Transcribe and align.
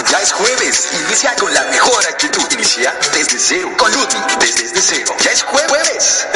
ya 0.10 0.22
es 0.22 0.32
jueves, 0.32 0.88
inicia 0.94 1.36
con 1.36 1.54
la 1.54 1.64
mejor 1.66 2.06
actitud. 2.06 2.46
Inicia 2.52 2.96
desde 3.14 3.40
cero, 3.40 3.70
con 3.78 3.92
Luti, 3.92 4.18
desde, 4.40 4.82
cero. 4.82 5.16
Ya 5.20 5.32
es 5.32 5.44
jueves. 5.44 6.28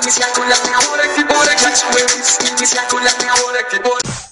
inicia 0.00 0.32
con 0.32 0.48
la 0.48 0.56
mejor 0.64 1.00
actitud 1.00 1.44
de 1.44 1.56
Clash 1.56 1.82
Waves. 1.92 2.38
Inicia 2.50 2.88
con 2.88 3.04
la 3.04 3.14
mejor 3.16 3.58
actitud. 3.58 4.29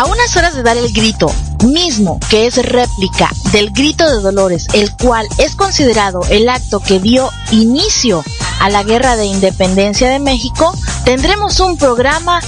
A 0.00 0.06
unas 0.06 0.34
horas 0.34 0.54
de 0.54 0.62
dar 0.62 0.78
el 0.78 0.90
grito, 0.94 1.30
mismo 1.62 2.18
que 2.30 2.46
es 2.46 2.56
réplica 2.56 3.30
del 3.52 3.70
grito 3.70 4.08
de 4.08 4.22
Dolores, 4.22 4.66
el 4.72 4.96
cual 4.96 5.28
es 5.36 5.54
considerado 5.54 6.22
el 6.30 6.48
acto 6.48 6.80
que 6.80 6.98
dio 6.98 7.28
inicio 7.50 8.24
a 8.60 8.70
la 8.70 8.82
guerra 8.82 9.16
de 9.16 9.26
independencia 9.26 10.08
de 10.08 10.18
México, 10.18 10.74
tendremos 11.04 11.60
un 11.60 11.76
programa 11.76 12.40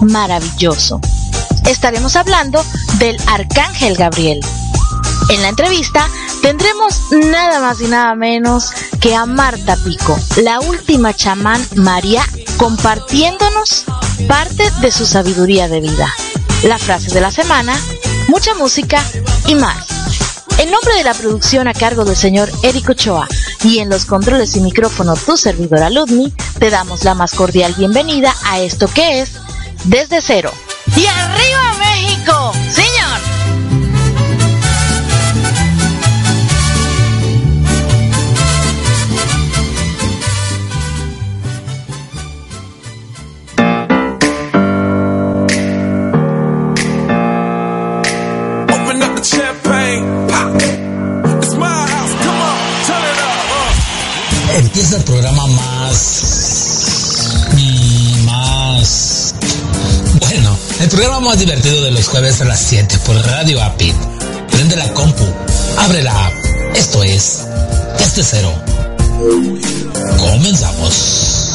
maravilloso. 0.00 1.00
Estaremos 1.68 2.16
hablando 2.16 2.64
del 2.98 3.16
Arcángel 3.28 3.94
Gabriel. 3.94 4.40
En 5.28 5.42
la 5.42 5.50
entrevista 5.50 6.08
tendremos 6.42 7.02
nada 7.12 7.60
más 7.60 7.80
y 7.80 7.84
nada 7.84 8.16
menos 8.16 8.72
que 9.00 9.14
a 9.14 9.26
Marta 9.26 9.76
Pico, 9.84 10.18
la 10.42 10.58
última 10.58 11.14
chamán 11.14 11.64
María, 11.76 12.24
compartiéndonos 12.56 13.84
parte 14.26 14.68
de 14.80 14.90
su 14.90 15.06
sabiduría 15.06 15.68
de 15.68 15.80
vida. 15.82 16.12
La 16.66 16.78
frase 16.78 17.14
de 17.14 17.20
la 17.20 17.30
semana, 17.30 17.78
mucha 18.26 18.52
música 18.56 19.00
y 19.46 19.54
más. 19.54 19.86
En 20.58 20.68
nombre 20.72 20.94
de 20.96 21.04
la 21.04 21.14
producción 21.14 21.68
a 21.68 21.74
cargo 21.74 22.04
del 22.04 22.16
señor 22.16 22.50
Eric 22.64 22.90
Ochoa 22.90 23.28
y 23.62 23.78
en 23.78 23.88
los 23.88 24.04
controles 24.04 24.56
y 24.56 24.60
micrófono 24.60 25.14
tu 25.14 25.36
servidora 25.36 25.90
Ludmi, 25.90 26.32
te 26.58 26.70
damos 26.70 27.04
la 27.04 27.14
más 27.14 27.34
cordial 27.34 27.72
bienvenida 27.78 28.34
a 28.46 28.58
esto 28.58 28.88
que 28.88 29.20
es 29.20 29.34
Desde 29.84 30.20
Cero. 30.20 30.50
¡Y 30.96 31.06
arriba 31.06 31.74
México! 31.78 32.52
¡Señor! 32.68 32.85
Programa 55.06 55.46
más... 55.46 56.22
mm, 57.52 58.24
más... 58.24 59.34
Bueno, 60.20 60.58
el 60.80 60.88
programa 60.88 61.20
más 61.20 61.38
divertido 61.38 61.82
de 61.84 61.92
los 61.92 62.08
jueves 62.08 62.40
a 62.40 62.44
las 62.44 62.60
7 62.60 62.98
por 63.06 63.16
Radio 63.16 63.62
API. 63.62 63.94
Prende 64.50 64.76
la 64.76 64.92
compu, 64.92 65.24
abre 65.78 66.02
la 66.02 66.26
app. 66.26 66.34
Esto 66.74 67.02
es... 67.02 67.46
Desde 67.98 68.22
cero. 68.22 68.52
Comenzamos. 70.18 71.52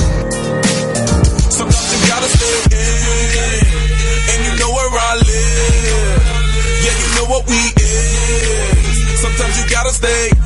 Sometimes 9.22 9.58
you 9.60 9.70
gotta 9.70 9.90
stay 9.92 10.41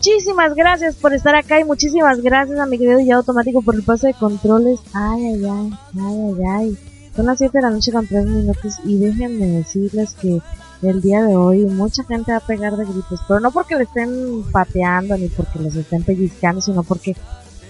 muchísimas 0.00 0.54
gracias 0.54 0.96
por 0.96 1.12
estar 1.12 1.34
acá 1.34 1.60
y 1.60 1.64
muchísimas 1.64 2.22
gracias 2.22 2.58
a 2.58 2.64
mi 2.64 2.78
querido 2.78 3.00
ya 3.00 3.16
automático 3.16 3.60
por 3.60 3.74
el 3.74 3.82
paso 3.82 4.06
de 4.06 4.14
controles. 4.14 4.80
Ay, 4.94 5.26
ay, 5.26 5.44
ay, 5.44 5.72
ay, 5.94 6.34
ay, 6.38 6.44
ay. 6.48 6.78
Son 7.14 7.26
las 7.26 7.36
7 7.36 7.58
de 7.58 7.62
la 7.62 7.68
noche 7.68 7.92
con 7.92 8.06
3 8.06 8.24
minutos 8.24 8.76
y 8.84 8.98
déjenme 8.98 9.46
decirles 9.46 10.14
que 10.14 10.40
el 10.80 11.02
día 11.02 11.20
de 11.20 11.36
hoy 11.36 11.66
mucha 11.66 12.02
gente 12.04 12.32
va 12.32 12.38
a 12.38 12.46
pegar 12.46 12.78
de 12.78 12.86
gritos, 12.86 13.20
pero 13.28 13.40
no 13.40 13.50
porque 13.50 13.76
le 13.76 13.82
estén 13.82 14.42
pateando 14.50 15.18
ni 15.18 15.28
porque 15.28 15.58
los 15.58 15.76
estén 15.76 16.02
pellizcando, 16.02 16.62
sino 16.62 16.82
porque 16.82 17.14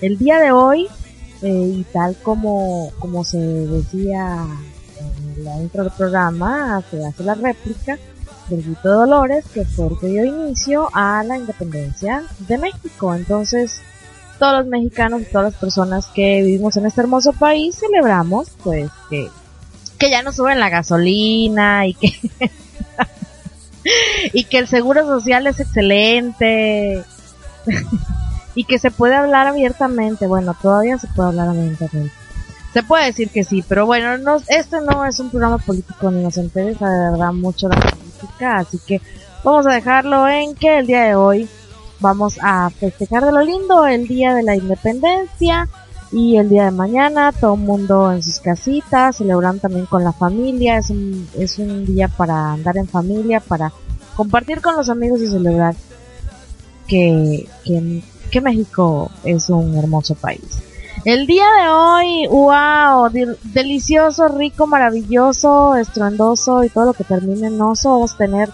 el 0.00 0.16
día 0.16 0.38
de 0.38 0.52
hoy, 0.52 0.86
eh, 1.42 1.74
y 1.78 1.84
tal 1.92 2.16
como, 2.22 2.92
como 3.00 3.24
se 3.24 3.38
decía 3.38 4.47
en 5.00 5.44
la 5.44 5.60
intro 5.60 5.82
del 5.82 5.92
programa, 5.94 6.80
se 6.92 7.04
hace 7.04 7.24
la 7.24 7.34
réplica 7.34 7.98
de 8.56 8.75
Dolores, 8.83 9.44
que 9.53 9.65
fue 9.65 9.88
el 9.88 9.99
que 9.99 10.06
dio 10.09 10.25
inicio 10.25 10.88
a 10.93 11.22
la 11.25 11.38
independencia 11.38 12.25
de 12.41 12.59
México. 12.59 13.15
Entonces, 13.15 13.81
todos 14.38 14.61
los 14.61 14.66
mexicanos 14.66 15.22
y 15.22 15.25
todas 15.27 15.53
las 15.53 15.61
personas 15.61 16.06
que 16.09 16.43
vivimos 16.43 16.77
en 16.77 16.87
este 16.87 17.03
hermoso 17.03 17.33
país 17.33 17.77
celebramos, 17.77 18.49
pues, 18.62 18.91
que, 19.09 19.28
que 19.99 20.10
ya 20.10 20.22
no 20.22 20.33
suben 20.33 20.59
la 20.59 20.71
gasolina 20.71 21.87
y 21.87 21.94
que, 21.94 22.12
y 24.33 24.44
que 24.44 24.59
el 24.59 24.66
seguro 24.66 25.06
social 25.06 25.47
es 25.47 25.60
excelente 25.60 27.05
y 28.55 28.65
que 28.65 28.78
se 28.78 28.91
puede 28.91 29.15
hablar 29.15 29.47
abiertamente. 29.47 30.27
Bueno, 30.27 30.56
todavía 30.60 30.99
se 30.99 31.06
puede 31.09 31.28
hablar 31.28 31.48
abiertamente. 31.48 32.13
Se 32.72 32.84
puede 32.84 33.07
decir 33.07 33.30
que 33.30 33.42
sí, 33.42 33.65
pero 33.69 33.84
bueno, 33.84 34.16
no, 34.19 34.36
este 34.47 34.80
no 34.80 35.04
es 35.04 35.19
un 35.19 35.30
programa 35.30 35.59
político 35.59 36.10
ni 36.10 36.22
nos 36.22 36.36
interesa 36.36 36.89
de 36.89 37.10
verdad 37.10 37.33
mucho 37.33 37.69
la 37.69 37.77
así 38.41 38.78
que 38.87 39.01
vamos 39.45 39.67
a 39.67 39.75
dejarlo 39.75 40.28
en 40.28 40.55
que 40.55 40.78
el 40.78 40.87
día 40.87 41.05
de 41.05 41.15
hoy 41.15 41.49
vamos 42.01 42.39
a 42.43 42.71
festejar 42.71 43.25
de 43.25 43.33
lo 43.33 43.43
lindo 43.43 43.87
el 43.87 44.07
día 44.09 44.34
de 44.34 44.43
la 44.43 44.57
independencia 44.57 45.69
y 46.13 46.37
el 46.37 46.49
día 46.49 46.65
de 46.65 46.71
mañana 46.72 47.33
todo 47.33 47.55
el 47.55 47.61
mundo 47.61 48.11
en 48.13 48.22
sus 48.22 48.41
casitas, 48.41 49.17
celebrando 49.17 49.63
también 49.63 49.87
con 49.87 50.03
la 50.03 50.13
familia, 50.13 50.78
es 50.78 50.91
un, 50.91 51.28
es 51.39 51.59
un 51.59 51.87
día 51.87 52.09
para 52.09 52.53
andar 52.53 52.77
en 52.77 52.89
familia, 52.89 53.39
para 53.39 53.72
compartir 54.17 54.61
con 54.61 54.77
los 54.77 54.89
amigos 54.89 55.21
y 55.21 55.28
celebrar 55.28 55.77
que, 56.89 57.49
que 58.31 58.41
México 58.41 59.11
es 59.22 59.49
un 59.51 59.77
hermoso 59.77 60.17
país. 60.17 60.70
El 61.04 61.26
día 61.26 61.47
de 61.62 61.68
hoy, 61.70 62.26
wow, 62.26 63.08
delicioso, 63.54 64.28
rico, 64.28 64.66
maravilloso, 64.66 65.74
estruendoso 65.76 66.62
y 66.62 66.68
todo 66.68 66.86
lo 66.86 66.92
que 66.92 67.04
termine 67.04 67.47
en 67.47 67.60
oso. 67.60 67.91
Vamos 67.92 68.12
a 68.12 68.18
tener 68.18 68.50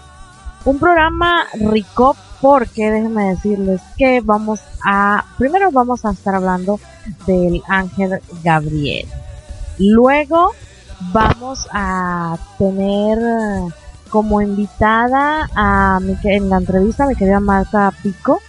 un 0.63 0.79
programa 0.79 1.45
rico, 1.59 2.15
porque 2.39 2.89
déjenme 2.89 3.31
decirles 3.31 3.81
que 3.97 4.21
vamos 4.21 4.61
a, 4.85 5.25
primero 5.37 5.71
vamos 5.71 6.05
a 6.05 6.11
estar 6.11 6.35
hablando 6.35 6.79
del 7.25 7.61
ángel 7.67 8.21
Gabriel. 8.41 9.09
Luego 9.77 10.51
vamos 11.11 11.67
a 11.73 12.37
tener 12.57 13.19
como 14.09 14.41
invitada 14.41 15.49
a 15.53 15.99
mi, 15.99 16.15
en 16.23 16.49
la 16.49 16.57
entrevista 16.57 17.03
a 17.03 17.07
mi 17.07 17.15
querida 17.15 17.41
Marta 17.41 17.91
Pico 18.01 18.39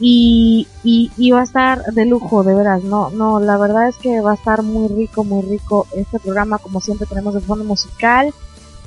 y, 0.00 0.68
y, 0.84 1.30
va 1.30 1.40
a 1.40 1.44
estar 1.44 1.84
de 1.92 2.04
lujo, 2.04 2.44
de 2.44 2.54
veras, 2.54 2.84
no, 2.84 3.10
no, 3.10 3.40
la 3.40 3.56
verdad 3.56 3.88
es 3.88 3.96
que 3.96 4.20
va 4.20 4.32
a 4.32 4.34
estar 4.34 4.62
muy 4.62 4.88
rico, 4.88 5.24
muy 5.24 5.42
rico 5.42 5.86
este 5.94 6.20
programa, 6.20 6.58
como 6.58 6.80
siempre 6.80 7.06
tenemos 7.06 7.34
el 7.34 7.42
fondo 7.42 7.64
musical, 7.64 8.32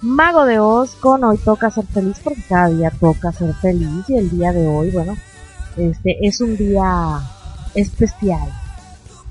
Mago 0.01 0.45
de 0.45 0.59
Oz 0.59 0.95
con 0.95 1.23
Hoy 1.23 1.37
Toca 1.37 1.69
Ser 1.69 1.85
Feliz, 1.85 2.17
porque 2.23 2.41
cada 2.49 2.69
día 2.69 2.91
toca 2.99 3.31
ser 3.31 3.53
feliz 3.55 4.09
y 4.09 4.15
el 4.15 4.31
día 4.31 4.51
de 4.51 4.67
hoy, 4.67 4.89
bueno, 4.89 5.15
este 5.77 6.25
es 6.25 6.41
un 6.41 6.57
día 6.57 7.21
especial. 7.75 8.49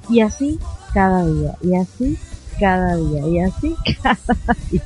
Y 0.09 0.21
así 0.21 0.61
cada 0.95 1.27
día, 1.27 1.57
y 1.61 1.75
así 1.75 2.19
cada 2.61 2.95
día, 2.95 3.27
y 3.27 3.41
así 3.41 3.77
cada 4.03 4.57
día. 4.71 4.83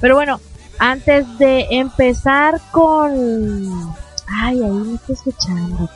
Pero 0.00 0.16
bueno, 0.16 0.40
antes 0.80 1.38
de 1.38 1.66
empezar 1.70 2.60
con... 2.72 3.94
Ay, 4.26 4.60
ahí 4.60 4.70
me 4.70 4.94
estoy 4.94 5.14
escuchando. 5.14 5.88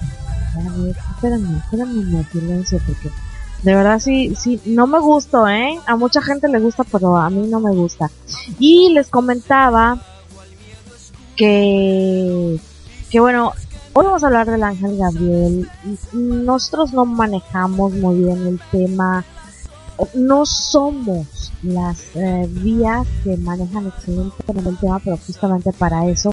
Espérame, 0.56 1.58
espérame, 1.58 2.26
silencio, 2.32 2.80
porque 2.86 3.10
de 3.62 3.74
verdad 3.74 3.98
sí, 3.98 4.34
sí, 4.36 4.60
no 4.64 4.86
me 4.86 4.98
gustó, 5.00 5.48
¿eh? 5.48 5.78
A 5.86 5.96
mucha 5.96 6.22
gente 6.22 6.48
le 6.48 6.60
gusta, 6.60 6.84
pero 6.84 7.16
a 7.16 7.30
mí 7.30 7.46
no 7.48 7.60
me 7.60 7.72
gusta. 7.72 8.10
Y 8.58 8.92
les 8.92 9.08
comentaba 9.08 9.98
que, 11.36 12.58
que 13.10 13.20
bueno, 13.20 13.52
hoy 13.92 14.04
vamos 14.04 14.22
a 14.22 14.26
hablar 14.26 14.50
del 14.50 14.62
ángel 14.62 14.96
Gabriel. 14.96 15.68
Nosotros 16.12 16.92
no 16.92 17.04
manejamos 17.04 17.92
muy 17.94 18.24
bien 18.24 18.46
el 18.46 18.60
tema, 18.70 19.24
no 20.14 20.44
somos 20.46 21.52
las 21.62 21.98
eh, 22.14 22.46
vías 22.48 23.06
que 23.24 23.36
manejan 23.36 23.86
excelentemente 23.86 24.70
el 24.70 24.78
tema, 24.78 24.98
pero 24.98 25.16
justamente 25.16 25.72
para 25.72 26.06
eso 26.06 26.32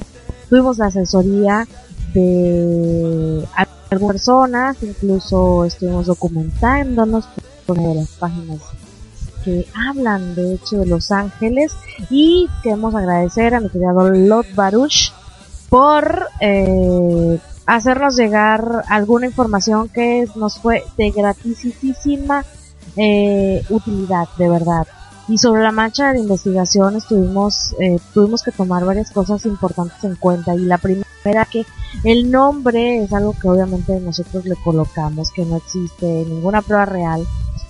tuvimos 0.50 0.78
la 0.78 0.88
asesoría 0.88 1.68
de 2.14 3.48
algunas 3.94 4.16
personas, 4.16 4.78
incluso 4.82 5.66
estuvimos 5.66 6.08
documentándonos 6.08 7.26
por 7.66 7.80
una 7.80 7.90
de 7.90 7.96
las 7.96 8.10
páginas 8.10 8.60
que 9.44 9.68
hablan 9.90 10.36
de 10.36 10.54
hecho 10.54 10.78
de 10.78 10.86
Los 10.86 11.12
Ángeles 11.12 11.74
y 12.10 12.48
queremos 12.62 12.96
agradecer 12.96 13.54
a 13.56 13.60
mi 13.60 13.70
querido 13.70 14.10
Lot 14.10 14.56
Baruch 14.56 15.12
por 15.70 16.28
eh, 16.40 17.40
hacernos 17.66 18.16
llegar 18.16 18.84
alguna 18.88 19.26
información 19.26 19.90
que 19.90 20.28
nos 20.36 20.60
fue 20.60 20.84
de 20.98 21.12
gratisísima 21.12 22.46
eh, 22.96 23.64
utilidad, 23.70 24.28
de 24.38 24.50
verdad. 24.50 24.88
Y 25.28 25.38
sobre 25.38 25.64
la 25.64 25.72
marcha 25.72 26.12
de 26.12 26.20
investigación 26.20 26.98
estuvimos, 26.98 27.74
eh, 27.80 27.98
tuvimos 28.14 28.44
que 28.44 28.52
tomar 28.52 28.84
varias 28.84 29.12
cosas 29.12 29.46
importantes 29.46 30.04
en 30.04 30.16
cuenta. 30.16 30.54
Y 30.56 30.60
la 30.60 30.78
primera 30.78 31.08
era 31.24 31.46
que 31.46 31.66
el 32.04 32.30
nombre 32.30 33.04
es 33.04 33.14
algo 33.14 33.34
que 33.40 33.48
obviamente 33.48 34.00
nosotros 34.02 34.46
le 34.46 34.56
colocamos, 34.56 35.32
que 35.32 35.46
no 35.46 35.58
existe 35.58 36.26
ninguna 36.28 36.62
prueba 36.62 36.86
real 36.86 37.26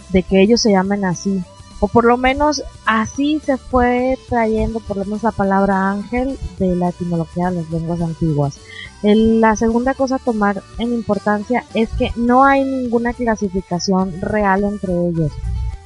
de 0.09 0.23
que 0.23 0.41
ellos 0.41 0.61
se 0.61 0.71
llamen 0.71 1.05
así. 1.05 1.43
O 1.79 1.87
por 1.87 2.05
lo 2.05 2.17
menos 2.17 2.63
así 2.85 3.41
se 3.45 3.57
fue 3.57 4.17
trayendo 4.29 4.79
por 4.79 4.97
lo 4.97 5.05
menos 5.05 5.21
la 5.21 5.31
palabra 5.31 5.91
ángel 5.91 6.39
de 6.57 6.75
la 6.75 6.89
etimología 6.89 7.49
de 7.49 7.57
las 7.57 7.69
lenguas 7.69 8.01
antiguas. 8.01 8.57
la 9.01 9.55
segunda 9.57 9.93
cosa 9.93 10.15
a 10.15 10.19
tomar 10.19 10.63
en 10.79 10.93
importancia 10.93 11.65
es 11.73 11.89
que 11.89 12.11
no 12.15 12.45
hay 12.45 12.63
ninguna 12.63 13.13
clasificación 13.13 14.21
real 14.21 14.63
entre 14.63 14.93
ellos. 15.09 15.31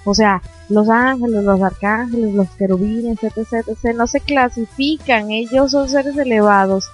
O 0.09 0.15
sea, 0.15 0.41
los 0.69 0.87
ángeles, 0.87 1.43
los 1.43 1.61
arcángeles, 1.61 2.33
los 2.33 2.49
querubines, 2.51 3.21
etc, 3.21 3.67
etc, 3.67 3.93
no 3.93 4.07
se 4.07 4.21
clasifican, 4.21 5.31
ellos 5.31 5.71
son 5.71 5.89
seres 5.89 6.15
elevados 6.15 6.85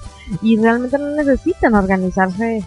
y 0.42 0.58
realmente 0.58 0.98
no 0.98 1.12
necesitan 1.12 1.76
organizarse 1.76 2.66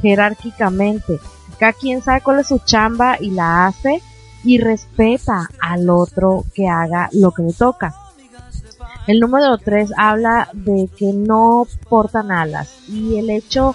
jerárquicamente. 0.00 1.20
Cada 1.58 1.74
quien 1.74 2.00
sabe 2.00 2.22
cuál 2.22 2.40
es 2.40 2.46
su 2.46 2.58
chamba 2.60 3.18
y 3.20 3.32
la 3.32 3.66
hace 3.66 4.00
y 4.44 4.56
respeta 4.56 5.50
al 5.60 5.90
otro 5.90 6.46
que 6.54 6.68
haga 6.68 7.10
lo 7.12 7.32
que 7.32 7.42
le 7.42 7.52
toca. 7.52 7.94
El 9.06 9.20
número 9.20 9.58
3 9.58 9.90
habla 9.98 10.48
de 10.54 10.88
que 10.96 11.12
no 11.12 11.66
portan 11.90 12.32
alas 12.32 12.88
y 12.88 13.18
el 13.18 13.28
hecho 13.28 13.74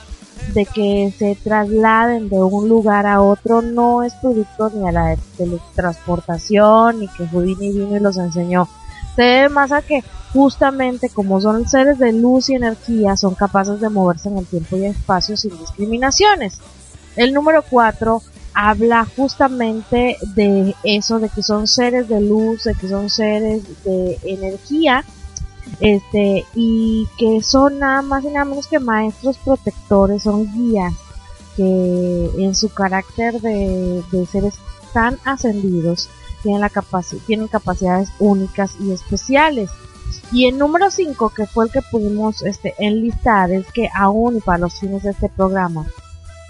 de 0.53 0.65
que 0.65 1.13
se 1.17 1.35
trasladen 1.35 2.29
de 2.29 2.41
un 2.41 2.67
lugar 2.67 3.05
a 3.05 3.21
otro 3.21 3.61
no 3.61 4.03
es 4.03 4.13
producto 4.15 4.71
ni 4.73 4.88
a 4.88 4.91
la 4.91 5.15
teletransportación 5.38 6.99
ni 6.99 7.07
que 7.07 7.27
Houdini 7.27 7.71
vino 7.71 7.95
y 7.95 7.99
los 7.99 8.17
enseñó. 8.17 8.67
Se 9.15 9.23
debe 9.23 9.49
más 9.49 9.71
a 9.71 9.81
que 9.81 10.03
justamente 10.33 11.09
como 11.09 11.41
son 11.41 11.67
seres 11.67 11.99
de 11.99 12.13
luz 12.13 12.49
y 12.49 12.55
energía 12.55 13.17
son 13.17 13.35
capaces 13.35 13.79
de 13.81 13.89
moverse 13.89 14.29
en 14.29 14.38
el 14.38 14.45
tiempo 14.45 14.77
y 14.77 14.85
espacio 14.85 15.35
sin 15.38 15.57
discriminaciones. 15.57 16.59
El 17.15 17.33
número 17.33 17.63
4 17.69 18.21
habla 18.53 19.05
justamente 19.15 20.17
de 20.35 20.75
eso, 20.83 21.19
de 21.19 21.29
que 21.29 21.44
son 21.44 21.67
seres 21.67 22.07
de 22.07 22.21
luz, 22.21 22.63
de 22.63 22.73
que 22.75 22.87
son 22.87 23.09
seres 23.09 23.63
de 23.83 24.19
energía 24.23 25.03
este 25.79 26.45
y 26.56 27.07
que 27.18 27.41
son 27.41 27.79
nada 27.79 28.01
más 28.01 28.23
y 28.23 28.27
nada 28.27 28.45
menos 28.45 28.68
que 28.68 28.79
maestros 28.79 29.38
protectores, 29.38 30.23
son 30.23 30.51
guías 30.53 30.94
que 31.56 32.31
en 32.38 32.56
su 32.56 32.69
carácter 32.69 33.41
de, 33.41 34.03
seres 34.31 34.56
tan 34.94 35.18
ascendidos 35.25 36.09
tienen, 36.44 36.62
la 36.62 36.71
tienen 37.25 37.47
capacidades 37.47 38.09
únicas 38.19 38.73
y 38.79 38.91
especiales. 38.91 39.69
Y 40.31 40.47
el 40.47 40.57
número 40.57 40.89
5, 40.89 41.29
que 41.29 41.45
fue 41.45 41.65
el 41.65 41.71
que 41.71 41.81
pudimos 41.81 42.41
este, 42.44 42.73
enlistar, 42.79 43.51
es 43.51 43.69
que 43.71 43.89
aún 43.94 44.41
para 44.41 44.59
los 44.59 44.79
fines 44.79 45.03
de 45.03 45.12
este 45.12 45.29
programa, 45.29 45.85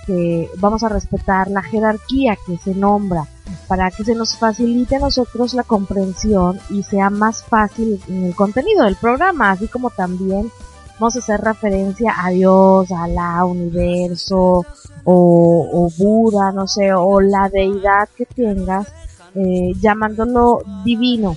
que 0.05 0.49
vamos 0.57 0.83
a 0.83 0.89
respetar 0.89 1.49
la 1.49 1.61
jerarquía 1.61 2.37
que 2.45 2.57
se 2.57 2.73
nombra 2.73 3.27
para 3.67 3.91
que 3.91 4.03
se 4.03 4.15
nos 4.15 4.37
facilite 4.37 4.95
a 4.95 4.99
nosotros 4.99 5.53
la 5.53 5.63
comprensión 5.63 6.59
y 6.69 6.83
sea 6.83 7.09
más 7.09 7.43
fácil 7.43 8.01
el 8.07 8.35
contenido 8.35 8.85
del 8.85 8.95
programa, 8.95 9.51
así 9.51 9.67
como 9.67 9.89
también 9.89 10.51
vamos 10.99 11.15
a 11.15 11.19
hacer 11.19 11.41
referencia 11.41 12.13
a 12.17 12.29
Dios, 12.29 12.91
a 12.91 13.07
la 13.07 13.43
universo 13.45 14.65
o, 15.03 15.91
Buda, 15.97 16.51
no 16.51 16.67
sé, 16.67 16.93
o 16.93 17.19
la 17.19 17.49
deidad 17.49 18.07
que 18.15 18.25
tengas, 18.25 18.87
eh, 19.33 19.71
llamándolo 19.79 20.61
divino, 20.85 21.35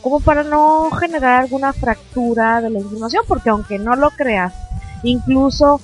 como 0.00 0.20
para 0.20 0.44
no 0.44 0.90
generar 0.92 1.42
alguna 1.42 1.72
fractura 1.72 2.60
de 2.60 2.70
la 2.70 2.78
información, 2.78 3.24
porque 3.26 3.50
aunque 3.50 3.78
no 3.78 3.96
lo 3.96 4.10
creas, 4.10 4.54
incluso 5.02 5.80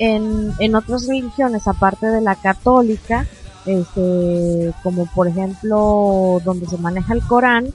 en, 0.00 0.52
en 0.58 0.74
otras 0.74 1.06
religiones, 1.06 1.68
aparte 1.68 2.06
de 2.06 2.22
la 2.22 2.34
católica, 2.34 3.26
este, 3.66 4.72
como 4.82 5.04
por 5.06 5.28
ejemplo 5.28 6.40
donde 6.42 6.66
se 6.66 6.78
maneja 6.78 7.12
el 7.12 7.22
Corán, 7.22 7.72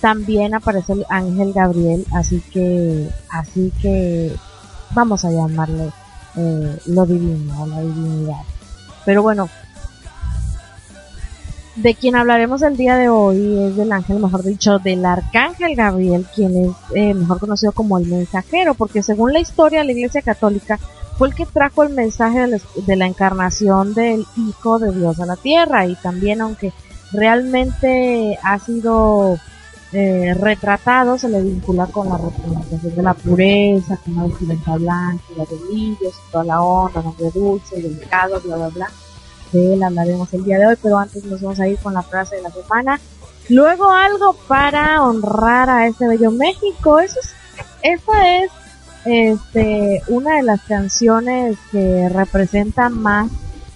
también 0.00 0.54
aparece 0.54 0.94
el 0.94 1.06
ángel 1.08 1.52
Gabriel, 1.52 2.04
así 2.12 2.42
que, 2.52 3.08
así 3.30 3.72
que 3.80 4.32
vamos 4.94 5.24
a 5.24 5.30
llamarle 5.30 5.90
eh, 6.36 6.78
lo 6.86 7.06
divino 7.06 7.62
o 7.62 7.66
la 7.66 7.80
divinidad. 7.80 8.42
Pero 9.04 9.22
bueno, 9.22 9.48
de 11.76 11.94
quien 11.94 12.16
hablaremos 12.16 12.62
el 12.62 12.76
día 12.76 12.96
de 12.96 13.08
hoy 13.08 13.58
es 13.58 13.76
del 13.76 13.92
ángel, 13.92 14.18
mejor 14.18 14.42
dicho, 14.42 14.80
del 14.80 15.06
arcángel 15.06 15.76
Gabriel, 15.76 16.26
quien 16.34 16.64
es 16.64 16.70
eh, 16.96 17.14
mejor 17.14 17.38
conocido 17.38 17.70
como 17.70 17.96
el 17.96 18.06
mensajero, 18.06 18.74
porque 18.74 19.04
según 19.04 19.32
la 19.32 19.38
historia 19.38 19.80
de 19.80 19.84
la 19.84 19.92
Iglesia 19.92 20.22
Católica, 20.22 20.80
fue 21.20 21.28
el 21.28 21.34
que 21.34 21.44
trajo 21.44 21.82
el 21.82 21.92
mensaje 21.92 22.46
de 22.86 22.96
la 22.96 23.06
encarnación 23.06 23.92
del 23.92 24.24
Hijo 24.38 24.78
de 24.78 24.90
Dios 24.90 25.20
a 25.20 25.26
la 25.26 25.36
tierra 25.36 25.84
y 25.84 25.94
también 25.96 26.40
aunque 26.40 26.72
realmente 27.12 28.38
ha 28.42 28.58
sido 28.58 29.38
eh, 29.92 30.32
retratado, 30.40 31.18
se 31.18 31.28
le 31.28 31.42
vincula 31.42 31.84
con 31.88 32.08
la 32.08 32.16
representación 32.16 32.96
de 32.96 33.02
la 33.02 33.12
pureza, 33.12 33.98
con 33.98 34.16
la 34.16 34.22
vestimenta 34.22 34.76
blanca, 34.76 35.24
la 35.36 35.44
de 35.44 35.56
brillos, 35.56 36.14
toda 36.32 36.44
la 36.44 36.62
onda, 36.62 37.02
nombre 37.02 37.30
dulce, 37.34 37.82
delicado, 37.82 38.40
bla, 38.40 38.56
bla, 38.56 38.68
bla. 38.68 38.90
De 39.52 39.74
él 39.74 39.82
hablaremos 39.82 40.32
el 40.32 40.44
día 40.44 40.58
de 40.58 40.68
hoy, 40.68 40.76
pero 40.82 40.96
antes 40.96 41.22
nos 41.24 41.42
vamos 41.42 41.60
a 41.60 41.68
ir 41.68 41.78
con 41.80 41.92
la 41.92 42.02
frase 42.02 42.36
de 42.36 42.42
la 42.44 42.50
semana. 42.50 42.98
Luego 43.50 43.90
algo 43.90 44.32
para 44.48 45.02
honrar 45.02 45.68
a 45.68 45.86
este 45.86 46.08
bello 46.08 46.30
México. 46.30 46.98
Eso 46.98 47.20
es, 47.20 47.34
esa 47.82 48.36
es 48.38 48.50
este, 49.04 50.02
una 50.08 50.36
de 50.36 50.42
las 50.42 50.60
canciones 50.62 51.56
que 51.70 52.08
representa 52.08 52.88
más, 52.88 53.30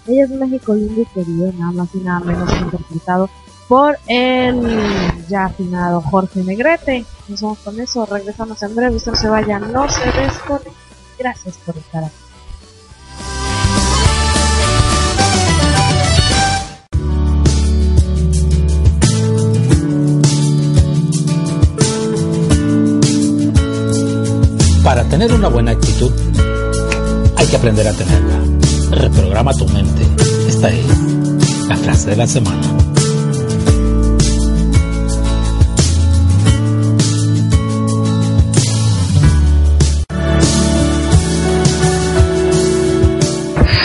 ella 0.06 0.24
es 0.24 0.30
México 0.30 0.74
lindo 0.74 1.02
y 1.02 1.06
querido, 1.06 1.52
nada 1.58 1.72
más 1.72 1.94
y 1.94 1.98
nada 1.98 2.20
menos 2.20 2.52
interpretado 2.60 3.30
por 3.68 3.98
el 4.06 5.26
ya 5.28 5.46
afinado 5.46 6.00
Jorge 6.02 6.42
Negrete. 6.42 7.04
Nos 7.28 7.40
vamos 7.40 7.58
con 7.60 7.80
eso, 7.80 8.04
regresamos 8.06 8.62
en 8.62 8.76
breve, 8.76 8.96
usted 8.96 9.14
se 9.14 9.28
vaya, 9.28 9.58
no 9.58 9.88
se 9.88 10.04
desconecte. 10.04 10.70
Gracias 11.18 11.56
por 11.64 11.76
estar 11.76 12.04
aquí. 12.04 12.23
Tener 25.10 25.32
una 25.32 25.48
buena 25.48 25.70
actitud, 25.72 26.10
hay 27.36 27.46
que 27.46 27.56
aprender 27.56 27.86
a 27.86 27.92
tenerla. 27.92 28.40
Reprograma 28.90 29.52
tu 29.54 29.66
mente. 29.68 30.02
Esta 30.48 30.68
es 30.70 30.84
la 31.68 31.76
frase 31.76 32.10
de 32.10 32.16
la 32.16 32.26
semana. 32.26 32.62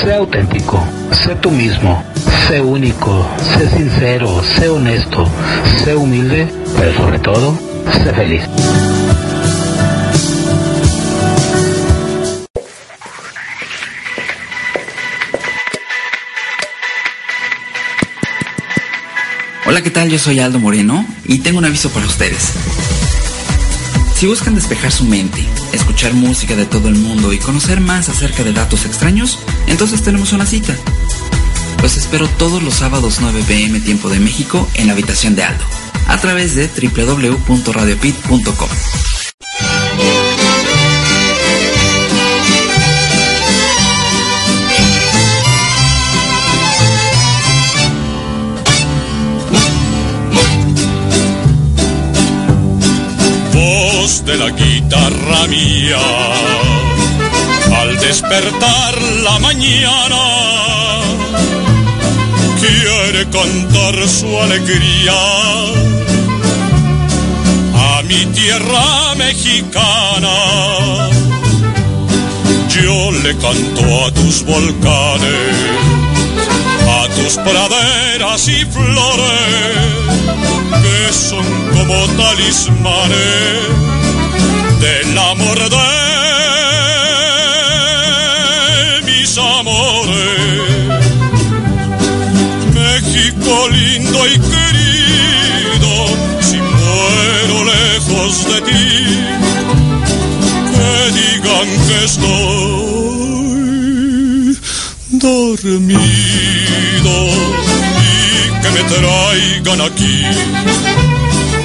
Sé 0.03 0.13
auténtico, 0.15 0.83
sé 1.11 1.35
tú 1.35 1.51
mismo, 1.51 2.03
sé 2.47 2.61
único, 2.61 3.25
sé 3.55 3.69
sincero, 3.77 4.41
sé 4.57 4.69
honesto, 4.69 5.27
sé 5.83 5.95
humilde, 5.95 6.47
pero 6.77 6.93
sobre 6.93 7.19
todo, 7.19 7.53
sé 8.03 8.13
feliz. 8.13 8.41
Hola, 19.79 19.86
¿qué 19.86 19.91
tal? 19.91 20.09
Yo 20.09 20.19
soy 20.19 20.41
Aldo 20.41 20.59
Moreno 20.59 21.07
y 21.24 21.38
tengo 21.38 21.59
un 21.59 21.63
aviso 21.63 21.89
para 21.91 22.05
ustedes. 22.05 22.51
Si 24.13 24.27
buscan 24.27 24.53
despejar 24.53 24.91
su 24.91 25.05
mente, 25.05 25.41
escuchar 25.71 26.13
música 26.13 26.57
de 26.57 26.65
todo 26.65 26.89
el 26.89 26.95
mundo 26.95 27.31
y 27.31 27.38
conocer 27.38 27.79
más 27.79 28.09
acerca 28.09 28.43
de 28.43 28.51
datos 28.51 28.86
extraños, 28.86 29.39
entonces 29.67 30.01
tenemos 30.01 30.33
una 30.33 30.45
cita. 30.45 30.75
Los 31.81 31.95
espero 31.95 32.27
todos 32.27 32.62
los 32.62 32.74
sábados 32.74 33.19
9 33.21 33.41
pm 33.48 33.79
tiempo 33.79 34.09
de 34.09 34.19
México 34.19 34.67
en 34.74 34.88
la 34.88 34.93
habitación 34.93 35.38
de 35.38 35.45
Aldo, 35.45 35.63
a 36.07 36.17
través 36.17 36.55
de 36.55 36.67
www.radiopit.com. 36.67 38.69
De 54.25 54.38
la 54.38 54.49
guitarra 54.51 55.47
mía, 55.47 55.97
al 57.81 57.97
despertar 57.99 59.01
la 59.23 59.39
mañana, 59.39 60.23
quiere 62.59 63.27
cantar 63.29 64.07
su 64.07 64.39
alegría 64.39 65.13
a 67.73 68.01
mi 68.03 68.25
tierra 68.27 69.15
mexicana. 69.15 71.09
Yo 72.69 73.11
le 73.23 73.35
canto 73.38 74.05
a 74.05 74.11
tus 74.11 74.43
volcanes, 74.43 75.55
a 76.88 77.07
tus 77.15 77.35
praderas 77.38 78.47
y 78.47 78.65
flores, 78.65 79.39
que 80.83 81.13
son 81.13 81.45
como 81.73 82.05
talismanes 82.15 83.89
del 84.79 85.17
amor 85.17 85.69
de 85.69 85.77
mis 89.05 89.38
amores. 89.38 90.62
México 92.74 93.69
lindo 93.69 94.27
y 94.27 94.39
querido, 94.39 96.07
si 96.41 96.57
muero 96.57 97.63
lejos 97.65 98.45
de 98.48 98.62
ti, 98.62 99.19
que 100.75 101.12
digan 101.19 101.67
que 101.88 101.98
estoy 102.05 102.39
dormido 105.12 107.15
y 108.01 108.03
que 108.62 108.69
me 108.69 108.83
traigan 108.83 109.81
aquí. 109.81 110.15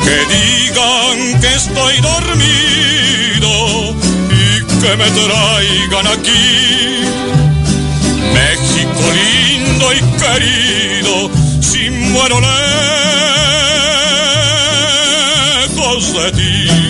Que 0.05 0.17
digan 0.35 1.41
que 1.41 1.51
estoy 1.55 1.95
dormido 2.01 3.53
y 4.31 4.63
que 4.81 4.97
me 4.97 5.09
traigan 5.11 6.07
aquí. 6.07 7.05
México 8.35 9.05
lindo 9.21 9.87
y 9.93 10.01
querido, 10.23 11.31
si 11.61 11.91
muero 11.91 12.41
lejos 15.71 16.03
de 16.15 16.33
ti. 16.33 16.84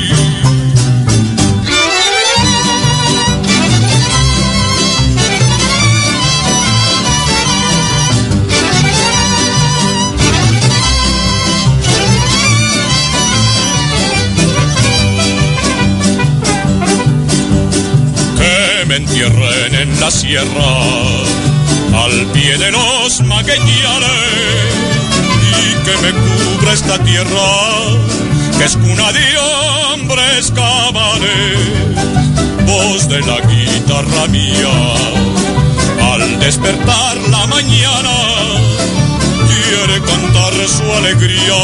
Al 20.36 22.26
pie 22.32 22.58
de 22.58 22.72
los 22.72 23.20
magueñares, 23.22 24.10
y 25.50 25.74
que 25.84 25.96
me 26.02 26.12
cubra 26.12 26.72
esta 26.72 26.98
tierra, 26.98 27.50
que 28.58 28.64
es 28.64 28.76
cuna 28.76 29.12
de 29.12 29.38
hombres 29.92 30.50
cabaret, 30.52 31.58
voz 32.66 33.08
de 33.08 33.20
la 33.20 33.40
guitarra 33.42 34.26
mía, 34.28 34.74
al 36.12 36.40
despertar 36.40 37.16
la 37.30 37.46
mañana, 37.46 38.16
quiere 39.46 40.00
cantar 40.00 40.52
su 40.68 40.92
alegría 40.92 41.54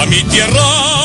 a 0.00 0.06
mi 0.06 0.22
tierra 0.24 1.03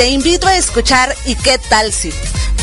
te 0.00 0.08
invito 0.08 0.46
a 0.46 0.56
escuchar 0.56 1.14
¿Y 1.26 1.34
qué 1.34 1.58
tal 1.58 1.92
si? 1.92 2.10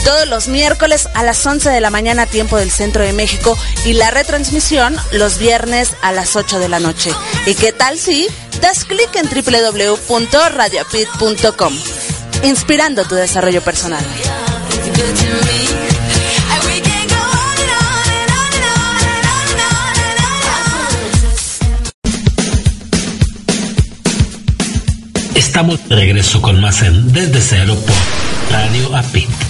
Todos 0.04 0.28
los 0.28 0.48
miércoles 0.48 1.08
a 1.14 1.22
las 1.22 1.46
11 1.46 1.70
de 1.70 1.82
la 1.82 1.92
mañana 1.92 2.26
tiempo 2.26 2.58
del 2.58 2.72
centro 2.72 3.04
de 3.04 3.14
México 3.14 3.56
y 3.86 3.94
la 3.94 4.10
retransmisión 4.10 4.96
los 5.12 5.38
viernes 5.38 5.92
a 6.02 6.12
las 6.12 6.36
8 6.36 6.58
de 6.58 6.68
la 6.68 6.80
noche. 6.80 7.12
¿Y 7.46 7.54
qué 7.54 7.72
tal 7.72 8.00
si? 8.00 8.28
Das 8.60 8.86
clic 8.86 9.16
en 9.16 9.30
www.radiopit.com, 9.30 11.80
inspirando 12.42 13.06
tu 13.06 13.14
desarrollo 13.14 13.62
personal. 13.62 14.04
Regreso 25.90 26.40
con 26.40 26.62
más 26.62 26.84
en 26.84 27.12
Desde 27.12 27.42
Cero 27.42 27.76
por 27.76 28.54
Radio 28.54 28.96
Apit. 28.96 29.47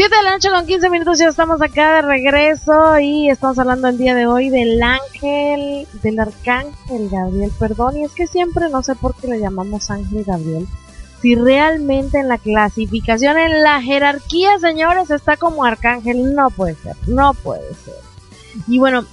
Siete 0.00 0.16
de 0.16 0.22
la 0.22 0.30
noche 0.30 0.48
con 0.48 0.66
15 0.66 0.88
minutos, 0.88 1.18
ya 1.18 1.28
estamos 1.28 1.60
acá 1.60 1.96
de 1.96 2.00
regreso 2.00 2.98
y 2.98 3.28
estamos 3.28 3.58
hablando 3.58 3.86
el 3.86 3.98
día 3.98 4.14
de 4.14 4.26
hoy 4.26 4.48
del 4.48 4.82
ángel, 4.82 5.86
del 6.02 6.18
arcángel 6.18 7.10
Gabriel, 7.10 7.52
perdón, 7.58 7.98
y 7.98 8.04
es 8.04 8.12
que 8.12 8.26
siempre 8.26 8.70
no 8.70 8.82
sé 8.82 8.94
por 8.94 9.14
qué 9.14 9.28
le 9.28 9.38
llamamos 9.38 9.90
ángel 9.90 10.24
Gabriel, 10.24 10.66
si 11.20 11.34
realmente 11.34 12.18
en 12.18 12.28
la 12.28 12.38
clasificación, 12.38 13.36
en 13.36 13.62
la 13.62 13.82
jerarquía, 13.82 14.58
señores, 14.58 15.10
está 15.10 15.36
como 15.36 15.66
arcángel, 15.66 16.34
no 16.34 16.48
puede 16.48 16.76
ser, 16.76 16.96
no 17.06 17.34
puede 17.34 17.74
ser. 17.74 17.96
Y 18.68 18.78
bueno, 18.78 19.04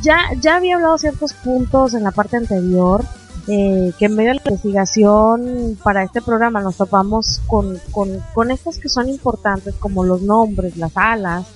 ya, 0.00 0.20
ya 0.40 0.56
había 0.56 0.76
hablado 0.76 0.96
ciertos 0.96 1.34
puntos 1.34 1.92
en 1.92 2.02
la 2.02 2.12
parte 2.12 2.38
anterior, 2.38 3.04
eh, 3.52 3.92
que 3.98 4.04
en 4.04 4.14
medio 4.14 4.28
de 4.30 4.34
la 4.36 4.42
investigación 4.42 5.76
para 5.82 6.04
este 6.04 6.22
programa 6.22 6.60
nos 6.60 6.76
topamos 6.76 7.40
con, 7.48 7.80
con, 7.90 8.22
con 8.32 8.52
estas 8.52 8.78
que 8.78 8.88
son 8.88 9.08
importantes 9.08 9.74
como 9.74 10.04
los 10.04 10.22
nombres, 10.22 10.76
las 10.76 10.92
alas 10.96 11.46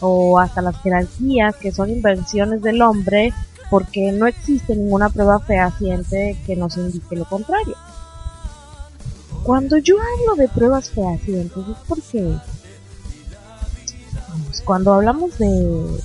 o 0.00 0.38
hasta 0.38 0.62
las 0.62 0.80
jerarquías 0.80 1.54
que 1.56 1.70
son 1.70 1.90
invenciones 1.90 2.62
del 2.62 2.80
hombre 2.80 3.34
porque 3.68 4.12
no 4.12 4.26
existe 4.26 4.74
ninguna 4.74 5.10
prueba 5.10 5.40
fehaciente 5.40 6.38
que 6.46 6.56
nos 6.56 6.78
indique 6.78 7.16
lo 7.16 7.26
contrario. 7.26 7.76
Cuando 9.42 9.76
yo 9.76 9.96
hablo 9.96 10.36
de 10.36 10.48
pruebas 10.48 10.88
fehacientes 10.88 11.68
es 11.68 11.76
porque 11.86 12.34
cuando 14.64 14.94
hablamos 14.94 15.38
de, 15.38 15.46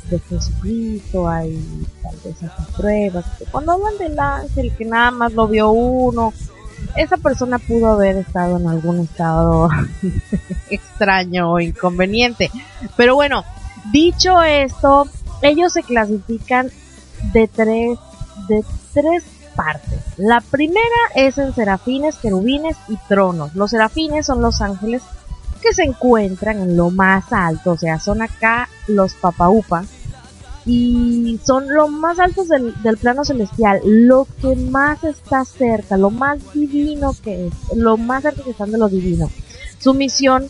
de 0.10 0.20
Jesucristo 0.20 1.28
hay 1.28 1.64
tal 2.02 2.16
vez 2.24 2.36
esas 2.42 2.68
pruebas. 2.76 3.26
Cuando 3.52 3.74
hablan 3.74 3.98
del 3.98 4.20
ángel 4.20 4.76
que 4.76 4.86
nada 4.86 5.12
más 5.12 5.34
lo 5.34 5.48
vio 5.48 5.72
uno, 5.72 6.34
esa 6.96 7.18
persona 7.18 7.60
pudo 7.60 7.88
haber 7.88 8.18
estado 8.18 8.58
en 8.58 8.68
algún 8.68 9.00
estado 9.00 9.70
extraño 10.70 11.52
o 11.52 11.60
inconveniente. 11.60 12.50
Pero 12.96 13.16
bueno, 13.16 13.44
dicho 13.92 14.42
esto, 14.42 15.08
ellos 15.42 15.74
se 15.74 15.84
clasifican 15.84 16.70
de 17.34 17.48
tres, 17.48 18.00
de 18.48 18.64
tres 18.94 19.24
partes. 19.56 20.00
La 20.18 20.42
primera 20.42 20.82
es 21.16 21.38
en 21.38 21.54
serafines, 21.54 22.16
querubines 22.18 22.78
y 22.88 22.98
tronos. 23.08 23.56
Los 23.56 23.72
serafines 23.72 24.26
son 24.26 24.42
los 24.42 24.62
ángeles 24.62 25.02
que 25.58 25.74
se 25.74 25.84
encuentran 25.84 26.60
en 26.60 26.78
lo 26.78 26.90
más 26.90 27.32
alto, 27.32 27.72
o 27.72 27.78
sea, 27.78 28.00
son 28.00 28.22
acá 28.22 28.70
los 28.88 29.14
papaupa 29.14 29.84
y 30.66 31.40
son 31.46 31.74
lo 31.74 31.88
más 31.88 32.20
altos 32.20 32.50
del, 32.50 32.98
plano 32.98 33.24
celestial, 33.24 33.80
lo 33.86 34.28
que 34.42 34.56
más 34.56 35.02
está 35.06 35.46
cerca, 35.46 35.96
lo 35.96 36.10
más 36.10 36.40
divino 36.54 37.16
que 37.24 37.48
es, 37.48 37.54
lo 37.76 37.96
más 37.96 38.24
cerca 38.24 38.44
que 38.44 38.52
están 38.52 38.72
de 38.72 38.78
lo 38.78 38.90
divino. 38.90 39.30
Su 39.80 39.94
misión 39.94 40.50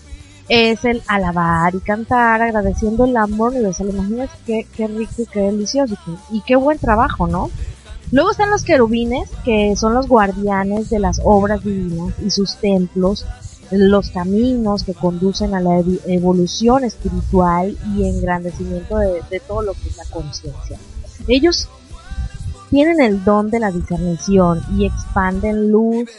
es 0.50 0.86
el 0.86 1.04
alabar 1.08 1.76
y 1.76 1.80
cantar 1.80 2.42
agradeciendo 2.42 3.06
el 3.06 3.16
amor 3.16 3.52
universal. 3.52 3.90
Imagínense 3.90 4.34
qué, 4.46 4.66
qué 4.76 4.88
rico 4.88 5.14
y 5.20 5.26
qué 5.28 5.40
delicioso 5.42 5.96
y 6.32 6.42
qué 6.42 6.56
buen 6.56 6.80
trabajo, 6.80 7.28
¿no? 7.28 7.52
Luego 8.12 8.32
están 8.32 8.50
los 8.50 8.64
querubines, 8.64 9.30
que 9.44 9.76
son 9.76 9.94
los 9.94 10.08
guardianes 10.08 10.90
de 10.90 11.00
las 11.00 11.20
obras 11.24 11.64
divinas 11.64 12.14
y 12.26 12.32
sus 12.32 12.56
templos, 12.56 13.26
los 13.72 14.10
caminos 14.10 14.84
que 14.84 14.94
conducen 14.94 15.54
a 15.54 15.62
la 15.62 15.84
evolución 16.06 16.84
espiritual 16.84 17.78
y 17.96 18.08
engrandecimiento 18.08 18.98
de, 18.98 19.42
todo 19.46 19.62
lo 19.62 19.74
que 19.74 19.90
es 19.90 19.98
la 19.98 20.06
conciencia. 20.06 20.78
Ellos 21.28 21.68
tienen 22.70 23.02
el 23.02 23.24
don 23.24 23.50
de 23.50 23.60
la 23.60 23.72
discernición 23.72 24.62
y 24.78 24.86
expanden 24.86 25.72
luz 25.72 26.10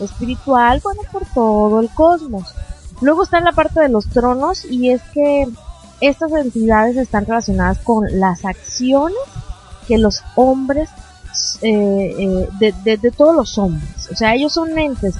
espiritual, 0.00 0.80
bueno, 0.82 1.02
por 1.10 1.24
todo 1.34 1.80
el 1.80 1.90
cosmos. 1.90 2.54
Luego 3.00 3.24
está 3.24 3.40
la 3.40 3.52
parte 3.52 3.80
de 3.80 3.88
los 3.88 4.06
tronos 4.08 4.64
y 4.64 4.90
es 4.90 5.02
que 5.12 5.48
estas 6.00 6.32
entidades 6.32 6.96
están 6.96 7.26
relacionadas 7.26 7.78
con 7.78 8.06
las 8.18 8.44
acciones 8.44 9.18
que 9.86 9.98
los 9.98 10.22
hombres, 10.36 10.88
eh, 11.62 12.14
eh, 12.18 12.48
de, 12.58 12.96
de 12.96 13.10
todos 13.10 13.34
los 13.34 13.56
hombres, 13.58 14.08
o 14.12 14.14
sea, 14.14 14.34
ellos 14.34 14.52
son 14.52 14.78
entes 14.78 15.14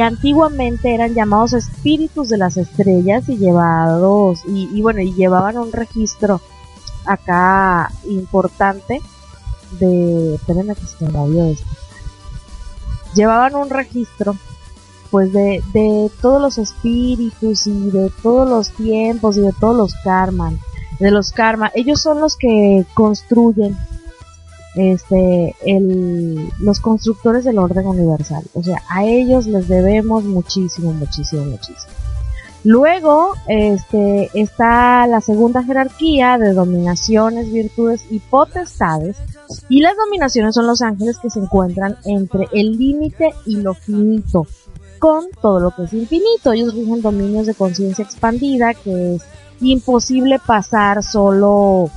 antiguamente 0.00 0.94
eran 0.94 1.14
llamados 1.14 1.52
espíritus 1.52 2.28
de 2.28 2.38
las 2.38 2.56
estrellas 2.56 3.28
y 3.28 3.36
llevados, 3.36 4.40
y, 4.46 4.80
bueno, 4.82 5.00
y 5.00 5.12
llevaban 5.14 5.56
un 5.56 5.72
registro 5.72 6.40
acá 7.04 7.90
importante 8.06 9.00
de, 9.78 10.34
espérenme 10.34 10.74
que 10.74 10.86
se 10.86 11.08
me 11.08 11.52
esto, 11.52 11.66
llevaban 13.14 13.54
un 13.54 13.70
registro 13.70 14.36
pues 15.10 15.32
de, 15.32 15.62
de 15.72 16.10
todos 16.20 16.40
los 16.40 16.58
espíritus 16.58 17.66
y 17.66 17.90
de 17.90 18.12
todos 18.22 18.48
los 18.48 18.70
tiempos 18.70 19.38
y 19.38 19.40
de 19.40 19.54
todos 19.58 19.76
los 19.76 19.94
karmas, 20.04 20.54
de 20.98 21.10
los 21.10 21.32
karma, 21.32 21.70
ellos 21.74 22.02
son 22.02 22.20
los 22.20 22.36
que 22.36 22.84
construyen 22.94 23.76
este, 24.78 25.56
el, 25.66 26.48
los 26.60 26.78
constructores 26.78 27.44
del 27.44 27.58
orden 27.58 27.86
universal. 27.86 28.44
O 28.54 28.62
sea, 28.62 28.80
a 28.88 29.04
ellos 29.04 29.48
les 29.48 29.66
debemos 29.66 30.22
muchísimo, 30.22 30.92
muchísimo, 30.92 31.44
muchísimo. 31.44 31.92
Luego, 32.62 33.34
este, 33.48 34.30
está 34.34 35.06
la 35.08 35.20
segunda 35.20 35.64
jerarquía 35.64 36.38
de 36.38 36.52
dominaciones, 36.52 37.52
virtudes 37.52 38.02
y 38.08 38.20
potestades. 38.20 39.16
Y 39.68 39.80
las 39.80 39.96
dominaciones 39.96 40.54
son 40.54 40.68
los 40.68 40.80
ángeles 40.80 41.18
que 41.18 41.30
se 41.30 41.40
encuentran 41.40 41.96
entre 42.04 42.46
el 42.52 42.78
límite 42.78 43.30
y 43.46 43.56
lo 43.56 43.74
finito, 43.74 44.46
con 45.00 45.26
todo 45.42 45.58
lo 45.58 45.70
que 45.72 45.84
es 45.84 45.92
infinito. 45.92 46.52
Ellos 46.52 46.74
rigen 46.74 47.02
dominios 47.02 47.46
de 47.46 47.54
conciencia 47.54 48.04
expandida 48.04 48.74
que 48.74 49.16
es 49.16 49.22
imposible 49.60 50.38
pasar 50.38 51.02
solo 51.02 51.90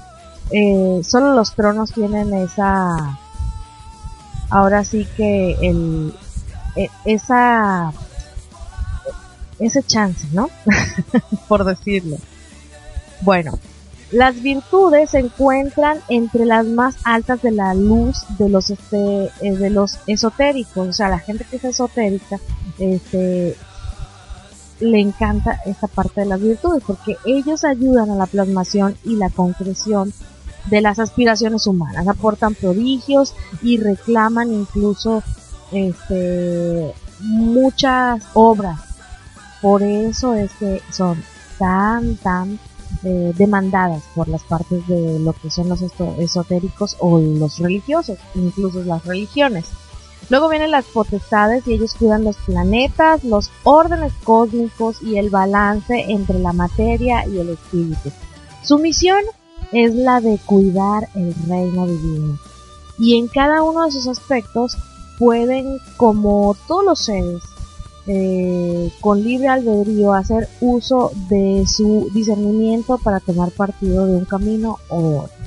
eh, 0.51 1.01
solo 1.03 1.33
los 1.33 1.53
tronos 1.53 1.91
tienen 1.91 2.33
esa, 2.33 3.17
ahora 4.49 4.83
sí 4.83 5.07
que 5.15 5.55
el, 5.61 6.13
e, 6.75 6.89
esa, 7.05 7.93
ese 9.59 9.83
chance, 9.83 10.27
¿no? 10.33 10.49
Por 11.47 11.63
decirlo. 11.63 12.17
Bueno, 13.21 13.59
las 14.11 14.41
virtudes 14.41 15.11
se 15.11 15.19
encuentran 15.19 15.99
entre 16.09 16.45
las 16.45 16.65
más 16.65 16.95
altas 17.05 17.41
de 17.41 17.51
la 17.51 17.73
luz 17.73 18.17
de 18.37 18.49
los 18.49 18.69
este, 18.69 19.31
eh, 19.41 19.55
de 19.55 19.69
los 19.69 19.99
esotéricos, 20.05 20.87
o 20.87 20.93
sea, 20.93 21.07
la 21.07 21.19
gente 21.19 21.45
que 21.49 21.55
es 21.55 21.63
esotérica, 21.63 22.39
este, 22.77 23.55
le 24.81 24.99
encanta 24.99 25.61
esta 25.65 25.87
parte 25.87 26.21
de 26.21 26.27
las 26.27 26.41
virtudes 26.41 26.83
porque 26.85 27.15
ellos 27.25 27.63
ayudan 27.63 28.09
a 28.09 28.15
la 28.15 28.25
plasmación 28.25 28.97
y 29.05 29.15
la 29.15 29.29
concreción 29.29 30.11
de 30.65 30.81
las 30.81 30.99
aspiraciones 30.99 31.67
humanas, 31.67 32.07
aportan 32.07 32.55
prodigios 32.55 33.33
y 33.61 33.77
reclaman 33.77 34.53
incluso 34.53 35.23
este, 35.71 36.93
muchas 37.19 38.23
obras. 38.33 38.79
Por 39.61 39.83
eso 39.83 40.33
es 40.33 40.51
que 40.53 40.81
son 40.91 41.23
tan, 41.57 42.15
tan 42.17 42.59
eh, 43.03 43.33
demandadas 43.37 44.03
por 44.15 44.27
las 44.27 44.43
partes 44.43 44.85
de 44.87 45.19
lo 45.19 45.33
que 45.33 45.49
son 45.49 45.69
los 45.69 45.81
esotéricos 45.81 46.97
o 46.99 47.19
los 47.19 47.59
religiosos, 47.59 48.17
incluso 48.35 48.83
las 48.83 49.05
religiones. 49.05 49.65
Luego 50.29 50.49
vienen 50.49 50.71
las 50.71 50.85
potestades 50.85 51.67
y 51.67 51.73
ellos 51.73 51.95
cuidan 51.95 52.23
los 52.23 52.37
planetas, 52.37 53.23
los 53.23 53.51
órdenes 53.63 54.13
cósmicos 54.23 55.01
y 55.01 55.17
el 55.17 55.29
balance 55.29 56.05
entre 56.09 56.39
la 56.39 56.53
materia 56.53 57.25
y 57.27 57.39
el 57.39 57.49
espíritu. 57.49 58.11
Su 58.63 58.79
misión 58.79 59.23
es 59.71 59.95
la 59.95 60.21
de 60.21 60.37
cuidar 60.45 61.09
el 61.15 61.33
reino 61.47 61.87
divino. 61.87 62.37
Y 62.97 63.17
en 63.17 63.27
cada 63.27 63.63
uno 63.63 63.85
de 63.85 63.91
sus 63.91 64.07
aspectos 64.07 64.77
pueden, 65.17 65.79
como 65.97 66.55
todos 66.67 66.85
los 66.85 66.99
seres, 66.99 67.41
eh, 68.07 68.91
con 68.99 69.23
libre 69.23 69.47
albedrío 69.47 70.13
hacer 70.13 70.49
uso 70.59 71.11
de 71.29 71.65
su 71.67 72.09
discernimiento 72.13 72.97
para 72.97 73.19
tomar 73.19 73.51
partido 73.51 74.07
de 74.07 74.15
un 74.15 74.25
camino 74.25 74.79
o 74.89 75.01
de 75.01 75.17
otro. 75.19 75.37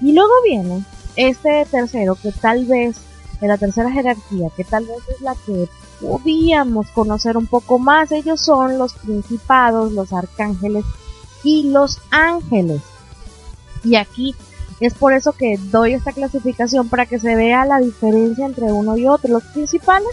Y 0.00 0.12
luego 0.12 0.32
viene 0.44 0.84
este 1.16 1.66
tercero 1.70 2.16
que 2.16 2.32
tal 2.32 2.66
vez, 2.66 2.96
de 3.40 3.48
la 3.48 3.56
tercera 3.56 3.90
jerarquía, 3.90 4.50
que 4.56 4.64
tal 4.64 4.84
vez 4.84 4.98
es 5.08 5.20
la 5.22 5.34
que 5.46 5.68
podíamos 6.00 6.88
conocer 6.88 7.36
un 7.36 7.46
poco 7.46 7.78
más, 7.78 8.12
ellos 8.12 8.40
son 8.40 8.78
los 8.78 8.92
principados, 8.94 9.92
los 9.92 10.12
arcángeles 10.12 10.84
y 11.42 11.70
los 11.70 11.98
ángeles. 12.10 12.82
Y 13.86 13.96
aquí 13.96 14.34
es 14.80 14.92
por 14.94 15.12
eso 15.12 15.32
que 15.32 15.58
doy 15.70 15.94
esta 15.94 16.12
clasificación 16.12 16.88
para 16.88 17.06
que 17.06 17.18
se 17.18 17.34
vea 17.34 17.64
la 17.64 17.78
diferencia 17.78 18.44
entre 18.44 18.64
uno 18.64 18.96
y 18.96 19.06
otro. 19.06 19.32
Los 19.32 19.44
principales 19.44 20.08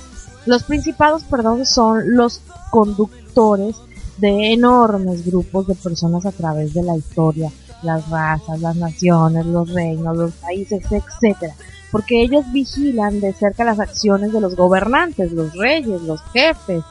Los 0.45 0.63
principados, 0.63 1.23
perdón, 1.23 1.65
son 1.65 2.15
los 2.15 2.41
conductores 2.69 3.75
de 4.17 4.53
enormes 4.53 5.25
grupos 5.25 5.67
de 5.67 5.75
personas 5.75 6.25
a 6.25 6.31
través 6.31 6.73
de 6.73 6.83
la 6.83 6.95
historia, 6.95 7.49
las 7.81 8.09
razas, 8.09 8.59
las 8.59 8.75
naciones, 8.75 9.45
los 9.45 9.71
reinos, 9.73 10.15
los 10.15 10.31
países, 10.33 10.83
etcétera, 10.91 11.55
porque 11.91 12.21
ellos 12.21 12.43
vigilan 12.51 13.19
de 13.21 13.33
cerca 13.33 13.63
las 13.63 13.79
acciones 13.79 14.31
de 14.33 14.41
los 14.41 14.55
gobernantes, 14.55 15.31
los 15.31 15.53
reyes, 15.53 16.01
los 16.01 16.21
jefes, 16.33 16.83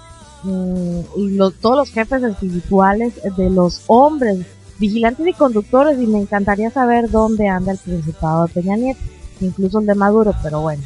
mm, 0.43 1.01
y 1.17 1.39
todos 1.61 1.77
los 1.77 1.91
jefes 1.91 2.23
espirituales 2.23 3.15
de 3.37 3.51
los 3.51 3.83
hombres, 3.87 4.47
vigilantes 4.79 5.27
y 5.27 5.33
conductores, 5.33 5.99
y 6.01 6.07
me 6.07 6.21
encantaría 6.21 6.71
saber 6.71 7.11
dónde 7.11 7.49
anda 7.49 7.73
el 7.73 7.79
Principado 7.79 8.47
de 8.47 8.53
Peña 8.53 8.77
Nieto, 8.77 9.01
incluso 9.41 9.81
el 9.81 9.87
de 9.87 9.95
Maduro, 9.95 10.35
pero 10.43 10.61
bueno. 10.61 10.83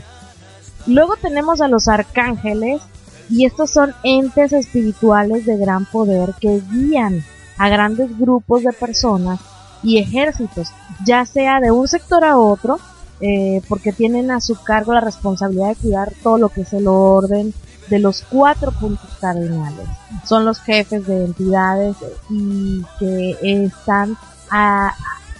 Luego 0.87 1.17
tenemos 1.17 1.61
a 1.61 1.69
los 1.69 1.89
arcángeles, 1.89 2.83
y 3.29 3.45
estos 3.45 3.71
son 3.71 3.95
entes 4.05 4.53
espirituales 4.53 5.47
de 5.47 5.57
gran 5.57 5.85
poder 5.87 6.35
que 6.41 6.63
guían 6.71 7.25
a 7.59 7.69
grandes 7.69 8.17
grupos 8.19 8.63
de 8.63 8.73
personas 8.73 9.41
y 9.83 9.99
ejércitos, 9.99 10.69
ya 11.05 11.25
sea 11.25 11.61
de 11.61 11.71
un 11.71 11.89
sector 11.89 12.25
a 12.25 12.39
otro, 12.39 12.79
eh, 13.21 13.63
porque 13.69 13.93
tienen 13.93 14.31
a 14.31 14.41
su 14.41 14.55
cargo 14.63 14.93
la 14.93 15.01
responsabilidad 15.01 15.69
de 15.69 15.77
cuidar 15.77 16.13
todo 16.23 16.39
lo 16.39 16.49
que 16.51 16.63
es 16.63 16.73
el 16.73 16.87
orden 16.87 17.55
de 17.89 17.99
los 17.99 18.23
cuatro 18.23 18.73
puntos 18.73 19.11
cardinales. 19.21 19.87
Son 20.25 20.45
los 20.45 20.61
jefes 20.61 21.07
de 21.07 21.25
entidades 21.25 21.97
y 22.31 22.83
que 22.99 23.37
están 23.43 24.17
a, 24.51 24.95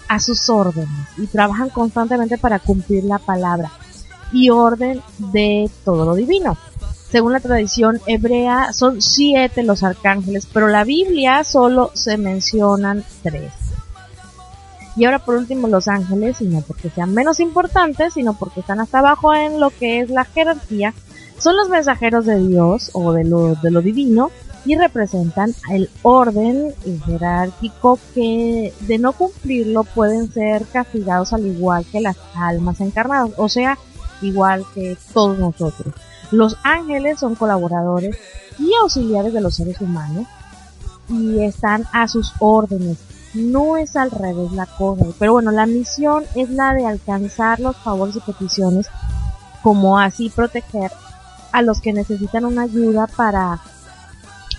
a 0.09 0.21
sus 0.21 0.49
órdenes 0.49 1.09
y 1.17 1.27
trabajan 1.27 1.71
constantemente 1.71 2.39
para 2.39 2.59
cumplir 2.59 3.05
la 3.05 3.19
palabra 3.19 3.71
y 4.33 4.51
orden 4.51 5.03
de 5.19 5.71
todo 5.85 6.05
lo 6.05 6.15
divino. 6.15 6.57
Según 7.11 7.33
la 7.33 7.41
tradición 7.41 8.01
hebrea, 8.07 8.73
son 8.73 9.01
siete 9.01 9.63
los 9.63 9.83
arcángeles, 9.85 10.49
pero 10.53 10.67
la 10.69 10.85
Biblia 10.85 11.45
solo 11.45 11.93
se 11.95 12.19
mencionan 12.19 13.05
tres. 13.23 13.53
Y 14.97 15.05
ahora 15.05 15.19
por 15.19 15.37
último 15.37 15.69
los 15.69 15.89
ángeles, 15.89 16.41
y 16.41 16.47
no 16.47 16.63
porque 16.63 16.91
sean 16.91 17.15
menos 17.15 17.39
importantes, 17.39 18.15
sino 18.15 18.33
porque 18.33 18.61
están 18.61 18.81
hasta 18.81 18.99
abajo 18.99 19.35
en 19.35 19.61
lo 19.61 19.71
que 19.71 20.01
es 20.01 20.11
la 20.11 20.25
jerarquía, 20.25 20.95
son 21.39 21.57
los 21.57 21.69
mensajeros 21.69 22.27
de 22.27 22.39
Dios 22.47 22.91
o 22.93 23.13
de 23.13 23.25
lo, 23.25 23.55
de 23.57 23.71
lo 23.71 23.83
divino 23.83 24.31
y 24.65 24.77
representan 24.77 25.55
el 25.71 25.89
orden 26.03 26.75
jerárquico 27.07 27.99
que 28.15 28.75
de 28.81 28.99
no 28.99 29.13
cumplirlo 29.13 29.85
pueden 29.85 30.33
ser 30.33 30.67
castigados 30.67 31.33
al 31.33 31.47
igual 31.47 31.85
que 31.91 32.01
las 32.01 32.17
almas 32.35 32.81
encarnadas, 32.81 33.31
o 33.37 33.49
sea, 33.49 33.79
igual 34.23 34.65
que 34.75 34.97
todos 35.13 35.39
nosotros. 35.39 35.95
Los 36.33 36.57
ángeles 36.65 37.21
son 37.21 37.37
colaboradores 37.37 38.17
y 38.59 38.73
auxiliares 38.83 39.33
de 39.33 39.41
los 39.41 39.55
seres 39.55 39.81
humanos 39.81 40.27
y 41.09 41.45
están 41.45 41.85
a 41.93 42.09
sus 42.09 42.33
órdenes 42.41 42.99
no 43.37 43.77
es 43.77 43.97
al 43.97 44.11
revés 44.11 44.53
la 44.53 44.67
cosa. 44.67 45.05
Pero 45.19 45.35
bueno, 45.35 45.51
la 45.51 45.67
misión 45.67 46.25
es 46.35 46.51
la 46.51 46.75
de 46.75 46.87
alcanzar 46.87 47.61
los 47.61 47.77
favores 47.77 48.17
y 48.17 48.21
peticiones, 48.21 48.89
como 49.63 49.99
así 49.99 50.31
proteger 50.31 50.91
a 51.53 51.63
los 51.63 51.81
que 51.81 51.93
necesitan 51.93 52.45
una 52.45 52.63
ayuda 52.63 53.07
para, 53.07 53.61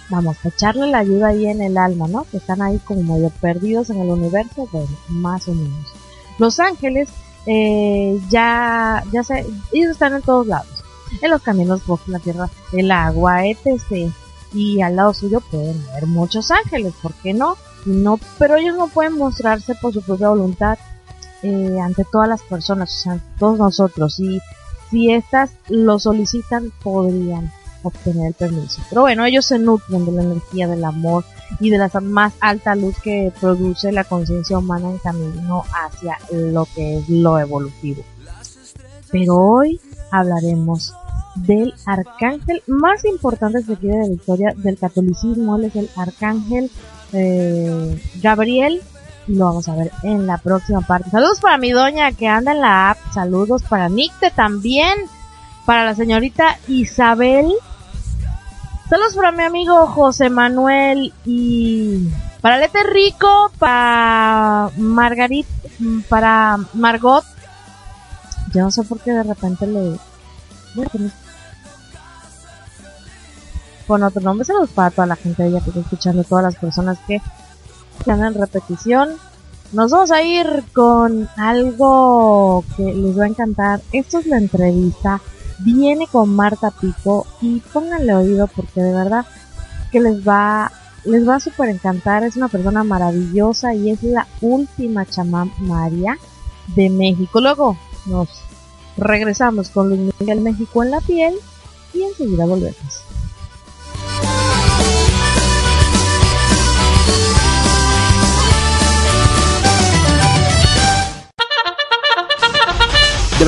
vamos, 0.09 0.37
echarle 0.43 0.87
la 0.87 0.99
ayuda 0.99 1.27
ahí 1.27 1.47
en 1.47 1.61
el 1.61 1.77
alma, 1.77 2.07
¿no? 2.07 2.25
Que 2.29 2.37
están 2.37 2.61
ahí 2.61 2.79
como 2.79 3.13
medio 3.13 3.29
perdidos 3.29 3.89
en 3.89 4.01
el 4.01 4.09
universo, 4.09 4.67
bueno, 4.71 4.89
más 5.09 5.47
o 5.47 5.53
menos. 5.53 5.93
Los 6.39 6.59
ángeles, 6.59 7.09
eh, 7.45 8.19
ya, 8.29 9.03
ya 9.11 9.23
sé, 9.23 9.45
ellos 9.71 9.91
están 9.91 10.13
en 10.13 10.21
todos 10.21 10.47
lados. 10.47 10.83
En 11.21 11.31
los 11.31 11.41
caminos, 11.41 11.85
bosques, 11.85 12.09
la 12.09 12.19
tierra, 12.19 12.49
el 12.73 12.91
agua, 12.91 13.45
etc. 13.45 14.11
Y 14.53 14.81
al 14.81 14.95
lado 14.95 15.13
suyo 15.13 15.39
pueden 15.39 15.81
haber 15.89 16.07
muchos 16.07 16.51
ángeles, 16.51 16.93
¿por 17.01 17.13
qué 17.15 17.33
no? 17.33 17.55
no, 17.87 18.19
pero 18.37 18.57
ellos 18.57 18.75
no 18.75 18.87
pueden 18.87 19.13
mostrarse 19.13 19.75
por 19.75 19.93
su 19.93 20.01
propia 20.01 20.29
voluntad 20.29 20.77
eh, 21.41 21.77
ante 21.81 22.03
todas 22.11 22.27
las 22.27 22.41
personas, 22.43 22.93
o 22.97 22.99
sea, 23.01 23.19
todos 23.39 23.57
nosotros. 23.57 24.19
Y 24.19 24.39
si 24.89 25.11
estas 25.11 25.51
lo 25.69 25.99
solicitan, 25.99 26.71
podrían 26.83 27.51
obtener 27.83 28.27
el 28.27 28.33
permiso. 28.33 28.81
Pero 28.89 29.01
bueno, 29.01 29.25
ellos 29.25 29.45
se 29.45 29.59
nutren 29.59 30.05
de 30.05 30.11
la 30.11 30.23
energía 30.23 30.67
del 30.67 30.83
amor 30.83 31.23
y 31.59 31.69
de 31.69 31.77
la 31.77 31.89
más 32.01 32.33
alta 32.39 32.75
luz 32.75 32.95
que 33.01 33.31
produce 33.39 33.91
la 33.91 34.03
conciencia 34.03 34.57
humana 34.57 34.89
en 34.89 34.97
camino 34.97 35.63
hacia 35.73 36.17
lo 36.31 36.67
que 36.75 36.97
es 36.97 37.09
lo 37.09 37.39
evolutivo. 37.39 38.03
Pero 39.11 39.35
hoy 39.35 39.79
hablaremos 40.11 40.93
del 41.35 41.73
arcángel 41.85 42.63
más 42.67 43.05
importante 43.05 43.61
de 43.61 43.75
de 43.75 44.07
la 44.07 44.13
historia 44.13 44.53
del 44.55 44.77
catolicismo. 44.77 45.55
Él 45.57 45.65
es 45.65 45.75
el 45.75 45.89
arcángel 45.95 46.71
eh, 47.13 48.01
Gabriel 48.21 48.81
lo 49.27 49.45
vamos 49.45 49.67
a 49.67 49.75
ver 49.75 49.91
en 50.03 50.25
la 50.25 50.37
próxima 50.37 50.81
parte. 50.81 51.09
Saludos 51.09 51.39
para 51.39 51.57
mi 51.57 51.71
doña 51.71 52.11
que 52.11 52.27
anda 52.27 52.51
en 52.51 52.61
la 52.61 52.91
app. 52.91 52.97
Saludos 53.13 53.63
para 53.63 53.89
Nicte 53.89 54.31
también. 54.31 54.97
Para 55.65 55.85
la 55.85 55.95
señorita 55.95 56.57
Isabel. 56.67 57.51
Saludos 58.89 59.15
para 59.15 59.33
mi 59.33 59.43
amigo 59.43 59.85
José 59.87 60.29
Manuel 60.29 61.13
y 61.25 62.07
para 62.39 62.57
Lete 62.57 62.83
Rico, 62.83 63.51
para 63.59 64.69
Margarit, 64.77 65.45
para 66.07 66.57
Margot. 66.73 67.25
Yo 68.53 68.61
no 68.61 68.71
sé 68.71 68.83
por 68.83 68.99
qué 68.99 69.11
de 69.11 69.23
repente 69.23 69.67
le 69.67 69.99
con 73.87 74.03
otro 74.03 74.21
nombre. 74.21 74.45
Saludos 74.45 74.69
para 74.69 74.91
toda 74.91 75.07
la 75.07 75.15
gente 75.15 75.43
de 75.43 75.49
ella 75.49 75.61
que 75.61 75.69
está 75.69 75.81
escuchando, 75.81 76.23
todas 76.23 76.43
las 76.43 76.55
personas 76.55 76.97
que 77.07 77.21
en 78.05 78.33
repetición. 78.33 79.09
Nos 79.73 79.91
vamos 79.91 80.11
a 80.11 80.21
ir 80.21 80.63
con 80.73 81.27
algo 81.35 82.63
que 82.75 82.83
les 82.93 83.19
va 83.19 83.25
a 83.25 83.27
encantar. 83.27 83.81
Esto 83.91 84.19
es 84.19 84.25
la 84.25 84.37
entrevista. 84.37 85.21
Viene 85.59 86.07
con 86.07 86.35
Marta 86.35 86.71
Pico 86.71 87.25
y 87.41 87.59
pónganle 87.59 88.13
oído 88.13 88.47
porque 88.47 88.81
de 88.81 88.93
verdad 88.93 89.25
que 89.91 89.99
les 89.99 90.25
va 90.25 90.71
les 91.03 91.27
va 91.27 91.35
a 91.35 91.39
super 91.39 91.69
encantar. 91.69 92.23
Es 92.23 92.35
una 92.35 92.47
persona 92.47 92.83
maravillosa 92.83 93.73
y 93.73 93.91
es 93.91 94.03
la 94.03 94.27
última 94.41 95.05
chamán 95.05 95.51
María 95.59 96.17
de 96.75 96.89
México. 96.89 97.41
Luego 97.41 97.77
nos 98.05 98.29
regresamos 98.97 99.69
con 99.69 99.89
Luis 99.89 100.13
Miguel 100.19 100.41
México 100.41 100.83
en 100.83 100.91
la 100.91 101.01
piel 101.01 101.35
y 101.93 102.03
enseguida 102.03 102.45
volvemos. 102.45 103.06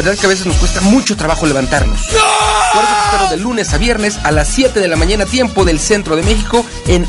Verdad 0.05 0.17
que 0.17 0.27
a 0.27 0.29
veces 0.29 0.45
nos 0.45 0.55
cuesta 0.55 0.79
mucho 0.79 1.17
trabajo 1.17 1.45
levantarnos. 1.45 1.99
Por 2.07 2.83
eso 2.83 2.93
te 2.93 3.15
espero 3.15 3.29
de 3.31 3.35
lunes 3.35 3.73
a 3.73 3.77
viernes 3.77 4.17
a 4.23 4.31
las 4.31 4.47
7 4.47 4.79
de 4.79 4.87
la 4.87 4.95
mañana 4.95 5.25
tiempo 5.25 5.65
del 5.65 5.77
centro 5.77 6.15
de 6.15 6.23
México 6.23 6.65
en 6.87 7.05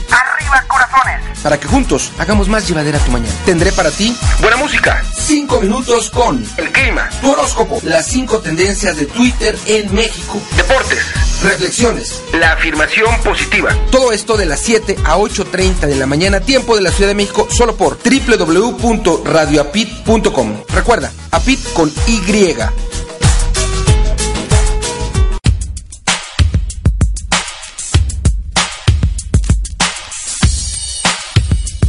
Corazones. 0.67 1.39
Para 1.43 1.59
que 1.59 1.67
juntos 1.67 2.13
hagamos 2.19 2.49
más 2.49 2.69
llevadera 2.69 2.99
tu 2.99 3.11
mañana. 3.11 3.33
Tendré 3.45 3.73
para 3.73 3.91
ti 3.91 4.17
buena 4.41 4.57
música. 4.57 5.03
5 5.13 5.61
minutos 5.61 6.09
con 6.11 6.43
el 6.57 6.73
clima, 6.73 7.11
tu 7.21 7.33
horóscopo, 7.33 7.81
las 7.85 8.07
5 8.07 8.39
tendencias 8.41 8.97
de 8.97 9.07
Twitter 9.07 9.57
en 9.67 9.95
México, 9.95 10.41
deportes, 10.57 11.05
reflexiones, 11.43 12.23
la 12.33 12.53
afirmación 12.53 13.21
positiva. 13.23 13.77
Todo 13.91 14.13
esto 14.13 14.37
de 14.37 14.47
las 14.47 14.61
7 14.61 14.97
a 15.05 15.17
8.30 15.17 15.87
de 15.87 15.97
la 15.97 16.07
mañana 16.07 16.41
tiempo 16.41 16.77
de 16.77 16.83
la 16.83 16.91
Ciudad 16.91 17.11
de 17.11 17.15
México 17.15 17.49
solo 17.51 17.77
por 17.77 17.99
www.radioapit.com. 17.99 20.65
Recuerda, 20.69 21.13
Apit 21.31 21.61
con 21.73 21.91
Y. 22.07 22.21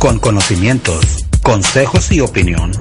Con 0.01 0.17
conocimientos, 0.17 1.05
consejos 1.43 2.11
y 2.11 2.21
opinión. 2.21 2.71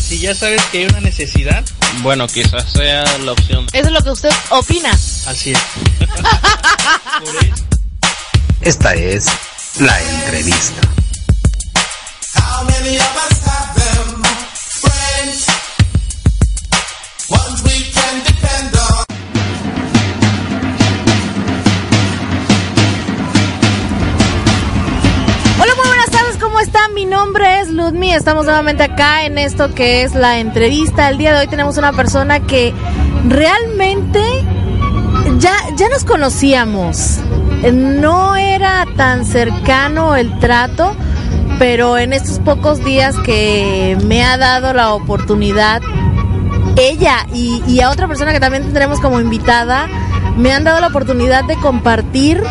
Si 0.00 0.20
ya 0.20 0.32
sabes 0.32 0.62
que 0.66 0.78
hay 0.78 0.84
una 0.84 1.00
necesidad, 1.00 1.64
bueno, 2.02 2.28
quizás 2.28 2.70
sea 2.70 3.04
la 3.18 3.32
opción. 3.32 3.66
Eso 3.72 3.88
es 3.88 3.92
lo 3.92 4.00
que 4.00 4.10
usted 4.10 4.30
opina. 4.50 4.92
Así 5.26 5.50
es. 5.50 5.58
Esta 8.60 8.94
es 8.94 9.26
la 9.80 10.00
entrevista. 10.00 10.82
Estamos 28.16 28.46
nuevamente 28.46 28.82
acá 28.82 29.26
en 29.26 29.36
esto 29.36 29.74
que 29.74 30.02
es 30.02 30.14
la 30.14 30.38
entrevista. 30.38 31.10
El 31.10 31.18
día 31.18 31.34
de 31.34 31.40
hoy 31.40 31.48
tenemos 31.48 31.76
una 31.76 31.92
persona 31.92 32.40
que 32.40 32.72
realmente 33.28 34.22
ya, 35.38 35.52
ya 35.76 35.90
nos 35.90 36.04
conocíamos. 36.04 37.18
No 37.74 38.34
era 38.34 38.86
tan 38.96 39.26
cercano 39.26 40.16
el 40.16 40.38
trato, 40.38 40.96
pero 41.58 41.98
en 41.98 42.14
estos 42.14 42.38
pocos 42.38 42.82
días 42.82 43.14
que 43.18 43.98
me 44.06 44.24
ha 44.24 44.38
dado 44.38 44.72
la 44.72 44.94
oportunidad, 44.94 45.82
ella 46.76 47.26
y, 47.34 47.62
y 47.68 47.80
a 47.80 47.90
otra 47.90 48.08
persona 48.08 48.32
que 48.32 48.40
también 48.40 48.62
tendremos 48.62 48.98
como 48.98 49.20
invitada, 49.20 49.88
me 50.38 50.52
han 50.52 50.64
dado 50.64 50.80
la 50.80 50.86
oportunidad 50.86 51.44
de 51.44 51.56
compartir, 51.56 52.42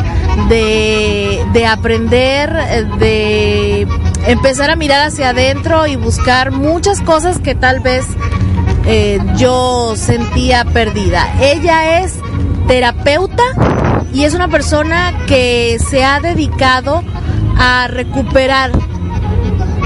de, 0.48 1.44
de 1.54 1.66
aprender, 1.66 2.54
de 3.00 3.88
empezar 4.28 4.72
a 4.72 4.76
mirar 4.76 5.08
hacia 5.08 5.30
adentro 5.30 5.88
y 5.88 5.96
buscar 5.96 6.52
muchas 6.52 7.02
cosas 7.02 7.40
que 7.40 7.56
tal 7.56 7.80
vez 7.80 8.06
eh, 8.86 9.20
yo 9.38 9.96
sentía 9.96 10.66
perdida. 10.66 11.28
Ella 11.42 12.02
es 12.02 12.14
terapeuta 12.68 13.44
y 14.14 14.24
es 14.24 14.34
una 14.34 14.48
persona 14.48 15.14
que 15.28 15.78
se 15.90 16.04
ha 16.04 16.20
dedicado 16.20 17.04
a 17.58 17.88
recuperar 17.88 18.72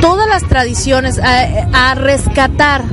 todas 0.02 0.28
las 0.28 0.44
tradiciones, 0.48 1.20
a, 1.20 1.92
a 1.92 1.96
rescatar 1.96 2.84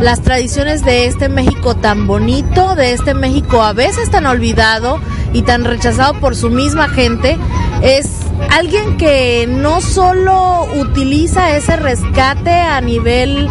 las 0.00 0.22
tradiciones 0.22 0.84
de 0.84 1.06
este 1.06 1.28
México 1.28 1.76
tan 1.76 2.06
bonito, 2.06 2.74
de 2.74 2.92
este 2.92 3.14
México 3.14 3.62
a 3.62 3.72
veces 3.72 4.10
tan 4.10 4.26
olvidado 4.26 4.98
y 5.32 5.42
tan 5.42 5.64
rechazado 5.64 6.14
por 6.20 6.34
su 6.34 6.50
misma 6.50 6.88
gente, 6.88 7.38
es 7.82 8.19
alguien 8.50 8.96
que 8.96 9.46
no 9.48 9.80
solo 9.80 10.66
utiliza 10.80 11.56
ese 11.56 11.76
rescate 11.76 12.52
a 12.52 12.80
nivel 12.80 13.48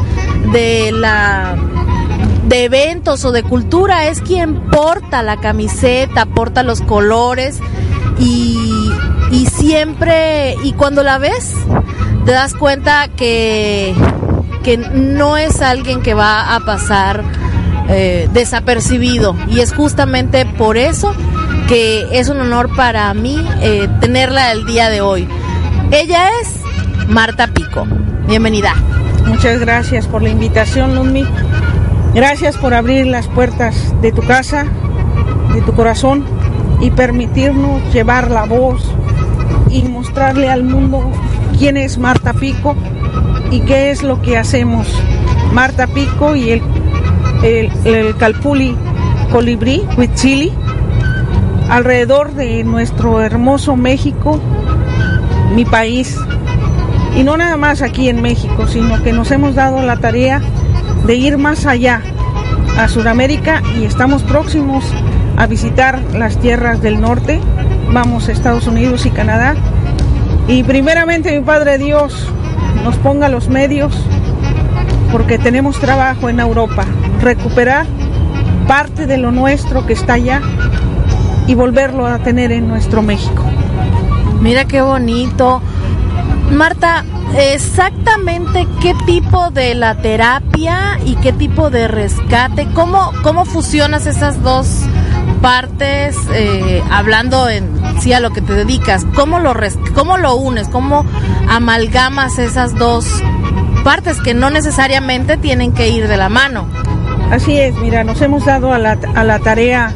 de 0.51 0.91
la 0.91 1.55
de 2.47 2.63
eventos 2.63 3.23
o 3.25 3.31
de 3.31 3.43
cultura, 3.43 4.07
es 4.07 4.21
quien 4.21 4.59
porta 4.71 5.21
la 5.21 5.37
camiseta, 5.37 6.25
porta 6.25 6.63
los 6.63 6.81
colores 6.81 7.59
y, 8.19 8.91
siempre, 9.55 10.55
y 10.63 10.73
cuando 10.73 11.03
la 11.03 11.19
ves, 11.19 11.53
te 12.25 12.31
das 12.31 12.55
cuenta 12.55 13.07
que, 13.09 13.93
que 14.63 14.77
no 14.77 15.37
es 15.37 15.61
alguien 15.61 16.01
que 16.01 16.15
va 16.15 16.55
a 16.55 16.59
pasar 16.61 17.23
eh, 17.87 18.27
desapercibido. 18.33 19.35
Y 19.47 19.59
es 19.59 19.73
justamente 19.73 20.45
por 20.45 20.77
eso 20.77 21.13
que 21.67 22.07
es 22.11 22.29
un 22.29 22.39
honor 22.39 22.75
para 22.75 23.13
mí 23.13 23.45
eh, 23.61 23.87
tenerla 24.01 24.51
el 24.51 24.65
día 24.65 24.89
de 24.89 25.01
hoy. 25.01 25.27
Ella 25.91 26.29
es 26.41 26.61
Marta 27.07 27.47
Pico. 27.47 27.85
Bienvenida. 28.27 28.73
Muchas 29.27 29.59
gracias 29.59 30.07
por 30.07 30.21
la 30.21 30.29
invitación, 30.29 30.95
Lumi. 30.95 31.25
Gracias 32.13 32.57
por 32.57 32.73
abrir 32.73 33.07
las 33.07 33.27
puertas 33.27 33.93
de 34.01 34.11
tu 34.11 34.21
casa, 34.23 34.65
de 35.53 35.61
tu 35.61 35.73
corazón 35.73 36.25
y 36.81 36.91
permitirnos 36.91 37.93
llevar 37.93 38.31
la 38.31 38.45
voz 38.45 38.83
y 39.69 39.83
mostrarle 39.83 40.49
al 40.49 40.63
mundo 40.63 41.11
quién 41.57 41.77
es 41.77 41.97
Marta 41.97 42.33
Pico 42.33 42.75
y 43.51 43.61
qué 43.61 43.91
es 43.91 44.03
lo 44.03 44.21
que 44.21 44.37
hacemos. 44.37 44.87
Marta 45.53 45.87
Pico 45.87 46.35
y 46.35 46.51
el, 46.51 46.61
el, 47.43 47.71
el 47.85 48.15
Calpuli 48.17 48.75
Colibrí, 49.31 49.83
Huitzili, 49.97 50.51
alrededor 51.69 52.33
de 52.33 52.63
nuestro 52.63 53.21
hermoso 53.21 53.75
México, 53.75 54.39
mi 55.53 55.65
país. 55.65 56.17
Y 57.15 57.23
no 57.23 57.37
nada 57.37 57.57
más 57.57 57.81
aquí 57.81 58.09
en 58.09 58.21
México, 58.21 58.67
sino 58.67 59.01
que 59.03 59.13
nos 59.13 59.31
hemos 59.31 59.55
dado 59.55 59.81
la 59.83 59.97
tarea 59.97 60.41
de 61.05 61.15
ir 61.15 61.37
más 61.37 61.65
allá, 61.65 62.01
a 62.77 62.87
Sudamérica, 62.87 63.61
y 63.79 63.85
estamos 63.85 64.23
próximos 64.23 64.83
a 65.37 65.47
visitar 65.47 65.99
las 66.13 66.37
tierras 66.37 66.81
del 66.81 67.01
norte. 67.01 67.39
Vamos 67.91 68.27
a 68.27 68.31
Estados 68.31 68.67
Unidos 68.67 69.05
y 69.05 69.11
Canadá. 69.11 69.55
Y 70.47 70.63
primeramente, 70.63 71.37
mi 71.37 71.45
Padre 71.45 71.77
Dios, 71.77 72.31
nos 72.83 72.95
ponga 72.97 73.29
los 73.29 73.49
medios, 73.49 73.93
porque 75.11 75.37
tenemos 75.37 75.79
trabajo 75.79 76.29
en 76.29 76.39
Europa, 76.39 76.85
recuperar 77.21 77.85
parte 78.67 79.07
de 79.07 79.17
lo 79.17 79.31
nuestro 79.31 79.85
que 79.85 79.93
está 79.93 80.13
allá 80.13 80.41
y 81.49 81.55
volverlo 81.55 82.05
a 82.05 82.19
tener 82.19 82.51
en 82.51 82.67
nuestro 82.67 83.01
México. 83.01 83.43
Mira 84.39 84.65
qué 84.65 84.83
bonito. 84.83 85.63
Marta, 86.51 87.03
exactamente 87.35 88.67
qué 88.79 88.93
tipo 89.07 89.49
de 89.49 89.73
la 89.73 89.95
terapia 89.95 90.99
y 91.03 91.15
qué 91.15 91.33
tipo 91.33 91.71
de 91.71 91.87
rescate, 91.87 92.67
cómo, 92.75 93.11
cómo 93.23 93.45
fusionas 93.45 94.05
esas 94.05 94.43
dos 94.43 94.83
partes, 95.41 96.15
eh, 96.35 96.83
hablando 96.91 97.49
en 97.49 97.67
sí 97.99 98.13
a 98.13 98.19
lo 98.19 98.29
que 98.29 98.41
te 98.41 98.53
dedicas, 98.53 99.07
cómo 99.15 99.39
lo, 99.39 99.55
res, 99.55 99.79
cómo 99.95 100.19
lo 100.19 100.35
unes, 100.35 100.69
cómo 100.69 101.03
amalgamas 101.49 102.37
esas 102.37 102.75
dos 102.75 103.07
partes 103.83 104.21
que 104.21 104.35
no 104.35 104.51
necesariamente 104.51 105.35
tienen 105.35 105.73
que 105.73 105.89
ir 105.89 106.07
de 106.07 106.17
la 106.17 106.29
mano. 106.29 106.67
Así 107.31 107.57
es, 107.57 107.75
mira, 107.77 108.03
nos 108.03 108.21
hemos 108.21 108.45
dado 108.45 108.71
a 108.71 108.77
la, 108.77 108.99
a 109.15 109.23
la 109.23 109.39
tarea 109.39 109.95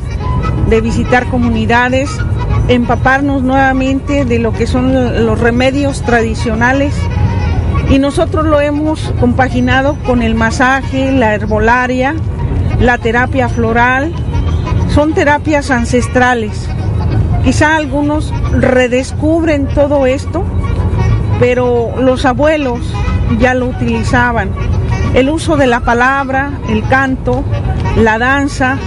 de 0.69 0.81
visitar 0.81 1.27
comunidades, 1.27 2.09
empaparnos 2.67 3.43
nuevamente 3.43 4.25
de 4.25 4.39
lo 4.39 4.53
que 4.53 4.67
son 4.67 5.25
los 5.25 5.39
remedios 5.39 6.01
tradicionales 6.03 6.93
y 7.89 7.99
nosotros 7.99 8.45
lo 8.45 8.61
hemos 8.61 9.13
compaginado 9.19 9.97
con 10.05 10.21
el 10.21 10.35
masaje, 10.35 11.11
la 11.11 11.35
herbolaria, 11.35 12.15
la 12.79 12.97
terapia 12.97 13.49
floral, 13.49 14.13
son 14.89 15.13
terapias 15.13 15.69
ancestrales. 15.71 16.67
Quizá 17.43 17.75
algunos 17.75 18.33
redescubren 18.51 19.67
todo 19.67 20.05
esto, 20.05 20.45
pero 21.39 21.93
los 21.99 22.25
abuelos 22.25 22.79
ya 23.39 23.53
lo 23.53 23.67
utilizaban. 23.67 24.49
El 25.13 25.29
uso 25.29 25.57
de 25.57 25.67
la 25.67 25.81
palabra, 25.81 26.51
el 26.69 26.87
canto, 26.87 27.43
la 27.97 28.17
danza, 28.17 28.77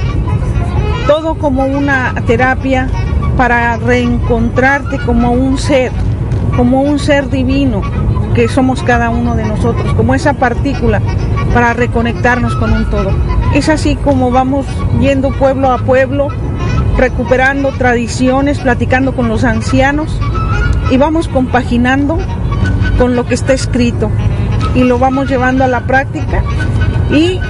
todo 1.06 1.36
como 1.36 1.64
una 1.64 2.14
terapia 2.26 2.88
para 3.36 3.76
reencontrarte 3.76 4.98
como 4.98 5.32
un 5.32 5.58
ser, 5.58 5.92
como 6.56 6.82
un 6.82 6.98
ser 6.98 7.30
divino 7.30 7.82
que 8.34 8.48
somos 8.48 8.82
cada 8.82 9.10
uno 9.10 9.34
de 9.36 9.44
nosotros, 9.44 9.94
como 9.94 10.14
esa 10.14 10.34
partícula 10.34 11.00
para 11.54 11.72
reconectarnos 11.72 12.54
con 12.56 12.72
un 12.72 12.84
todo. 12.90 13.10
Es 13.54 13.68
así 13.68 13.96
como 13.96 14.30
vamos 14.30 14.66
yendo 15.00 15.30
pueblo 15.30 15.70
a 15.70 15.78
pueblo, 15.78 16.28
recuperando 16.96 17.70
tradiciones, 17.70 18.58
platicando 18.58 19.14
con 19.14 19.28
los 19.28 19.44
ancianos 19.44 20.20
y 20.90 20.96
vamos 20.96 21.28
compaginando 21.28 22.18
con 22.98 23.16
lo 23.16 23.26
que 23.26 23.34
está 23.34 23.52
escrito 23.52 24.10
y 24.74 24.84
lo 24.84 24.98
vamos 24.98 25.28
llevando 25.28 25.64
a 25.64 25.68
la 25.68 25.80
práctica 25.80 26.42
y 27.10 27.40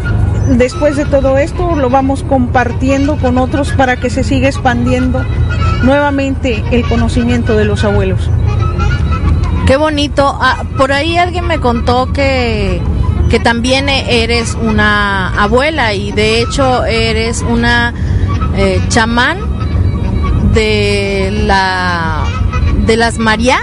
después 0.48 0.96
de 0.96 1.04
todo 1.04 1.38
esto 1.38 1.74
lo 1.76 1.90
vamos 1.90 2.22
compartiendo 2.22 3.16
con 3.16 3.38
otros 3.38 3.72
para 3.72 3.96
que 3.96 4.10
se 4.10 4.24
siga 4.24 4.48
expandiendo 4.48 5.24
nuevamente 5.82 6.62
el 6.70 6.86
conocimiento 6.86 7.56
de 7.56 7.64
los 7.64 7.84
abuelos. 7.84 8.30
Qué 9.66 9.76
bonito. 9.76 10.36
Ah, 10.40 10.64
por 10.76 10.92
ahí 10.92 11.18
alguien 11.18 11.46
me 11.46 11.58
contó 11.58 12.12
que, 12.12 12.80
que 13.28 13.40
también 13.40 13.88
eres 13.88 14.54
una 14.54 15.28
abuela 15.42 15.92
y 15.92 16.12
de 16.12 16.40
hecho 16.40 16.84
eres 16.84 17.42
una 17.42 17.92
eh, 18.56 18.80
chamán 18.88 19.38
de 20.54 21.30
la 21.46 22.24
de 22.86 22.96
las 22.96 23.18
María. 23.18 23.58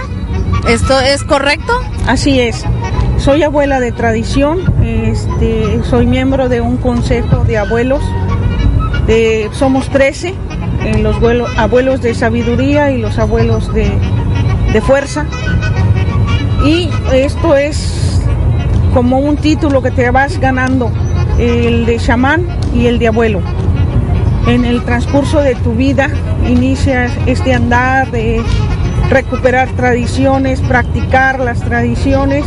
¿Esto 0.68 0.98
es 1.00 1.24
correcto? 1.24 1.72
Así 2.06 2.38
es. 2.38 2.64
Soy 3.24 3.42
abuela 3.42 3.80
de 3.80 3.90
tradición, 3.90 4.60
este, 4.82 5.82
soy 5.84 6.06
miembro 6.06 6.50
de 6.50 6.60
un 6.60 6.76
consejo 6.76 7.42
de 7.44 7.56
abuelos. 7.56 8.02
Somos 9.52 9.88
13, 9.88 10.34
eh, 10.84 10.98
los 10.98 11.16
abuelos, 11.16 11.50
abuelos 11.56 12.02
de 12.02 12.14
sabiduría 12.14 12.90
y 12.90 12.98
los 12.98 13.18
abuelos 13.18 13.72
de, 13.72 13.90
de 14.74 14.80
fuerza. 14.82 15.24
Y 16.66 16.90
esto 17.14 17.56
es 17.56 18.20
como 18.92 19.20
un 19.20 19.38
título 19.38 19.80
que 19.80 19.90
te 19.90 20.10
vas 20.10 20.38
ganando, 20.38 20.92
el 21.38 21.86
de 21.86 21.96
chamán 21.96 22.46
y 22.74 22.88
el 22.88 22.98
de 22.98 23.08
abuelo. 23.08 23.40
En 24.46 24.66
el 24.66 24.84
transcurso 24.84 25.40
de 25.40 25.54
tu 25.54 25.72
vida 25.72 26.10
inicias 26.46 27.10
este 27.24 27.54
andar 27.54 28.10
de 28.10 28.42
recuperar 29.08 29.70
tradiciones, 29.70 30.60
practicar 30.60 31.40
las 31.40 31.62
tradiciones 31.62 32.44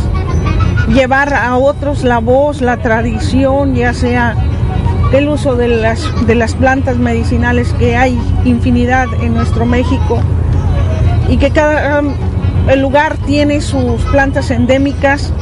llevar 0.92 1.34
a 1.34 1.56
otros 1.56 2.04
la 2.04 2.18
voz, 2.18 2.60
la 2.60 2.78
tradición, 2.78 3.74
ya 3.74 3.92
sea 3.92 4.34
el 5.12 5.28
uso 5.28 5.56
de 5.56 5.68
las, 5.68 6.26
de 6.26 6.34
las 6.34 6.54
plantas 6.54 6.98
medicinales 6.98 7.72
que 7.78 7.96
hay 7.96 8.18
infinidad 8.44 9.06
en 9.22 9.34
nuestro 9.34 9.64
México 9.64 10.20
y 11.28 11.36
que 11.38 11.50
cada 11.50 12.00
um, 12.00 12.12
el 12.68 12.80
lugar 12.80 13.16
tiene 13.26 13.60
sus 13.60 14.02
plantas 14.10 14.50
endémicas 14.50 15.32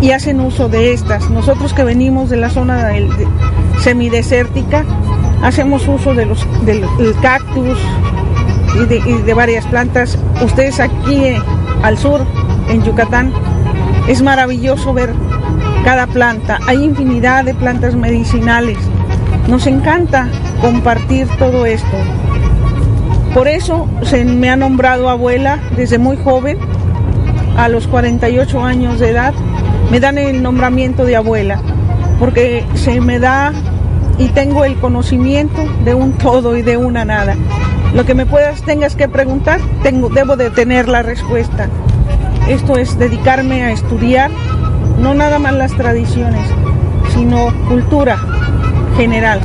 y 0.00 0.10
hacen 0.10 0.40
uso 0.40 0.68
de 0.68 0.92
estas. 0.92 1.30
Nosotros 1.30 1.72
que 1.72 1.84
venimos 1.84 2.28
de 2.28 2.36
la 2.36 2.50
zona 2.50 2.88
del, 2.88 3.08
de, 3.16 3.26
semidesértica, 3.80 4.84
hacemos 5.42 5.86
uso 5.88 6.14
de 6.14 6.26
los, 6.26 6.46
del, 6.66 6.84
cactus 7.22 7.78
y 8.74 8.86
de, 8.86 8.96
y 8.98 9.22
de, 9.22 9.34
varias 9.34 9.66
plantas. 9.66 10.18
Ustedes 10.42 10.80
aquí 10.80 11.14
eh, 11.14 11.42
al 11.82 11.96
sur, 11.96 12.20
en 12.68 12.82
Yucatán, 12.82 13.32
es 14.08 14.22
maravilloso 14.22 14.92
ver 14.92 15.12
cada 15.84 16.06
planta. 16.06 16.58
Hay 16.66 16.82
infinidad 16.82 17.44
de 17.44 17.54
plantas 17.54 17.94
medicinales. 17.94 18.78
Nos 19.48 19.66
encanta 19.66 20.28
compartir 20.60 21.28
todo 21.38 21.66
esto. 21.66 21.96
Por 23.34 23.48
eso 23.48 23.86
se 24.02 24.24
me 24.24 24.50
ha 24.50 24.56
nombrado 24.56 25.08
abuela 25.08 25.60
desde 25.76 25.98
muy 25.98 26.16
joven, 26.16 26.58
a 27.56 27.68
los 27.68 27.86
48 27.86 28.62
años 28.62 29.00
de 29.00 29.10
edad, 29.10 29.34
me 29.90 30.00
dan 30.00 30.18
el 30.18 30.42
nombramiento 30.42 31.04
de 31.04 31.16
abuela, 31.16 31.60
porque 32.18 32.64
se 32.74 33.00
me 33.00 33.18
da 33.18 33.52
y 34.18 34.28
tengo 34.28 34.64
el 34.64 34.76
conocimiento 34.76 35.64
de 35.84 35.94
un 35.94 36.12
todo 36.14 36.56
y 36.56 36.62
de 36.62 36.76
una 36.76 37.04
nada. 37.04 37.34
Lo 37.94 38.04
que 38.04 38.14
me 38.14 38.26
puedas 38.26 38.62
tengas 38.62 38.96
que 38.96 39.08
preguntar, 39.08 39.60
tengo, 39.82 40.08
debo 40.08 40.36
de 40.36 40.50
tener 40.50 40.88
la 40.88 41.02
respuesta. 41.02 41.68
Esto 42.48 42.76
es 42.76 42.96
dedicarme 42.96 43.64
a 43.64 43.72
estudiar 43.72 44.30
no 45.00 45.14
nada 45.14 45.40
más 45.40 45.52
las 45.52 45.72
tradiciones, 45.72 46.46
sino 47.12 47.52
cultura 47.68 48.18
general. 48.96 49.40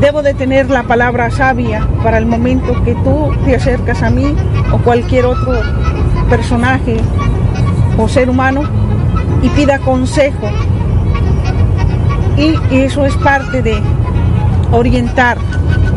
Debo 0.00 0.22
de 0.22 0.34
tener 0.34 0.70
la 0.70 0.84
palabra 0.84 1.30
sabia 1.30 1.86
para 2.02 2.18
el 2.18 2.26
momento 2.26 2.80
que 2.84 2.94
tú 2.94 3.32
te 3.44 3.56
acercas 3.56 4.04
a 4.04 4.10
mí 4.10 4.36
o 4.72 4.78
cualquier 4.78 5.26
otro 5.26 5.60
personaje 6.30 6.96
o 7.98 8.08
ser 8.08 8.30
humano 8.30 8.62
y 9.42 9.48
pida 9.48 9.80
consejo. 9.80 10.48
Y 12.36 12.54
eso 12.70 13.04
es 13.04 13.16
parte 13.16 13.62
de 13.62 13.76
orientar, 14.70 15.38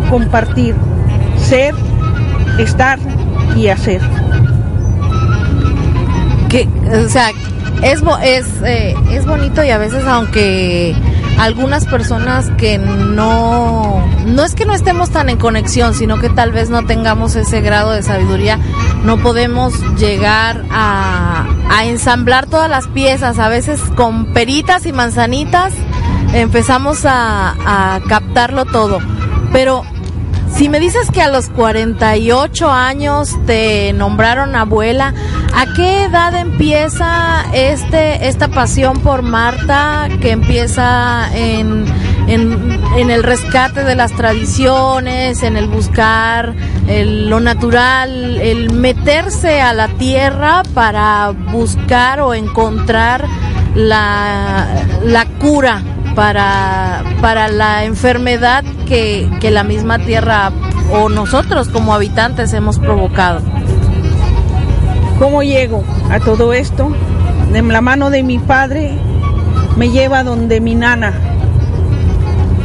compartir, 0.10 0.76
ser, 1.38 1.76
estar 2.58 2.98
y 3.56 3.68
hacer. 3.68 4.02
O 6.94 7.10
sea, 7.10 7.32
es, 7.82 8.04
es, 8.24 8.48
eh, 8.64 8.96
es 9.12 9.26
bonito 9.26 9.64
y 9.64 9.72
a 9.72 9.78
veces 9.78 10.06
aunque 10.06 10.96
algunas 11.40 11.86
personas 11.86 12.52
que 12.58 12.78
no, 12.78 14.06
no 14.26 14.44
es 14.44 14.54
que 14.54 14.66
no 14.66 14.74
estemos 14.74 15.10
tan 15.10 15.30
en 15.30 15.38
conexión, 15.38 15.94
sino 15.96 16.20
que 16.20 16.30
tal 16.30 16.52
vez 16.52 16.70
no 16.70 16.86
tengamos 16.86 17.36
ese 17.36 17.62
grado 17.62 17.92
de 17.92 18.04
sabiduría, 18.04 18.60
no 19.04 19.18
podemos 19.18 19.74
llegar 19.98 20.64
a, 20.70 21.48
a 21.70 21.86
ensamblar 21.86 22.46
todas 22.46 22.70
las 22.70 22.88
piezas, 22.88 23.40
a 23.40 23.50
veces 23.50 23.82
con 23.96 24.28
peritas 24.34 24.86
y 24.86 24.94
manzanitas 24.94 25.74
empezamos 26.34 27.06
a, 27.06 27.96
a 27.96 28.02
captarlo 28.08 28.66
todo. 28.66 29.00
Pero 29.52 29.84
si 30.56 30.70
me 30.70 30.80
dices 30.80 31.10
que 31.12 31.22
a 31.22 31.30
los 31.30 31.50
48 31.50 32.70
años 32.70 33.36
te 33.46 33.92
nombraron 33.94 34.56
abuela, 34.56 35.14
¿a 35.54 35.74
qué 35.74 36.04
edad 36.04 36.36
empieza 36.36 37.46
este 37.54 38.28
esta 38.28 38.48
pasión 38.50 39.00
por 39.00 39.24
Marta 39.24 40.08
que 40.22 40.32
empieza 40.32 41.30
en, 41.36 41.86
en, 42.28 43.10
el 43.10 43.24
rescate 43.24 43.84
de 43.84 43.96
las 43.96 44.12
tradiciones, 44.14 45.44
en 45.44 45.58
el 45.58 45.68
buscar 45.68 46.54
lo 46.88 47.40
natural, 47.40 48.40
el 48.40 48.72
meterse 48.72 49.62
a 49.62 49.74
la 49.74 49.88
tierra 49.88 50.64
para 50.74 51.32
buscar 51.32 52.22
o 52.22 52.34
encontrar 52.34 53.26
la, 53.76 54.68
la 55.04 55.26
cura 55.40 55.82
para, 56.16 57.04
para 57.22 57.48
la 57.48 57.86
enfermedad 57.86 58.64
que, 58.88 59.30
que 59.40 59.52
la 59.52 59.64
misma 59.64 60.00
tierra 60.00 60.52
o 60.92 61.10
nosotros 61.10 61.70
como 61.70 61.94
habitantes 61.94 62.54
hemos 62.54 62.80
provocado. 62.80 63.42
¿Cómo 65.20 65.44
llego 65.44 65.84
a 66.10 66.20
todo 66.20 66.54
esto? 66.54 66.92
De 67.52 67.62
la 67.62 67.82
mano 67.82 68.10
de 68.10 68.24
mi 68.24 68.40
padre 68.40 68.98
me 69.78 69.90
lleva 69.90 70.24
donde 70.24 70.60
mi 70.60 70.76
nana. 70.76 71.14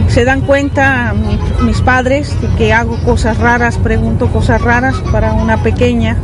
Se 0.08 0.24
dan 0.24 0.40
cuenta 0.40 1.14
mis 1.62 1.80
padres 1.82 2.34
que 2.56 2.72
hago 2.72 2.98
cosas 3.04 3.38
raras, 3.38 3.76
pregunto 3.76 4.28
cosas 4.28 4.60
raras 4.60 4.96
para 5.12 5.32
una 5.32 5.62
pequeña 5.62 6.16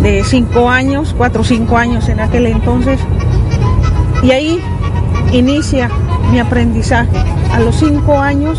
de 0.00 0.22
cinco 0.24 0.70
años, 0.70 1.14
cuatro 1.16 1.42
o 1.42 1.44
cinco 1.44 1.76
años 1.76 2.08
en 2.08 2.20
aquel 2.20 2.46
entonces. 2.46 3.00
Y 4.22 4.30
ahí 4.30 4.60
inicia 5.32 5.90
mi 6.32 6.40
aprendizaje. 6.40 7.10
A 7.52 7.60
los 7.60 7.76
cinco 7.76 8.18
años 8.18 8.58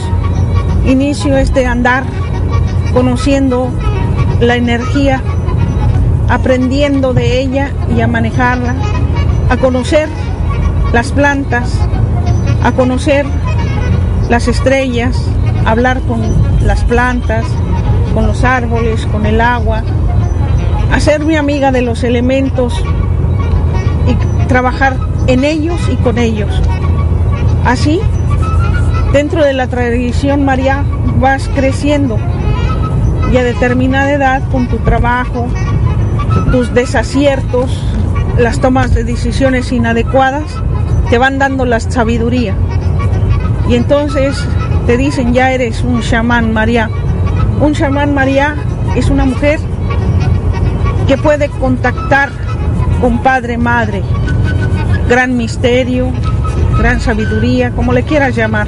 inicio 0.85 1.35
este 1.35 1.65
andar 1.65 2.03
conociendo 2.93 3.69
la 4.39 4.55
energía, 4.55 5.21
aprendiendo 6.29 7.13
de 7.13 7.41
ella 7.41 7.71
y 7.95 8.01
a 8.01 8.07
manejarla, 8.07 8.75
a 9.49 9.57
conocer 9.57 10.07
las 10.93 11.11
plantas, 11.11 11.79
a 12.63 12.71
conocer 12.73 13.25
las 14.29 14.47
estrellas, 14.47 15.19
hablar 15.65 15.99
con 16.01 16.21
las 16.61 16.83
plantas, 16.83 17.43
con 18.13 18.27
los 18.27 18.43
árboles, 18.43 19.07
con 19.07 19.25
el 19.25 19.41
agua, 19.41 19.83
a 20.91 21.19
mi 21.19 21.35
amiga 21.35 21.71
de 21.71 21.81
los 21.81 22.03
elementos 22.03 22.75
y 24.07 24.45
trabajar 24.45 24.95
en 25.25 25.43
ellos 25.43 25.81
y 25.91 25.95
con 25.95 26.19
ellos. 26.19 26.61
Así, 27.65 28.01
dentro 29.13 29.43
de 29.43 29.53
la 29.53 29.67
tradición 29.67 30.43
María 30.43 30.83
vas 31.19 31.49
creciendo 31.55 32.17
y 33.31 33.37
a 33.37 33.43
determinada 33.43 34.11
edad 34.11 34.43
con 34.51 34.67
tu 34.67 34.77
trabajo, 34.79 35.47
tus 36.51 36.73
desaciertos, 36.73 37.71
las 38.37 38.59
tomas 38.59 38.93
de 38.93 39.03
decisiones 39.03 39.71
inadecuadas, 39.71 40.43
te 41.09 41.17
van 41.17 41.39
dando 41.39 41.65
la 41.65 41.79
sabiduría. 41.79 42.55
Y 43.69 43.75
entonces 43.75 44.37
te 44.85 44.97
dicen, 44.97 45.33
ya 45.33 45.51
eres 45.51 45.83
un 45.83 46.01
chamán 46.01 46.51
María. 46.51 46.89
Un 47.61 47.73
chamán 47.73 48.13
María 48.13 48.55
es 48.95 49.09
una 49.09 49.25
mujer 49.25 49.59
que 51.07 51.17
puede 51.17 51.49
contactar 51.49 52.29
con 52.99 53.23
Padre, 53.23 53.57
Madre. 53.57 54.03
Gran 55.07 55.37
misterio, 55.37 56.11
gran 56.77 56.99
sabiduría, 56.99 57.71
como 57.71 57.93
le 57.93 58.03
quieras 58.03 58.35
llamar, 58.35 58.67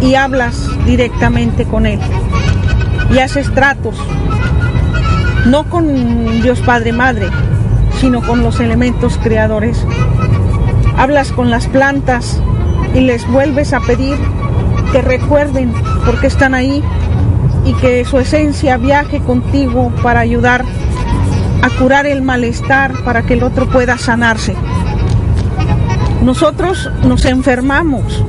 y 0.00 0.14
hablas 0.14 0.68
directamente 0.84 1.64
con 1.64 1.86
Él. 1.86 2.00
Y 3.12 3.18
haces 3.18 3.52
tratos, 3.52 3.96
no 5.46 5.64
con 5.64 6.42
Dios 6.42 6.60
Padre 6.60 6.92
Madre, 6.92 7.28
sino 8.00 8.22
con 8.22 8.42
los 8.42 8.60
elementos 8.60 9.18
creadores. 9.22 9.84
Hablas 10.96 11.32
con 11.32 11.50
las 11.50 11.66
plantas 11.68 12.40
y 12.94 13.00
les 13.00 13.26
vuelves 13.28 13.72
a 13.72 13.80
pedir 13.80 14.16
que 14.92 15.02
recuerden 15.02 15.72
por 16.04 16.20
qué 16.20 16.28
están 16.28 16.54
ahí 16.54 16.82
y 17.64 17.74
que 17.74 18.04
su 18.04 18.18
esencia 18.18 18.76
viaje 18.76 19.20
contigo 19.20 19.92
para 20.02 20.20
ayudar 20.20 20.64
a 21.62 21.70
curar 21.78 22.06
el 22.06 22.22
malestar 22.22 22.92
para 23.04 23.22
que 23.22 23.34
el 23.34 23.42
otro 23.42 23.68
pueda 23.68 23.96
sanarse. 23.98 24.54
Nosotros 26.24 26.90
nos 27.06 27.26
enfermamos. 27.26 28.24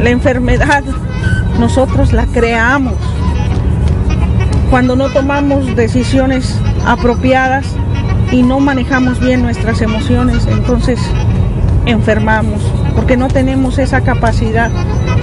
La 0.00 0.10
enfermedad 0.10 0.84
nosotros 1.58 2.12
la 2.12 2.24
creamos. 2.26 2.94
Cuando 4.70 4.94
no 4.94 5.10
tomamos 5.10 5.74
decisiones 5.74 6.54
apropiadas 6.86 7.66
y 8.30 8.42
no 8.42 8.60
manejamos 8.60 9.18
bien 9.18 9.42
nuestras 9.42 9.80
emociones, 9.80 10.46
entonces 10.46 11.00
enfermamos, 11.84 12.62
porque 12.94 13.16
no 13.16 13.26
tenemos 13.26 13.78
esa 13.78 14.02
capacidad 14.02 14.70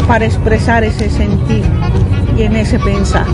para 0.10 0.26
expresar 0.26 0.84
ese 0.84 1.10
sentir 1.10 1.64
y 2.38 2.44
en 2.44 2.58
ese 2.58 2.80
pensar. 2.80 3.28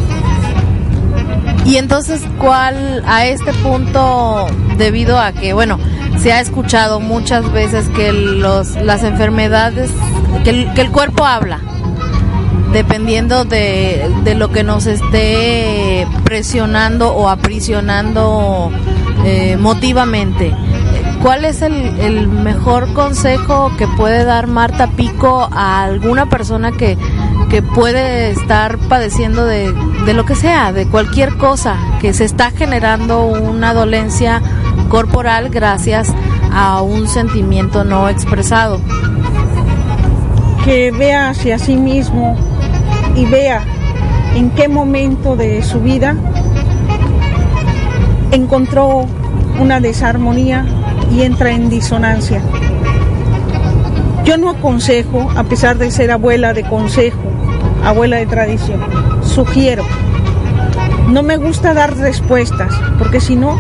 Y 1.66 1.78
entonces, 1.78 2.22
¿cuál 2.38 3.04
a 3.08 3.26
este 3.26 3.52
punto, 3.54 4.46
debido 4.78 5.18
a 5.18 5.32
que, 5.32 5.54
bueno, 5.54 5.80
se 6.22 6.32
ha 6.34 6.40
escuchado 6.40 7.00
muchas 7.00 7.52
veces 7.52 7.90
que 7.90 8.14
los, 8.14 8.76
las 8.76 9.04
enfermedades, 9.04 9.90
que 10.44 10.52
el, 10.76 10.92
cuerpo 10.92 11.26
habla, 11.26 11.60
dependiendo 12.72 13.44
de, 13.44 14.08
de, 14.24 14.36
lo 14.36 14.52
que 14.52 14.64
nos 14.64 14.86
esté 14.86 16.06
presionando 16.24 17.12
o 17.16 17.28
aprisionando 17.28 18.72
eh, 19.26 19.58
motivamente. 19.58 20.56
¿Cuál 21.24 21.44
es 21.44 21.64
el, 21.64 22.00
el, 22.00 22.28
mejor 22.28 22.94
consejo 22.94 23.72
que 23.78 23.88
puede 23.88 24.24
dar 24.24 24.46
Marta 24.46 24.88
Pico 24.92 25.50
a 25.52 25.84
alguna 25.84 26.30
persona 26.30 26.72
que, 26.72 26.98
que 27.50 27.64
puede 27.64 28.30
estar 28.30 28.78
padeciendo 28.90 29.46
de, 29.46 29.74
de 30.06 30.14
lo 30.14 30.26
que 30.26 30.36
sea, 30.36 30.72
de 30.72 30.88
cualquier 30.88 31.36
cosa, 31.38 31.78
que 32.00 32.14
se 32.14 32.26
está 32.26 32.52
generando 32.52 33.26
una 33.26 33.74
dolencia 33.74 34.42
corporal 34.92 35.50
gracias 35.50 36.14
a 36.52 36.82
un 36.82 37.08
sentimiento 37.08 37.86
no 37.86 38.10
expresado. 38.10 38.82
Que 40.66 40.92
vea 40.92 41.30
hacia 41.30 41.58
sí 41.58 41.78
mismo 41.78 42.36
y 43.16 43.26
vea 43.26 43.64
en 44.36 44.50
qué 44.50 44.68
momento 44.68 45.38
de 45.38 45.64
su 45.64 45.80
vida 45.80 46.18
encontró 48.32 49.06
una 49.62 49.80
desarmonía 49.80 50.66
y 51.10 51.22
entra 51.22 51.52
en 51.52 51.70
disonancia. 51.70 52.42
Yo 54.26 54.38
no 54.38 54.50
aconsejo, 54.50 55.32
a 55.38 55.46
pesar 55.46 55.78
de 55.78 55.90
ser 55.90 56.12
abuela 56.12 56.52
de 56.52 56.64
consejo, 56.64 57.22
abuela 57.86 58.18
de 58.18 58.26
tradición, 58.26 58.82
sugiero. 59.24 59.86
No 61.08 61.24
me 61.24 61.38
gusta 61.38 61.74
dar 61.74 61.96
respuestas, 61.96 62.74
porque 63.00 63.22
si 63.22 63.38
no, 63.38 63.58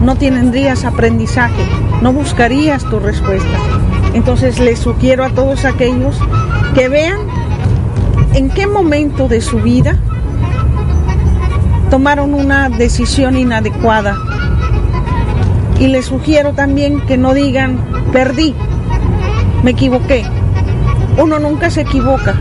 no 0.00 0.16
tendrías 0.16 0.84
aprendizaje, 0.84 1.64
no 2.02 2.12
buscarías 2.12 2.84
tu 2.84 3.00
respuesta. 3.00 3.58
Entonces 4.14 4.60
les 4.60 4.78
sugiero 4.78 5.24
a 5.24 5.30
todos 5.30 5.64
aquellos 5.64 6.18
que 6.74 6.88
vean 6.88 7.18
en 8.34 8.50
qué 8.50 8.66
momento 8.66 9.28
de 9.28 9.40
su 9.40 9.60
vida 9.60 9.96
tomaron 11.90 12.34
una 12.34 12.68
decisión 12.68 13.36
inadecuada. 13.36 14.16
Y 15.78 15.88
les 15.88 16.06
sugiero 16.06 16.52
también 16.52 17.00
que 17.06 17.16
no 17.16 17.34
digan, 17.34 17.78
perdí, 18.12 18.54
me 19.62 19.72
equivoqué. 19.72 20.24
Uno 21.16 21.38
nunca 21.38 21.70
se 21.70 21.82
equivoca, 21.82 22.34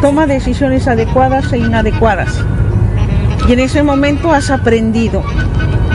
toma 0.00 0.26
decisiones 0.26 0.86
adecuadas 0.86 1.52
e 1.52 1.58
inadecuadas. 1.58 2.44
Y 3.48 3.52
en 3.52 3.60
ese 3.60 3.82
momento 3.82 4.32
has 4.32 4.50
aprendido. 4.50 5.22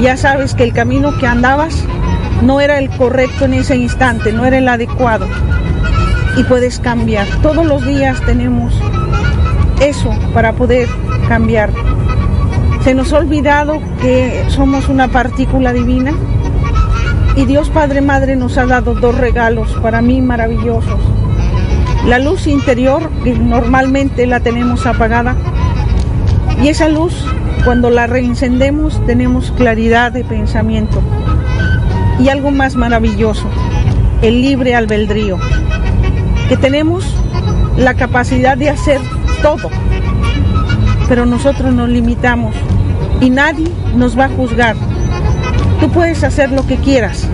Ya 0.02 0.18
sabes 0.18 0.54
que 0.54 0.64
el 0.64 0.74
camino 0.74 1.18
que 1.18 1.28
andabas 1.28 1.84
no 2.42 2.60
era 2.60 2.80
el 2.80 2.90
correcto 2.90 3.46
en 3.46 3.54
ese 3.54 3.76
instante, 3.76 4.34
no 4.34 4.46
era 4.46 4.58
el 4.58 4.68
adecuado. 4.68 5.28
Y 6.38 6.44
puedes 6.44 6.80
cambiar. 6.80 7.28
Todos 7.42 7.66
los 7.66 7.86
días 7.86 8.20
tenemos 8.26 8.74
eso 9.80 10.10
para 10.34 10.54
poder 10.54 10.88
cambiar. 11.28 11.72
Se 12.84 12.94
nos 12.94 13.14
ha 13.14 13.20
olvidado 13.20 13.80
que 14.02 14.46
somos 14.50 14.90
una 14.90 15.08
partícula 15.08 15.72
divina 15.72 16.14
y 17.36 17.46
Dios 17.46 17.70
Padre 17.70 18.02
Madre 18.02 18.36
nos 18.36 18.58
ha 18.58 18.66
dado 18.66 18.94
dos 18.94 19.18
regalos 19.18 19.72
para 19.82 20.02
mí 20.02 20.22
maravillosos. 20.22 21.00
La 22.06 22.20
luz 22.20 22.48
interior, 22.48 23.10
que 23.24 23.34
normalmente 23.34 24.28
la 24.28 24.42
tenemos 24.42 24.86
apagada, 24.86 25.36
y 26.62 26.68
esa 26.68 26.90
luz, 26.90 27.26
cuando 27.64 27.90
la 27.90 28.08
reencendemos, 28.08 29.06
tenemos 29.06 29.52
claridad 29.52 30.12
de 30.12 30.26
pensamiento. 30.26 31.02
Y 32.20 32.30
algo 32.30 32.52
más 32.52 32.76
maravilloso, 32.76 33.48
el 34.22 34.42
libre 34.42 34.76
albedrío, 34.76 35.38
que 36.50 36.58
tenemos 36.58 37.06
la 37.78 37.94
capacidad 37.94 38.58
de 38.58 38.70
hacer 38.70 39.00
todo, 39.42 39.70
pero 41.08 41.26
nosotros 41.26 41.74
nos 41.74 41.90
limitamos 41.90 42.54
y 43.22 43.30
nadie 43.30 43.72
nos 43.96 44.18
va 44.18 44.26
a 44.26 44.30
juzgar. 44.30 44.76
Tú 45.80 45.90
puedes 45.90 46.24
hacer 46.24 46.52
lo 46.52 46.68
que 46.68 46.78
quieras, 46.78 47.28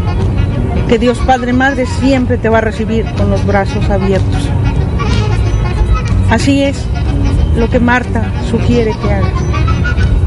que 0.87 0.99
Dios 0.99 1.17
Padre 1.19 1.53
Madre 1.53 1.85
siempre 1.85 2.37
te 2.37 2.49
va 2.49 2.59
a 2.59 2.61
recibir 2.61 3.05
con 3.17 3.29
los 3.29 3.45
brazos 3.45 3.89
abiertos. 3.89 4.47
Así 6.29 6.63
es 6.63 6.85
lo 7.57 7.69
que 7.69 7.79
Marta 7.79 8.31
sugiere 8.49 8.93
que 9.01 9.13
haga. 9.13 9.38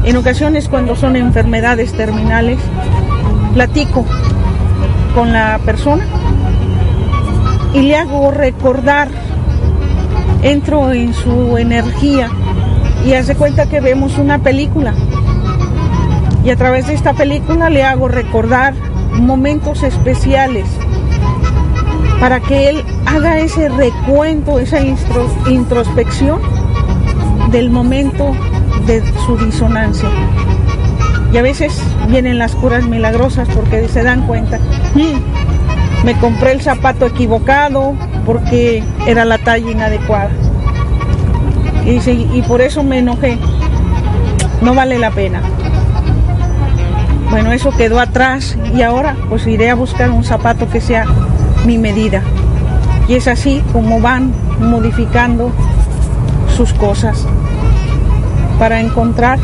En 0.03 0.17
ocasiones 0.17 0.67
cuando 0.67 0.97
son 0.97 1.15
enfermedades 1.15 1.93
terminales, 1.93 2.59
platico 3.53 4.05
con 5.15 5.31
la 5.31 5.59
persona 5.65 6.05
y 7.73 7.81
le 7.83 7.95
hago 7.95 8.31
recordar, 8.31 9.07
entro 10.41 10.91
en 10.91 11.13
su 11.13 11.57
energía 11.57 12.29
y 13.05 13.13
hace 13.13 13.35
cuenta 13.35 13.67
que 13.67 13.79
vemos 13.79 14.17
una 14.17 14.39
película. 14.39 14.93
Y 16.43 16.49
a 16.49 16.57
través 16.57 16.87
de 16.87 16.95
esta 16.95 17.13
película 17.13 17.69
le 17.69 17.83
hago 17.83 18.09
recordar 18.09 18.73
momentos 19.13 19.83
especiales 19.83 20.65
para 22.19 22.41
que 22.41 22.69
él 22.69 22.83
haga 23.05 23.39
ese 23.39 23.69
recuento, 23.69 24.59
esa 24.59 24.79
introspección 24.81 26.41
del 27.51 27.69
momento 27.69 28.33
de 28.85 29.03
su 29.25 29.37
disonancia. 29.37 30.09
Y 31.31 31.37
a 31.37 31.41
veces 31.41 31.81
vienen 32.09 32.37
las 32.37 32.53
curas 32.53 32.85
milagrosas 32.85 33.47
porque 33.49 33.87
se 33.87 34.03
dan 34.03 34.27
cuenta, 34.27 34.59
mm, 34.93 36.05
me 36.05 36.15
compré 36.19 36.51
el 36.51 36.61
zapato 36.61 37.05
equivocado 37.07 37.95
porque 38.25 38.83
era 39.07 39.25
la 39.25 39.37
talla 39.37 39.71
inadecuada. 39.71 40.29
Y, 41.85 41.97
y 42.09 42.41
por 42.47 42.61
eso 42.61 42.83
me 42.83 42.99
enojé. 42.99 43.37
No 44.61 44.73
vale 44.73 44.97
la 44.99 45.11
pena. 45.11 45.41
Bueno, 47.29 47.51
eso 47.51 47.71
quedó 47.71 47.99
atrás 47.99 48.57
y 48.75 48.83
ahora 48.83 49.15
pues 49.27 49.47
iré 49.47 49.69
a 49.69 49.75
buscar 49.75 50.11
un 50.11 50.23
zapato 50.23 50.69
que 50.69 50.79
sea 50.79 51.05
mi 51.65 51.77
medida. 51.77 52.21
Y 53.07 53.15
es 53.15 53.27
así 53.27 53.63
como 53.73 53.99
van 53.99 54.33
modificando 54.59 55.51
sus 56.55 56.73
cosas 56.73 57.25
para 58.59 58.79
encontrar 58.79 59.39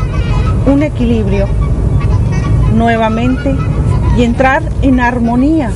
un 0.66 0.82
equilibrio 0.82 1.46
nuevamente 2.74 3.54
y 4.16 4.22
entrar 4.22 4.62
en 4.82 5.00
armonía, 5.00 5.70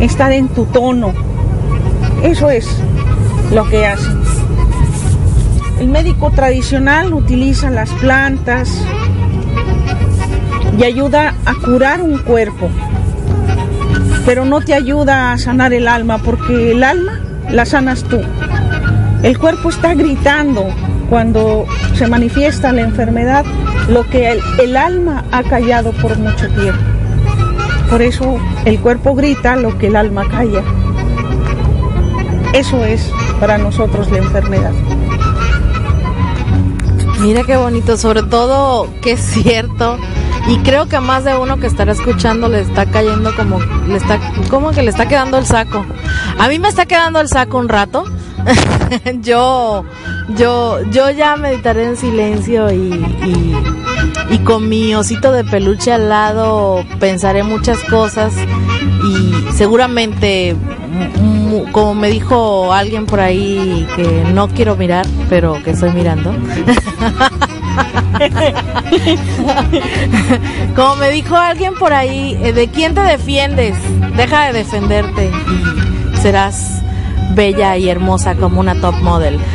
estar 0.00 0.32
en 0.32 0.48
tu 0.48 0.64
tono. 0.66 1.12
Eso 2.22 2.50
es 2.50 2.66
lo 3.52 3.68
que 3.68 3.86
hacen. 3.86 4.20
El 5.78 5.88
médico 5.88 6.30
tradicional 6.30 7.14
utiliza 7.14 7.70
las 7.70 7.90
plantas, 7.94 8.84
y 10.80 10.84
ayuda 10.84 11.34
a 11.44 11.54
curar 11.54 12.00
un 12.00 12.16
cuerpo, 12.18 12.70
pero 14.24 14.46
no 14.46 14.62
te 14.62 14.72
ayuda 14.72 15.32
a 15.32 15.38
sanar 15.38 15.74
el 15.74 15.86
alma 15.88 16.16
porque 16.18 16.72
el 16.72 16.82
alma 16.82 17.20
la 17.50 17.66
sanas 17.66 18.02
tú. 18.04 18.20
El 19.22 19.38
cuerpo 19.38 19.68
está 19.68 19.92
gritando 19.94 20.68
cuando 21.10 21.66
se 22.00 22.06
manifiesta 22.06 22.72
la 22.72 22.80
enfermedad 22.80 23.44
lo 23.90 24.08
que 24.08 24.32
el, 24.32 24.74
alma 24.74 25.22
ha 25.32 25.42
callado 25.42 25.92
por 25.92 26.16
mucho 26.16 26.48
tiempo. 26.48 26.80
Por 27.90 28.00
eso 28.00 28.38
el 28.64 28.80
cuerpo 28.80 29.14
grita 29.14 29.54
lo 29.56 29.76
que 29.76 29.88
el 29.88 29.96
alma 29.96 30.26
calla. 30.26 30.62
Eso 32.54 32.86
es 32.86 33.12
para 33.38 33.58
nosotros 33.58 34.10
la 34.10 34.16
enfermedad. 34.16 34.72
Mira 37.20 37.42
qué 37.42 37.58
bonito, 37.58 37.98
sobre 37.98 38.22
todo 38.22 38.88
que 39.02 39.12
es 39.12 39.20
cierto 39.20 39.98
y 40.48 40.56
creo 40.60 40.86
que 40.86 41.00
más 41.00 41.24
de 41.24 41.36
uno 41.36 41.58
que 41.58 41.66
estará 41.66 41.92
escuchando 41.92 42.48
le 42.48 42.62
está 42.62 42.86
cayendo 42.86 43.36
como 43.36 43.60
le 43.60 43.96
está 43.96 44.18
como 44.48 44.70
que 44.70 44.82
le 44.82 44.88
está 44.88 45.06
quedando 45.06 45.36
el 45.36 45.44
saco. 45.44 45.84
A 46.38 46.48
mí 46.48 46.58
me 46.58 46.68
está 46.68 46.86
quedando 46.86 47.20
el 47.20 47.28
saco 47.28 47.58
un 47.58 47.68
rato. 47.68 48.04
yo 49.22 49.84
yo 50.36 50.82
yo 50.90 51.10
ya 51.10 51.36
meditaré 51.36 51.84
en 51.84 51.96
silencio 51.96 52.70
y, 52.72 53.04
y, 54.30 54.38
con 54.38 54.68
mi 54.68 54.94
osito 54.94 55.32
de 55.32 55.44
peluche 55.44 55.92
al 55.92 56.08
lado 56.08 56.84
pensaré 56.98 57.42
muchas 57.42 57.78
cosas 57.84 58.32
y 59.04 59.52
seguramente 59.52 60.56
como 61.72 61.94
me 61.94 62.10
dijo 62.10 62.72
alguien 62.72 63.06
por 63.06 63.20
ahí 63.20 63.86
que 63.96 64.24
no 64.32 64.48
quiero 64.48 64.76
mirar, 64.76 65.06
pero 65.28 65.62
que 65.62 65.70
estoy 65.70 65.90
mirando. 65.92 66.32
Como 70.76 70.96
me 70.96 71.10
dijo 71.10 71.36
alguien 71.36 71.74
por 71.74 71.92
ahí, 71.92 72.38
eh, 72.42 72.52
¿de 72.52 72.68
quién 72.68 72.94
te 72.94 73.00
defiendes? 73.00 73.76
Deja 74.16 74.46
de 74.46 74.52
defenderte 74.52 75.30
y 75.30 76.16
serás 76.18 76.79
bella 77.34 77.76
y 77.76 77.88
hermosa 77.88 78.34
como 78.34 78.60
una 78.60 78.80
top 78.80 78.94
model. 79.02 79.38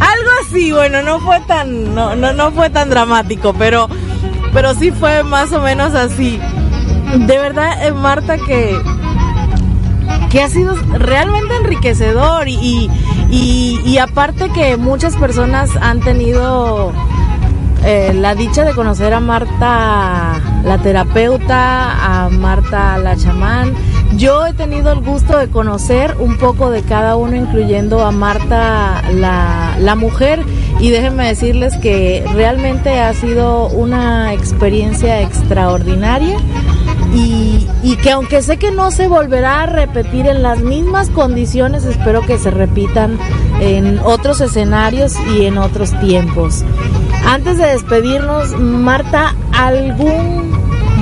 Algo 0.00 0.30
así, 0.42 0.72
bueno, 0.72 1.02
no 1.02 1.20
fue 1.20 1.40
tan 1.46 1.94
no, 1.94 2.14
no, 2.16 2.32
no 2.32 2.50
fue 2.52 2.70
tan 2.70 2.90
dramático, 2.90 3.54
pero 3.54 3.88
pero 4.52 4.74
sí 4.74 4.90
fue 4.90 5.22
más 5.22 5.52
o 5.52 5.60
menos 5.60 5.94
así. 5.94 6.40
De 7.26 7.38
verdad, 7.38 7.86
eh, 7.86 7.92
Marta 7.92 8.36
que 8.38 8.78
que 10.30 10.42
ha 10.42 10.48
sido 10.48 10.74
realmente 10.98 11.56
enriquecedor 11.56 12.48
y, 12.48 12.90
y, 13.30 13.98
aparte 13.98 14.50
que 14.50 14.76
muchas 14.76 15.16
personas 15.16 15.70
han 15.80 16.00
tenido 16.00 16.92
eh, 17.84 18.12
la 18.14 18.34
dicha 18.34 18.64
de 18.64 18.74
conocer 18.74 19.12
a 19.14 19.20
Marta 19.20 20.40
la 20.64 20.78
terapeuta, 20.78 22.24
a 22.24 22.28
Marta 22.28 22.98
la 22.98 23.16
chamán. 23.16 23.74
Yo 24.16 24.46
he 24.46 24.52
tenido 24.52 24.92
el 24.92 25.00
gusto 25.00 25.38
de 25.38 25.48
conocer 25.48 26.16
un 26.18 26.38
poco 26.38 26.70
de 26.70 26.82
cada 26.82 27.16
uno, 27.16 27.36
incluyendo 27.36 28.04
a 28.04 28.10
Marta 28.10 29.02
la, 29.12 29.94
mujer. 29.96 30.42
Y 30.80 30.90
déjenme 30.90 31.28
decirles 31.28 31.76
que 31.76 32.24
realmente 32.34 33.00
ha 33.00 33.14
sido 33.14 33.68
una 33.68 34.32
experiencia 34.32 35.20
extraordinaria. 35.22 36.38
Y 37.14 37.96
que 38.02 38.10
aunque 38.10 38.42
sé 38.42 38.56
que 38.58 38.72
no 38.72 38.90
se 38.90 39.08
volverá 39.08 39.62
a 39.62 39.66
repetir 39.66 40.26
en 40.26 40.42
las 40.42 40.60
mismas 40.60 41.08
condiciones, 41.10 41.84
espero 41.84 42.20
que 42.22 42.36
se 42.36 42.50
repitan 42.50 43.18
en 43.60 44.00
otros 44.00 44.40
escenarios 44.40 45.14
y 45.36 45.46
en 45.46 45.56
otros 45.58 45.98
tiempos. 46.00 46.64
Antes 47.26 47.58
de 47.58 47.66
despedirnos, 47.66 48.58
Marta, 48.58 49.34
algún 49.52 50.56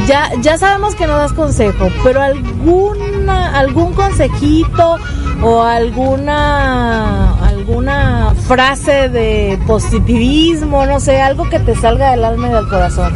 ya, 0.07 0.31
ya 0.41 0.59
sabemos 0.59 0.95
que 0.95 1.07
no 1.07 1.17
das 1.17 1.33
consejo, 1.33 1.89
pero 2.03 2.21
alguna, 2.21 3.59
algún 3.59 3.93
consejito 3.95 4.97
o 5.43 5.63
alguna, 5.63 7.35
alguna 7.47 8.35
frase 8.47 9.09
de 9.09 9.59
positivismo, 9.67 10.87
no 10.87 11.01
sé, 11.01 11.21
algo 11.21 11.49
que 11.49 11.59
te 11.59 11.75
salga 11.75 12.11
del 12.11 12.25
alma 12.25 12.49
y 12.49 12.53
del 12.53 12.69
corazón. 12.69 13.13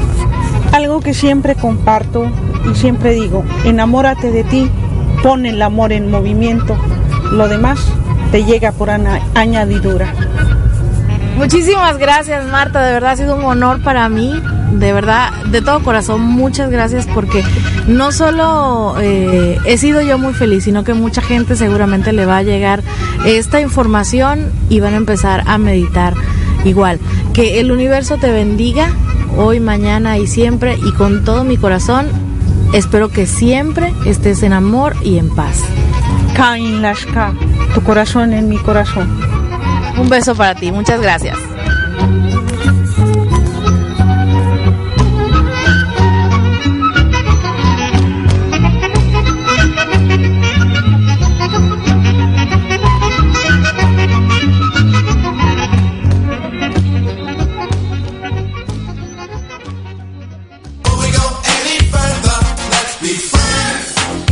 Algo 0.73 1.01
que 1.01 1.15
siempre 1.15 1.55
comparto 1.55 2.31
y 2.71 2.75
siempre 2.75 3.13
digo, 3.13 3.45
enamórate 3.65 4.31
de 4.31 4.45
ti, 4.45 4.71
pon 5.23 5.47
el 5.47 5.61
amor 5.63 5.93
en 5.93 6.11
movimiento, 6.11 6.77
lo 7.33 7.49
demás 7.49 7.81
te 8.31 8.45
llega 8.45 8.73
por 8.73 8.91
añadidura. 8.91 10.15
Muchísimas 11.39 11.99
gracias 11.99 12.45
Marta, 12.47 12.85
de 12.85 12.93
verdad 12.93 13.13
ha 13.13 13.17
sido 13.17 13.37
un 13.37 13.45
honor 13.45 13.81
para 13.81 14.09
mí, 14.09 14.43
de 14.73 14.93
verdad, 14.93 15.33
de 15.45 15.63
todo 15.63 15.85
corazón, 15.85 16.21
muchas 16.21 16.69
gracias 16.69 17.07
porque 17.15 17.45
no 17.87 18.11
solo 18.11 18.97
eh, 19.01 19.57
he 19.65 19.79
sido 19.79 20.03
yo 20.03 20.19
muy 20.19 20.35
feliz, 20.35 20.65
sino 20.65 20.83
que 20.83 20.95
mucha 20.95 21.23
gente 21.23 21.55
seguramente 21.55 22.13
le 22.13 22.27
va 22.27 22.39
a 22.39 22.43
llegar 22.43 22.83
esta 23.25 23.61
información 23.61 24.51
y 24.69 24.81
van 24.81 24.95
a 24.95 24.97
empezar 24.97 25.45
a 25.47 25.59
meditar 25.59 26.15
igual. 26.65 26.99
Que 27.33 27.61
el 27.61 27.71
universo 27.71 28.17
te 28.17 28.33
bendiga 28.33 28.91
hoy, 29.37 29.61
mañana 29.61 30.19
y 30.19 30.27
siempre 30.27 30.77
y 30.85 30.93
con 30.93 31.25
todo 31.25 31.45
mi 31.45 31.57
corazón. 31.57 32.09
Espero 32.73 33.11
que 33.11 33.27
siempre 33.27 33.95
estés 34.05 34.43
en 34.43 34.53
amor 34.53 34.97
y 35.05 35.19
en 35.19 35.31
paz. 35.31 35.63
Kain 36.37 36.83
Lashka, 36.83 37.33
tu 37.75 37.83
corazón 37.83 38.33
en 38.33 38.49
mi 38.49 38.59
corazón. 38.59 39.38
Un 39.99 40.09
beso 40.09 40.35
para 40.35 40.55
ti, 40.55 40.71
muchas 40.71 41.01
gracias. 41.01 41.37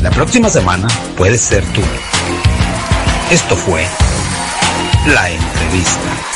La 0.03 0.11
próxima 0.11 0.49
semana 0.49 0.89
puede 1.17 1.37
ser 1.37 1.65
tú. 1.73 1.83
Esto 3.31 3.57
fue 3.57 3.85
la 5.07 5.31
entrevista. 5.31 6.36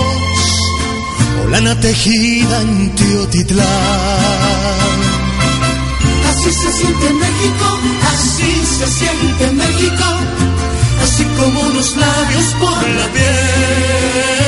lana 1.51 1.79
tejida 1.79 2.61
en 2.61 2.95
Teotitlán. 2.95 3.67
Así 6.29 6.51
se 6.61 6.71
siente 6.71 7.13
México, 7.25 7.67
así 8.13 8.51
se 8.77 8.87
siente 8.87 9.51
México, 9.63 10.05
así 11.03 11.23
como 11.37 11.59
unos 11.61 11.95
labios 11.97 12.47
por 12.59 12.89
la 12.99 13.07
piel. 13.15 14.41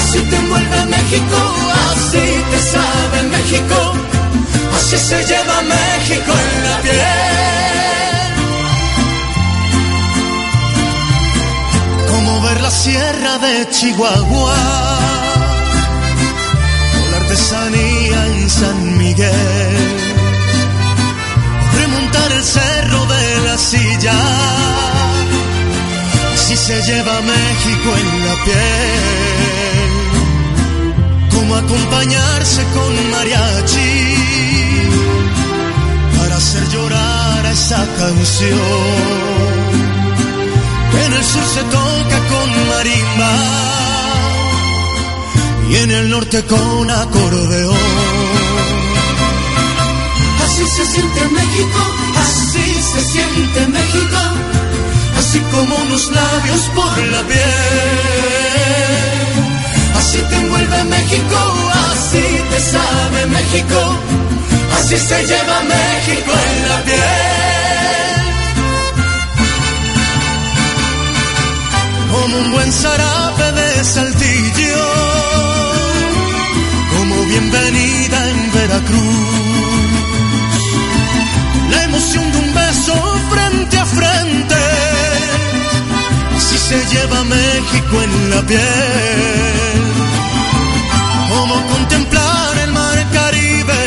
Así 0.00 0.18
te 0.30 0.36
envuelve 0.36 0.86
México, 0.96 1.38
así 1.90 2.24
te 2.50 2.58
sabe 2.72 3.18
México, 3.36 3.78
así 4.78 4.96
se 5.08 5.18
lleva 5.28 5.56
México 5.62 6.32
en 6.44 6.64
la 6.68 6.76
piel. 6.82 7.46
la 12.62 12.70
sierra 12.70 13.38
de 13.38 13.68
Chihuahua 13.70 15.05
San 18.60 18.78
Miguel, 18.96 19.76
remontar 21.78 22.32
el 22.32 22.42
cerro 22.42 23.00
de 23.04 23.40
la 23.46 23.58
silla, 23.58 24.18
si 26.36 26.56
se 26.56 26.80
lleva 26.88 27.20
México 27.20 27.88
en 28.02 28.08
la 28.26 28.34
piel, 28.44 29.90
como 31.34 31.54
acompañarse 31.54 32.62
con 32.74 33.10
mariachi. 33.10 33.94
Para 36.18 36.36
hacer 36.36 36.66
llorar 36.70 37.46
a 37.46 37.52
esa 37.52 37.86
canción. 37.98 39.56
En 41.04 41.12
el 41.12 41.24
sur 41.24 41.46
se 41.54 41.62
toca 41.78 42.18
con 42.32 42.48
marimba. 42.70 43.34
Y 45.70 45.76
en 45.76 45.90
el 45.90 46.10
norte 46.10 46.42
con 46.44 46.90
acordeón. 46.90 48.05
Por 56.76 56.98
la 57.14 57.22
piel. 57.30 58.66
Así 59.98 60.18
te 60.28 60.36
envuelve 60.36 60.84
México, 60.84 61.38
así 61.90 62.26
te 62.50 62.60
sabe 62.60 63.26
México, 63.26 63.78
así 64.78 64.96
se 65.08 65.18
lleva 65.30 65.56
México 65.74 66.32
en 66.48 66.68
la 66.70 66.78
piel. 66.84 67.46
como 72.26 72.38
un 72.38 72.52
buen 72.52 72.72
zarape 72.72 73.52
de 73.52 73.84
saltillo, 73.84 74.84
como 76.96 77.14
bienvenida 77.26 78.18
en 78.30 78.52
Veracruz. 78.52 79.86
La 81.70 81.84
emoción 81.84 82.32
de 82.32 82.38
un 82.38 82.54
beso 82.54 82.94
frente 83.30 83.78
a 83.78 83.86
frente, 83.86 84.45
se 86.68 86.84
lleva 86.92 87.22
México 87.22 88.02
en 88.02 88.30
la 88.30 88.42
piel. 88.42 88.60
Como 91.30 91.54
contemplar 91.72 92.58
el 92.64 92.72
mar 92.72 92.98
Caribe, 93.12 93.82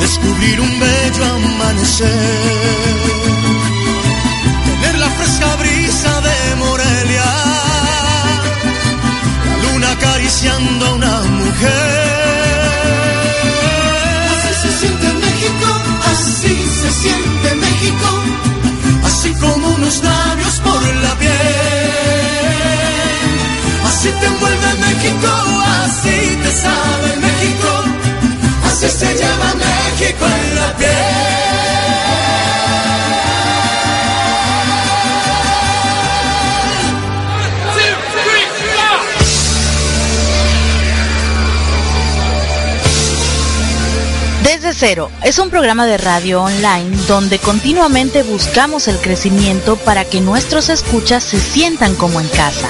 descubrir 0.00 0.60
un 0.60 0.80
bello 0.80 1.24
amanecer. 1.36 2.58
Fresca 5.18 5.56
brisa 5.56 6.20
de 6.26 6.56
Morelia, 6.62 7.30
la 9.46 9.56
luna 9.62 9.90
acariciando 9.92 10.94
una 10.94 11.07
México, 24.98 25.28
así 25.84 26.36
te 26.42 26.50
sabe 26.50 27.16
México, 27.20 27.68
así 28.64 28.88
se 28.88 29.16
llama 29.16 29.54
México 29.54 30.24
en 30.26 30.56
la 30.56 30.76
piel. 30.76 30.90
Desde 44.42 44.74
Cero 44.74 45.10
es 45.22 45.38
un 45.38 45.50
programa 45.50 45.86
de 45.86 45.98
radio 45.98 46.42
online 46.42 46.96
donde 47.06 47.38
continuamente 47.38 48.24
buscamos 48.24 48.88
el 48.88 48.96
crecimiento 48.96 49.76
para 49.76 50.04
que 50.04 50.20
nuestros 50.20 50.70
escuchas 50.70 51.22
se 51.22 51.38
sientan 51.38 51.94
como 51.94 52.20
en 52.20 52.26
casa. 52.28 52.68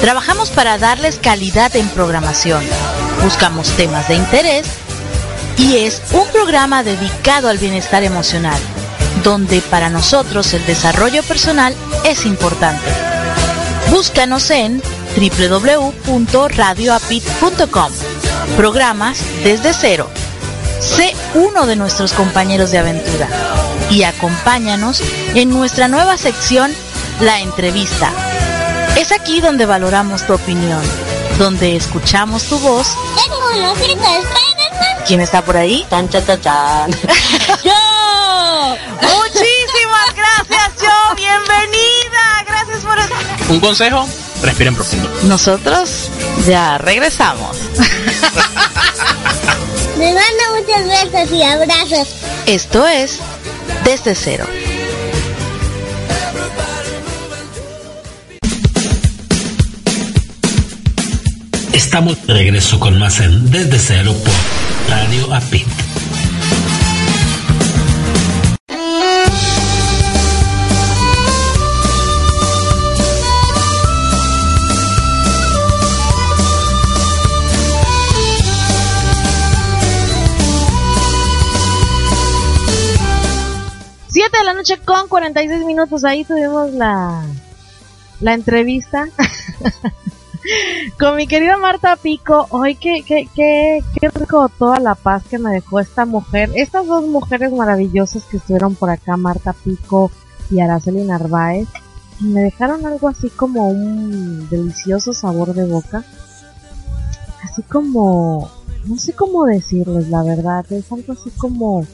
Trabajamos 0.00 0.50
para 0.50 0.78
darles 0.78 1.18
calidad 1.18 1.74
en 1.76 1.86
programación, 1.88 2.64
buscamos 3.22 3.68
temas 3.70 4.08
de 4.08 4.14
interés 4.14 4.66
y 5.58 5.76
es 5.78 6.00
un 6.12 6.26
programa 6.28 6.82
dedicado 6.82 7.48
al 7.48 7.58
bienestar 7.58 8.02
emocional, 8.02 8.58
donde 9.22 9.60
para 9.60 9.90
nosotros 9.90 10.54
el 10.54 10.64
desarrollo 10.66 11.22
personal 11.22 11.76
es 12.04 12.24
importante. 12.24 12.90
Búscanos 13.90 14.50
en 14.50 14.82
www.radioapit.com. 15.16 17.92
Programas 18.56 19.20
desde 19.44 19.72
cero 19.72 20.10
Sé 20.80 21.14
uno 21.34 21.66
de 21.66 21.76
nuestros 21.76 22.14
compañeros 22.14 22.70
de 22.70 22.78
aventura 22.78 23.28
y 23.90 24.04
acompáñanos 24.04 25.02
en 25.34 25.50
nuestra 25.50 25.88
nueva 25.88 26.16
sección, 26.16 26.72
La 27.20 27.40
Entrevista. 27.40 28.10
Es 29.00 29.12
aquí 29.12 29.40
donde 29.40 29.64
valoramos 29.64 30.26
tu 30.26 30.34
opinión, 30.34 30.82
donde 31.38 31.74
escuchamos 31.74 32.44
tu 32.44 32.58
voz. 32.58 32.86
Tengo 33.16 33.40
¿Quién 35.06 35.22
está 35.22 35.42
por 35.42 35.56
ahí? 35.56 35.86
Tan, 35.88 36.06
¡Yo! 36.10 36.20
Muchísimas 39.00 40.14
gracias, 40.14 40.82
yo. 40.82 41.16
Bienvenida. 41.16 42.44
Gracias 42.46 42.84
por... 42.84 42.98
Un 43.48 43.60
consejo, 43.60 44.06
respiren 44.42 44.74
profundo. 44.74 45.10
Nosotros 45.22 46.10
ya 46.46 46.76
regresamos. 46.76 47.56
Me 49.96 50.12
manda 50.12 50.44
muchas 50.58 50.86
besos 50.86 51.32
y 51.32 51.42
abrazos. 51.42 52.08
Esto 52.44 52.86
es 52.86 53.18
Desde 53.82 54.14
Cero. 54.14 54.46
Estamos 61.90 62.24
de 62.24 62.34
regreso 62.34 62.78
con 62.78 63.00
más 63.00 63.18
en 63.18 63.50
Desde 63.50 63.76
Cero 63.76 64.14
por 64.24 64.32
Radio 64.88 65.34
Apit. 65.34 65.66
de 84.14 84.44
la 84.44 84.54
noche 84.54 84.78
con 84.78 85.08
46 85.08 85.64
minutos. 85.64 86.04
Ahí 86.04 86.24
tuvimos 86.24 86.72
la, 86.72 87.24
la 88.20 88.34
entrevista 88.34 89.08
con 90.98 91.16
mi 91.16 91.26
querida 91.26 91.56
Marta 91.56 91.96
Pico. 91.96 92.46
Hoy 92.50 92.74
qué, 92.74 93.02
qué, 93.06 93.28
qué, 93.34 93.82
qué 93.98 94.08
rico 94.10 94.48
toda 94.58 94.78
la 94.80 94.94
paz 94.94 95.24
que 95.28 95.38
me 95.38 95.52
dejó 95.52 95.80
esta 95.80 96.04
mujer. 96.04 96.50
Estas 96.54 96.86
dos 96.86 97.06
mujeres 97.06 97.52
maravillosas 97.52 98.24
que 98.24 98.38
estuvieron 98.38 98.74
por 98.74 98.90
acá, 98.90 99.16
Marta 99.16 99.52
Pico 99.52 100.10
y 100.50 100.60
Araceli 100.60 101.04
Narváez. 101.04 101.68
Me 102.20 102.42
dejaron 102.42 102.84
algo 102.84 103.08
así 103.08 103.30
como 103.30 103.68
un 103.68 104.48
delicioso 104.50 105.12
sabor 105.12 105.54
de 105.54 105.66
boca. 105.66 106.04
Así 107.42 107.62
como, 107.62 108.50
no 108.84 108.98
sé 108.98 109.14
cómo 109.14 109.46
decirles 109.46 110.08
la 110.08 110.22
verdad. 110.22 110.70
Es 110.70 110.92
algo 110.92 111.14
así 111.14 111.30
como 111.30 111.86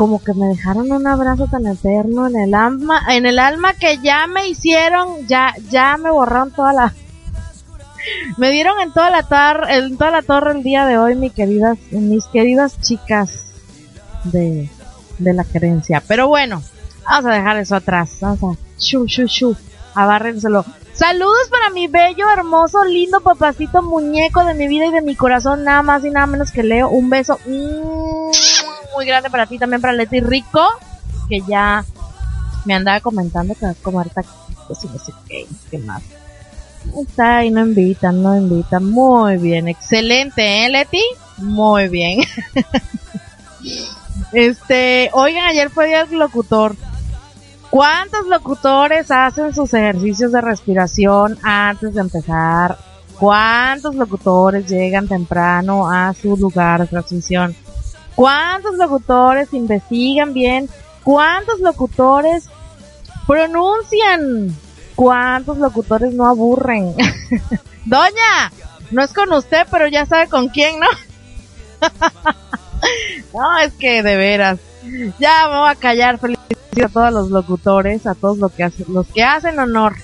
como 0.00 0.24
que 0.24 0.32
me 0.32 0.46
dejaron 0.46 0.90
un 0.92 1.06
abrazo 1.06 1.46
tan 1.46 1.66
eterno 1.66 2.26
en 2.26 2.34
el 2.34 2.54
alma, 2.54 3.02
en 3.10 3.26
el 3.26 3.38
alma 3.38 3.74
que 3.74 3.98
ya 3.98 4.26
me 4.26 4.48
hicieron, 4.48 5.26
ya, 5.26 5.52
ya 5.68 5.98
me 5.98 6.10
borraron 6.10 6.50
toda 6.52 6.72
la, 6.72 6.94
me 8.38 8.50
dieron 8.50 8.80
en 8.80 8.94
toda 8.94 9.10
la 9.10 9.24
torre, 9.24 9.76
en 9.76 9.98
toda 9.98 10.10
la 10.10 10.22
torre 10.22 10.52
el 10.52 10.62
día 10.62 10.86
de 10.86 10.96
hoy, 10.96 11.16
mis 11.16 11.34
queridas, 11.34 11.76
mis 11.90 12.24
queridas 12.28 12.80
chicas 12.80 13.52
de, 14.24 14.70
de 15.18 15.34
la 15.34 15.44
creencia. 15.44 16.02
Pero 16.08 16.28
bueno, 16.28 16.62
vamos 17.04 17.30
a 17.30 17.34
dejar 17.34 17.58
eso 17.58 17.76
atrás, 17.76 18.16
vamos 18.22 18.56
a, 18.56 18.78
shu, 18.78 19.04
shu, 19.04 19.26
shu, 19.26 19.54
abárrenselo. 19.94 20.64
Saludos 20.94 21.50
para 21.50 21.68
mi 21.68 21.88
bello, 21.88 22.24
hermoso, 22.30 22.86
lindo 22.86 23.20
papacito 23.20 23.82
muñeco 23.82 24.44
de 24.44 24.54
mi 24.54 24.66
vida 24.66 24.86
y 24.86 24.92
de 24.92 25.02
mi 25.02 25.14
corazón, 25.14 25.62
nada 25.62 25.82
más 25.82 26.06
y 26.06 26.10
nada 26.10 26.26
menos 26.26 26.52
que 26.52 26.62
Leo. 26.62 26.88
Un 26.88 27.10
beso. 27.10 27.38
Mm 27.44 28.39
muy 29.00 29.06
grande 29.06 29.30
para 29.30 29.46
ti, 29.46 29.56
también 29.56 29.80
para 29.80 29.94
Leti 29.94 30.20
Rico, 30.20 30.60
que 31.26 31.40
ya 31.48 31.82
me 32.66 32.74
andaba 32.74 33.00
comentando 33.00 33.54
que 33.54 33.64
va 33.64 33.72
a 33.72 33.74
comer 33.76 34.08
y 34.12 34.86
no 34.88 34.98
sé 34.98 35.12
qué, 35.26 35.46
qué 35.70 35.78
más. 35.78 36.02
Está 37.00 37.38
ahí, 37.38 37.50
no 37.50 37.64
invitan, 37.64 38.22
no 38.22 38.36
invitan. 38.36 38.84
Muy 38.84 39.38
bien, 39.38 39.68
excelente, 39.68 40.66
¿eh, 40.66 40.68
Leti? 40.68 41.02
Muy 41.38 41.88
bien. 41.88 42.20
este, 44.34 45.08
oigan, 45.14 45.46
ayer 45.46 45.70
fue 45.70 45.86
día 45.86 46.04
del 46.04 46.18
locutor. 46.18 46.76
¿Cuántos 47.70 48.26
locutores 48.26 49.10
hacen 49.10 49.54
sus 49.54 49.72
ejercicios 49.72 50.30
de 50.32 50.42
respiración 50.42 51.38
antes 51.42 51.94
de 51.94 52.02
empezar? 52.02 52.76
¿Cuántos 53.18 53.94
locutores 53.94 54.68
llegan 54.68 55.08
temprano 55.08 55.90
a 55.90 56.12
su 56.12 56.36
lugar 56.36 56.82
de 56.82 56.86
transmisión? 56.86 57.56
¿Cuántos 58.14 58.76
locutores 58.76 59.52
investigan 59.52 60.32
bien? 60.32 60.68
¿Cuántos 61.02 61.60
locutores 61.60 62.48
pronuncian? 63.26 64.56
¿Cuántos 64.94 65.58
locutores 65.58 66.12
no 66.12 66.26
aburren? 66.26 66.94
Doña, 67.86 68.52
no 68.90 69.02
es 69.02 69.12
con 69.12 69.32
usted, 69.32 69.66
pero 69.70 69.88
ya 69.88 70.04
sabe 70.06 70.28
con 70.28 70.48
quién, 70.48 70.78
¿no? 70.78 70.86
no, 73.34 73.58
es 73.60 73.72
que 73.74 74.02
de 74.02 74.16
veras. 74.16 74.58
Ya 75.18 75.48
me 75.48 75.58
voy 75.58 75.70
a 75.70 75.74
callar. 75.74 76.18
Felicito 76.18 76.84
a 76.84 76.88
todos 76.88 77.12
los 77.12 77.30
locutores, 77.30 78.06
a 78.06 78.14
todos 78.14 78.38
los 78.38 78.52
que 78.52 78.64
hacen, 78.64 78.86
los 78.88 79.06
que 79.06 79.22
hacen 79.22 79.58
honor. 79.58 79.96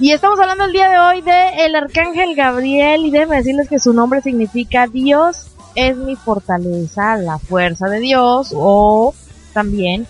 Y 0.00 0.12
estamos 0.12 0.38
hablando 0.38 0.64
el 0.64 0.72
día 0.72 0.88
de 0.88 0.98
hoy 0.98 1.22
de 1.22 1.66
el 1.66 1.74
arcángel 1.74 2.36
Gabriel 2.36 3.04
y 3.04 3.10
déjenme 3.10 3.36
decirles 3.36 3.68
que 3.68 3.80
su 3.80 3.92
nombre 3.92 4.22
significa 4.22 4.86
Dios 4.86 5.48
es 5.78 5.96
mi 5.96 6.16
fortaleza, 6.16 7.16
la 7.16 7.38
fuerza 7.38 7.86
de 7.88 8.00
Dios 8.00 8.52
o 8.52 9.14
también 9.52 10.08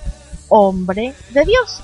hombre 0.49 1.15
de 1.35 1.45
Dios. 1.45 1.81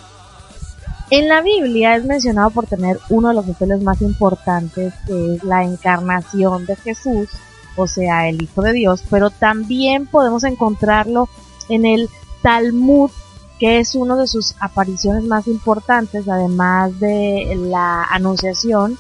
En 1.11 1.29
la 1.29 1.43
Biblia 1.43 1.95
es 1.95 2.05
mencionado 2.05 2.51
por 2.51 2.67
tener 2.67 2.99
uno 3.11 3.29
de 3.29 3.35
los 3.35 3.45
papeles 3.45 3.83
más 3.83 4.01
importantes 4.01 4.95
que 5.07 5.35
es 5.35 5.45
la 5.45 5.65
encarnación 5.65 6.65
de 6.65 6.77
Jesús, 6.77 7.29
o 7.77 7.87
sea, 7.87 8.27
el 8.27 8.43
Hijo 8.43 8.63
de 8.63 8.73
Dios, 8.73 9.05
pero 9.11 9.29
también 9.29 10.07
podemos 10.07 10.45
encontrarlo 10.45 11.29
en 11.69 11.85
el 11.85 12.09
Talmud, 12.43 13.11
que 13.59 13.81
es 13.81 13.95
uno 13.95 14.17
de 14.17 14.27
sus 14.27 14.55
apariciones 14.61 15.25
más 15.25 15.47
importantes, 15.47 16.27
además 16.27 16.99
de 17.01 17.55
la 17.69 18.05
Anunciación, 18.05 18.97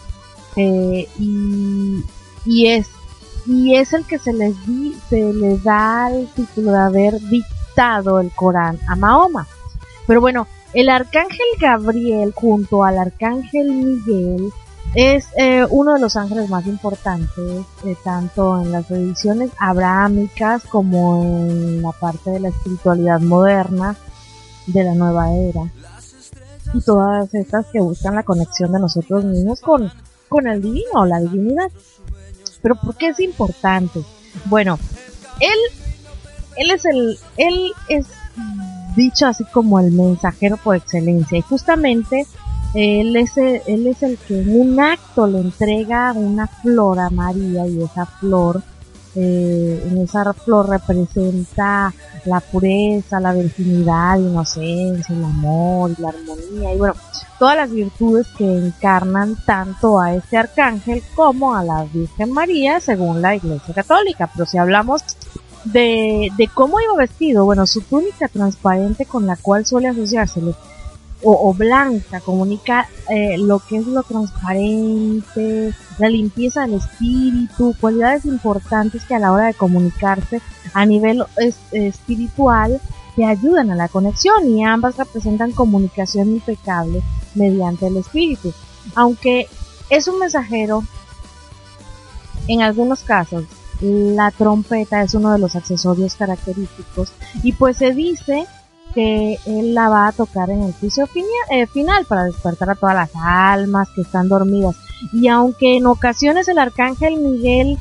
eh, 0.57 1.09
y 1.17 2.67
es 2.67 2.87
y 3.47 3.75
es 3.75 3.93
el 3.93 4.05
que 4.07 4.19
se 4.19 4.33
les, 4.33 4.55
di, 4.67 4.97
se 5.09 5.33
les 5.33 5.63
da 5.63 6.11
el 6.11 6.27
título 6.29 6.73
de 6.73 6.79
haber 6.79 7.21
dictado 7.21 8.21
el 8.21 8.31
Corán 8.31 8.79
a 8.89 8.97
Mahoma. 8.97 9.47
Pero 10.07 10.21
bueno, 10.21 10.47
el 10.73 10.89
arcángel 10.89 11.47
Gabriel 11.61 12.33
junto 12.35 12.85
al 12.85 12.99
arcángel 12.99 13.71
Miguel 13.71 14.53
es 14.95 15.27
eh, 15.37 15.67
uno 15.71 15.95
de 15.95 16.01
los 16.01 16.17
ángeles 16.17 16.49
más 16.49 16.67
importantes, 16.67 17.65
eh, 17.85 17.97
tanto 18.05 18.61
en 18.61 18.71
las 18.71 18.87
tradiciones 18.87 19.51
abrahámicas 19.59 20.65
como 20.65 21.23
en 21.23 21.83
la 21.83 21.93
parte 21.93 22.31
de 22.31 22.41
la 22.41 22.49
espiritualidad 22.49 23.21
moderna 23.21 23.97
de 24.67 24.85
la 24.85 24.95
nueva 24.95 25.33
era. 25.33 25.71
Y 26.73 26.81
todas 26.81 27.33
estas 27.35 27.67
que 27.67 27.81
buscan 27.81 28.15
la 28.15 28.23
conexión 28.23 28.73
de 28.73 28.81
nosotros 28.81 29.25
mismos 29.25 29.61
con, 29.61 29.91
con 30.29 30.47
el 30.47 30.63
divino, 30.63 31.07
la 31.07 31.21
divinidad. 31.21 31.71
Pero 32.65 32.77
¿por 32.77 32.97
qué 32.97 33.09
es 33.09 33.21
importante? 33.21 34.01
Bueno, 34.47 34.79
él, 35.39 35.59
él 36.57 36.71
es 36.71 36.87
el, 36.87 37.19
él 37.37 37.73
es 37.91 38.07
dicho 38.97 39.27
así 39.27 39.45
como 39.45 39.79
el 39.81 39.93
mensajero 39.93 40.57
por 40.57 40.75
excelencia 40.75 41.37
y 41.37 41.43
justamente 41.43 42.27
él 42.75 43.17
es, 43.17 43.37
el, 43.37 43.61
él 43.67 43.87
es 43.87 44.03
el 44.03 44.17
que 44.17 44.41
en 44.41 44.59
un 44.59 44.81
acto 44.81 45.27
le 45.27 45.41
entrega 45.41 46.15
una 46.15 46.47
flor 46.47 47.01
a 47.01 47.11
María 47.11 47.67
y 47.67 47.83
esa 47.83 48.07
flor, 48.07 48.63
eh, 49.17 49.83
en 49.87 49.99
esa 49.99 50.33
flor 50.33 50.69
representa 50.69 51.93
la 52.25 52.41
pureza, 52.41 53.21
la 53.21 53.33
virginidad, 53.33 54.19
la 54.19 54.29
inocencia, 54.29 55.15
el 55.15 55.25
amor 55.25 55.93
la 55.99 56.09
armonía 56.09 56.75
y 56.75 56.79
bueno, 56.79 56.95
todas 57.39 57.57
las 57.57 57.71
virtudes 57.71 58.27
que 58.37 58.45
encarnan 58.45 59.37
tanto 59.45 60.01
a 60.01 60.15
este 60.15 60.37
arcángel 60.37 61.03
como 61.15 61.55
a 61.55 61.63
la 61.63 61.85
Virgen 61.85 62.33
María 62.33 62.81
según 62.81 63.21
la 63.21 63.37
Iglesia 63.37 63.75
Católica. 63.75 64.31
Pero 64.33 64.47
si 64.47 64.59
hablamos 64.59 65.03
de, 65.65 66.31
de 66.37 66.49
cómo 66.49 66.81
iba 66.81 66.95
vestido. 66.97 67.45
Bueno, 67.45 67.67
su 67.67 67.81
túnica 67.83 68.29
transparente 68.29 69.07
con 69.07 69.27
la 69.27 69.37
cual 69.37 69.67
suele 69.67 69.89
asociársele 69.89 70.55
o, 71.25 71.55
blanca 71.55 72.21
comunica 72.21 72.87
eh, 73.09 73.37
lo 73.39 73.59
que 73.59 73.79
es 73.79 73.87
lo 73.87 74.03
transparente, 74.03 75.73
la 75.99 76.09
limpieza 76.09 76.63
del 76.63 76.75
espíritu, 76.75 77.75
cualidades 77.81 78.25
importantes 78.27 79.05
que 79.05 79.15
a 79.15 79.19
la 79.19 79.33
hora 79.33 79.47
de 79.47 79.55
comunicarse 79.55 80.41
a 80.75 80.85
nivel 80.87 81.25
es- 81.37 81.57
espiritual 81.73 82.81
te 83.17 83.25
ayudan 83.25 83.71
a 83.71 83.77
la 83.77 83.89
conexión 83.89 84.49
y 84.49 84.65
ambas 84.65 84.97
representan 84.97 85.53
comunicación 85.53 86.29
impecable 86.29 87.01
mediante 87.35 87.87
el 87.87 87.97
espíritu. 87.97 88.53
Aunque 88.95 89.49
es 89.89 90.09
un 90.09 90.19
mensajero, 90.19 90.83
en 92.49 92.61
algunos 92.63 93.01
casos 93.01 93.45
la 93.81 94.31
trompeta 94.31 95.03
es 95.03 95.15
uno 95.15 95.33
de 95.33 95.39
los 95.39 95.57
accesorios 95.57 96.15
característicos 96.15 97.13
y 97.43 97.53
pues 97.53 97.77
se 97.79 97.93
dice 97.93 98.47
que 98.95 99.39
él 99.47 99.75
la 99.75 99.89
va 99.89 100.09
a 100.09 100.13
tocar 100.13 100.51
en 100.51 100.63
el 100.63 100.73
juicio 100.75 101.09
eh, 101.51 101.67
final 101.67 102.05
para 102.07 102.25
despertar 102.25 102.71
a 102.71 102.75
todas 102.75 102.95
las 102.95 103.11
almas 103.15 103.89
que 103.95 104.03
están 104.03 104.29
dormidas. 104.29 104.77
Y 105.13 105.29
aunque 105.29 105.77
en 105.77 105.87
ocasiones 105.87 106.49
el 106.49 106.59
arcángel 106.59 107.17
Miguel, 107.17 107.79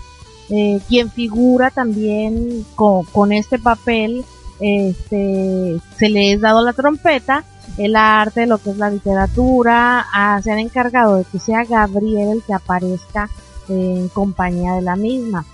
eh, 0.50 0.80
quien 0.88 1.10
figura 1.12 1.72
también 1.72 2.66
con, 2.76 3.06
con 3.06 3.32
este 3.32 3.60
papel, 3.60 4.26
este, 4.60 5.80
se 5.98 6.10
le 6.10 6.34
es 6.34 6.42
dado 6.42 6.64
la 6.64 6.74
trompeta, 6.74 7.44
el 7.78 7.96
arte, 7.96 8.46
lo 8.46 8.58
que 8.58 8.72
es 8.72 8.78
la 8.78 8.90
literatura, 8.90 10.06
ah, 10.14 10.40
se 10.44 10.52
han 10.52 10.60
encargado 10.60 11.18
de 11.18 11.26
que 11.26 11.40
sea 11.40 11.64
Gabriel 11.64 12.30
el 12.30 12.44
que 12.44 12.54
aparezca 12.54 13.30
eh, 13.70 13.96
en 13.98 14.10
compañía 14.10 14.74
de 14.74 14.82
la 14.82 14.96
misma. 14.96 15.46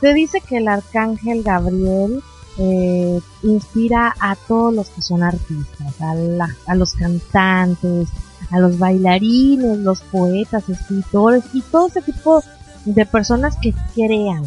Se 0.00 0.12
dice 0.12 0.40
que 0.40 0.58
el 0.58 0.68
arcángel 0.68 1.42
Gabriel 1.42 2.22
eh, 2.58 3.20
inspira 3.42 4.14
a 4.18 4.34
todos 4.34 4.72
los 4.74 4.88
que 4.90 5.02
son 5.02 5.22
artistas, 5.22 6.00
a, 6.00 6.14
la- 6.14 6.56
a 6.66 6.74
los 6.74 6.94
cantantes, 6.94 8.08
a 8.50 8.58
los 8.58 8.78
bailarines, 8.78 9.78
los 9.78 10.00
poetas, 10.02 10.68
escritores 10.68 11.44
y 11.52 11.62
todo 11.62 11.88
ese 11.88 12.02
tipo 12.02 12.42
de 12.84 13.04
personas 13.06 13.56
que 13.60 13.74
crean, 13.94 14.44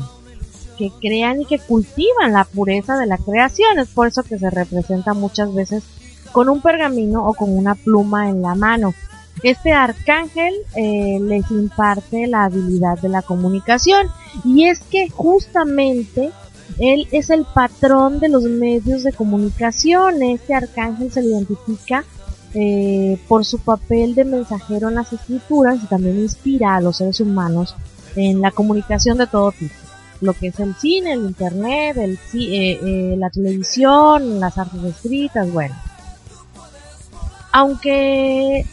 que 0.77 0.91
crean 1.01 1.41
y 1.41 1.45
que 1.45 1.59
cultivan 1.59 2.31
la 2.33 2.45
pureza 2.45 2.97
de 2.97 3.05
la 3.05 3.17
creación. 3.17 3.79
Es 3.79 3.89
por 3.89 4.07
eso 4.07 4.23
que 4.23 4.39
se 4.39 4.49
representa 4.49 5.13
muchas 5.13 5.53
veces 5.53 5.83
con 6.31 6.47
un 6.49 6.61
pergamino 6.61 7.25
o 7.25 7.33
con 7.33 7.55
una 7.55 7.75
pluma 7.75 8.29
en 8.29 8.41
la 8.41 8.55
mano. 8.55 8.93
Este 9.43 9.71
arcángel 9.71 10.53
eh, 10.75 11.17
les 11.21 11.49
imparte 11.51 12.27
la 12.27 12.45
habilidad 12.45 12.99
de 12.99 13.07
la 13.09 13.21
comunicación 13.21 14.07
y 14.43 14.65
es 14.65 14.79
que 14.81 15.09
justamente 15.09 16.31
él 16.77 17.07
es 17.11 17.29
el 17.29 17.45
patrón 17.45 18.19
de 18.19 18.29
los 18.29 18.43
medios 18.43 19.03
de 19.03 19.11
comunicación. 19.11 20.21
Este 20.21 20.53
arcángel 20.53 21.11
se 21.11 21.21
le 21.21 21.29
identifica 21.29 22.05
eh, 22.53 23.19
por 23.27 23.45
su 23.45 23.59
papel 23.59 24.15
de 24.15 24.25
mensajero 24.25 24.89
en 24.89 24.95
las 24.95 25.11
escrituras 25.13 25.79
y 25.83 25.87
también 25.87 26.19
inspira 26.19 26.75
a 26.75 26.81
los 26.81 26.97
seres 26.97 27.19
humanos 27.19 27.75
en 28.15 28.41
la 28.41 28.51
comunicación 28.51 29.17
de 29.17 29.27
todo 29.27 29.51
tipo. 29.51 29.73
Lo 30.21 30.33
que 30.33 30.47
es 30.47 30.59
el 30.59 30.75
cine, 30.75 31.13
el 31.13 31.25
internet, 31.25 31.97
el, 31.97 32.19
eh, 32.33 32.79
eh, 32.83 33.15
la 33.17 33.29
televisión, 33.29 34.39
las 34.39 34.57
artes 34.57 34.83
escritas, 34.83 35.51
bueno. 35.51 35.75
Aunque 37.51 38.65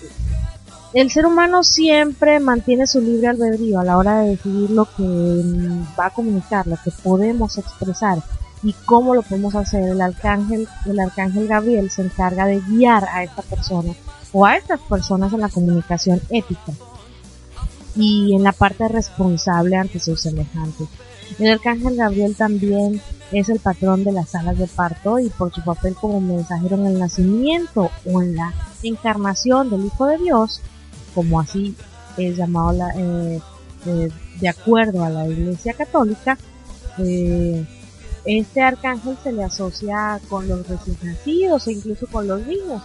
el 0.97 1.11
ser 1.11 1.26
humano 1.26 1.62
siempre 1.62 2.40
mantiene 2.40 2.86
su 2.86 3.03
libre 3.03 3.26
albedrío 3.26 3.78
a 3.78 3.84
la 3.84 3.99
hora 3.99 4.22
de 4.22 4.30
decidir 4.30 4.70
lo 4.70 4.86
que 4.86 5.03
mm, 5.03 5.88
va 6.01 6.07
a 6.07 6.11
comunicar, 6.11 6.66
lo 6.66 6.78
que 6.82 6.90
podemos 6.90 7.59
expresar 7.59 8.22
y 8.62 8.72
cómo 8.86 9.14
lo 9.14 9.20
podemos 9.20 9.55
hacer. 9.55 9.82
El 9.82 10.01
arcángel, 10.01 10.66
el 10.86 10.99
arcángel 10.99 11.49
Gabriel 11.49 11.90
se 11.90 12.01
encarga 12.01 12.47
de 12.47 12.61
guiar 12.61 13.05
a 13.12 13.22
esta 13.22 13.42
persona 13.42 13.92
o 14.32 14.47
a 14.47 14.57
estas 14.57 14.80
personas 14.80 15.34
en 15.34 15.42
la 15.42 15.51
comunicación 15.51 16.22
ética 16.30 16.72
y 17.94 18.34
en 18.34 18.42
la 18.42 18.53
parte 18.53 18.88
responsable 18.88 19.76
ante 19.76 20.01
sus 20.01 20.22
semejantes. 20.22 20.88
El 21.38 21.53
arcángel 21.53 21.97
Gabriel 21.97 22.34
también 22.36 23.03
es 23.32 23.51
el 23.51 23.61
patrón 23.61 24.03
de 24.03 24.12
las 24.12 24.30
salas 24.30 24.57
de 24.57 24.66
parto 24.66 25.18
y 25.18 25.28
por 25.28 25.53
su 25.53 25.62
papel 25.62 25.94
como 25.94 26.22
mensajero 26.22 26.76
en 26.76 26.86
el 26.86 26.99
nacimiento 26.99 27.90
o 28.11 28.22
en 28.22 28.36
la 28.36 28.55
encarnación 28.82 29.68
del 29.68 29.84
Hijo 29.84 30.07
de 30.07 30.16
Dios, 30.16 30.62
como 31.16 31.40
así 31.40 31.74
es 32.18 32.36
llamado 32.36 32.72
la, 32.72 32.90
eh, 32.94 33.40
eh, 33.86 34.10
de 34.38 34.48
acuerdo 34.48 35.02
a 35.02 35.08
la 35.08 35.26
Iglesia 35.26 35.72
Católica, 35.72 36.36
eh, 36.98 37.64
este 38.26 38.60
arcángel 38.60 39.16
se 39.22 39.32
le 39.32 39.42
asocia 39.42 40.20
con 40.28 40.46
los 40.46 40.68
recién 40.68 40.98
nacidos 41.02 41.66
e 41.66 41.72
incluso 41.72 42.06
con 42.06 42.28
los 42.28 42.46
niños. 42.46 42.82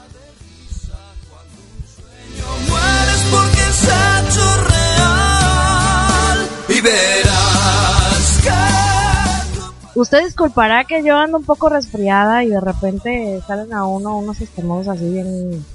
Usted 9.94 10.24
disculpará 10.24 10.86
que 10.86 11.04
yo 11.04 11.18
ando 11.18 11.38
un 11.38 11.44
poco 11.44 11.68
resfriada 11.68 12.46
y 12.46 12.48
de 12.48 12.62
repente 12.62 13.42
salen 13.46 13.74
a 13.74 13.84
uno 13.84 14.18
unos 14.18 14.40
estornudos 14.40 14.88
así 14.88 15.10
bien 15.10 15.66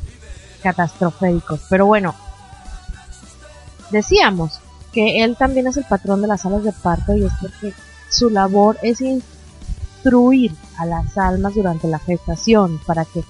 catastroféricos. 0.62 1.60
Pero 1.68 1.86
bueno, 1.86 2.14
decíamos 3.90 4.60
que 4.92 5.22
él 5.22 5.36
también 5.36 5.66
es 5.66 5.76
el 5.76 5.84
patrón 5.84 6.22
de 6.22 6.28
las 6.28 6.42
salas 6.42 6.64
de 6.64 6.72
parto 6.72 7.16
y 7.16 7.24
es 7.24 7.32
porque 7.40 7.72
su 8.08 8.30
labor 8.30 8.78
es 8.82 9.00
instruir 9.00 10.54
a 10.78 10.86
las 10.86 11.18
almas 11.18 11.54
durante 11.54 11.88
la 11.88 11.98
gestación 11.98 12.80
para 12.86 13.04
que 13.04 13.22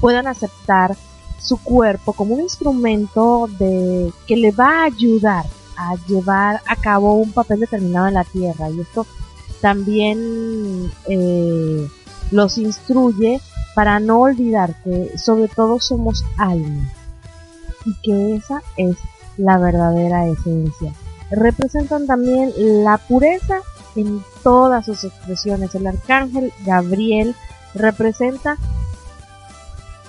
puedan 0.00 0.26
aceptar 0.26 0.96
su 1.40 1.58
cuerpo 1.58 2.12
como 2.12 2.34
un 2.34 2.40
instrumento 2.40 3.48
de 3.58 4.12
que 4.26 4.36
le 4.36 4.50
va 4.50 4.82
a 4.82 4.84
ayudar 4.84 5.44
a 5.76 5.94
llevar 6.06 6.60
a 6.66 6.76
cabo 6.76 7.14
un 7.14 7.32
papel 7.32 7.60
determinado 7.60 8.08
en 8.08 8.14
la 8.14 8.24
tierra. 8.24 8.70
Y 8.70 8.80
esto 8.80 9.06
también 9.60 10.90
eh, 11.08 11.88
los 12.30 12.58
instruye 12.58 13.40
para 13.74 13.98
no 13.98 14.20
olvidar 14.20 14.82
que 14.82 15.18
sobre 15.18 15.48
todo 15.48 15.80
somos 15.80 16.24
almas 16.36 16.92
y 17.84 17.94
que 18.02 18.36
esa 18.36 18.62
es 18.76 18.96
la 19.36 19.58
verdadera 19.58 20.26
esencia. 20.26 20.92
Representan 21.30 22.06
también 22.06 22.52
la 22.84 22.98
pureza 22.98 23.58
en 23.96 24.22
todas 24.42 24.86
sus 24.86 25.04
expresiones. 25.04 25.74
El 25.74 25.86
arcángel 25.86 26.52
Gabriel 26.64 27.34
representa 27.74 28.56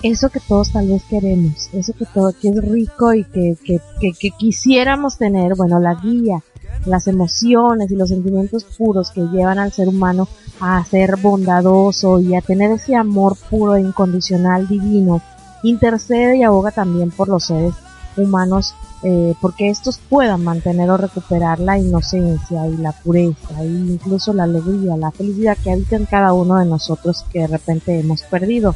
eso 0.02 0.28
que 0.28 0.40
todos 0.40 0.72
tal 0.72 0.88
vez 0.88 1.02
queremos, 1.04 1.68
eso 1.72 1.92
que 1.92 2.04
todo 2.06 2.32
que 2.32 2.48
es 2.50 2.56
rico 2.56 3.14
y 3.14 3.24
que, 3.24 3.56
que, 3.64 3.80
que, 4.00 4.12
que 4.12 4.30
quisiéramos 4.30 5.16
tener, 5.16 5.54
bueno, 5.56 5.80
la 5.80 5.94
guía, 5.94 6.42
las 6.84 7.06
emociones 7.06 7.90
y 7.90 7.96
los 7.96 8.10
sentimientos 8.10 8.64
puros 8.64 9.10
que 9.10 9.22
llevan 9.22 9.58
al 9.58 9.72
ser 9.72 9.88
humano 9.88 10.28
a 10.60 10.84
ser 10.84 11.16
bondadoso 11.16 12.20
y 12.20 12.34
a 12.34 12.40
tener 12.40 12.70
ese 12.70 12.94
amor 12.94 13.36
puro 13.50 13.76
e 13.76 13.80
incondicional 13.80 14.68
divino, 14.68 15.22
intercede 15.62 16.36
y 16.36 16.42
aboga 16.42 16.70
también 16.70 17.10
por 17.10 17.28
los 17.28 17.44
seres 17.44 17.74
humanos 18.16 18.74
eh, 19.02 19.34
porque 19.40 19.68
estos 19.68 19.98
puedan 19.98 20.42
mantener 20.42 20.90
o 20.90 20.96
recuperar 20.96 21.60
la 21.60 21.78
inocencia 21.78 22.66
y 22.66 22.76
la 22.78 22.92
pureza 22.92 23.62
e 23.62 23.66
incluso 23.66 24.32
la 24.32 24.44
alegría, 24.44 24.96
la 24.96 25.10
felicidad 25.10 25.56
que 25.62 25.70
habita 25.70 25.96
en 25.96 26.06
cada 26.06 26.32
uno 26.32 26.56
de 26.56 26.64
nosotros 26.64 27.24
que 27.30 27.40
de 27.40 27.46
repente 27.46 28.00
hemos 28.00 28.22
perdido 28.22 28.74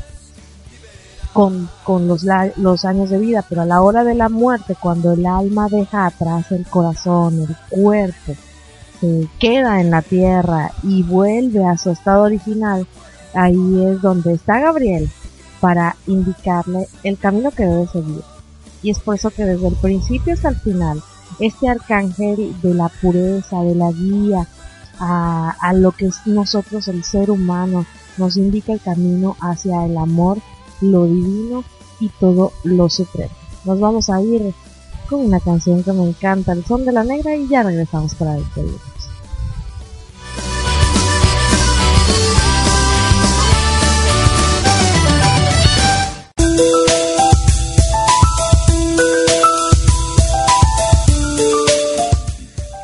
con, 1.32 1.70
con 1.84 2.06
los, 2.08 2.26
los 2.56 2.84
años 2.84 3.10
de 3.10 3.18
vida, 3.18 3.44
pero 3.48 3.62
a 3.62 3.66
la 3.66 3.82
hora 3.82 4.04
de 4.04 4.14
la 4.14 4.28
muerte, 4.28 4.76
cuando 4.78 5.12
el 5.12 5.24
alma 5.26 5.68
deja 5.70 6.06
atrás 6.06 6.50
el 6.52 6.66
corazón, 6.66 7.40
el 7.40 7.56
cuerpo, 7.68 8.34
se 9.00 9.28
queda 9.38 9.80
en 9.80 9.90
la 9.90 10.02
tierra 10.02 10.72
y 10.82 11.02
vuelve 11.02 11.64
a 11.64 11.78
su 11.78 11.90
estado 11.90 12.24
original, 12.24 12.86
ahí 13.32 13.84
es 13.86 14.02
donde 14.02 14.34
está 14.34 14.60
Gabriel 14.60 15.08
para 15.60 15.96
indicarle 16.06 16.88
el 17.04 17.18
camino 17.18 17.50
que 17.50 17.64
debe 17.64 17.86
seguir. 17.86 18.22
Y 18.82 18.90
es 18.90 18.98
por 18.98 19.14
eso 19.14 19.30
que 19.30 19.44
desde 19.44 19.68
el 19.68 19.74
principio 19.74 20.34
hasta 20.34 20.48
el 20.48 20.56
final, 20.56 21.02
este 21.38 21.68
arcángel 21.68 22.54
de 22.62 22.74
la 22.74 22.88
pureza, 22.88 23.62
de 23.62 23.74
la 23.74 23.90
guía, 23.92 24.46
a, 24.98 25.72
lo 25.74 25.92
que 25.92 26.06
es 26.06 26.26
nosotros 26.26 26.88
el 26.88 27.04
ser 27.04 27.30
humano, 27.30 27.86
nos 28.18 28.36
indica 28.36 28.72
el 28.72 28.80
camino 28.80 29.36
hacia 29.40 29.86
el 29.86 29.96
amor, 29.96 30.38
lo 30.80 31.06
divino 31.06 31.64
y 32.00 32.10
todo 32.20 32.52
lo 32.64 32.90
supremo. 32.90 33.30
Nos 33.64 33.80
vamos 33.80 34.10
a 34.10 34.20
ir 34.20 34.54
con 35.08 35.20
una 35.20 35.40
canción 35.40 35.82
que 35.82 35.92
me 35.92 36.04
encanta, 36.04 36.52
El 36.52 36.64
Son 36.64 36.84
de 36.84 36.92
la 36.92 37.04
Negra, 37.04 37.34
y 37.34 37.48
ya 37.48 37.62
regresamos 37.62 38.14
para 38.14 38.34
despedirnos. 38.34 38.99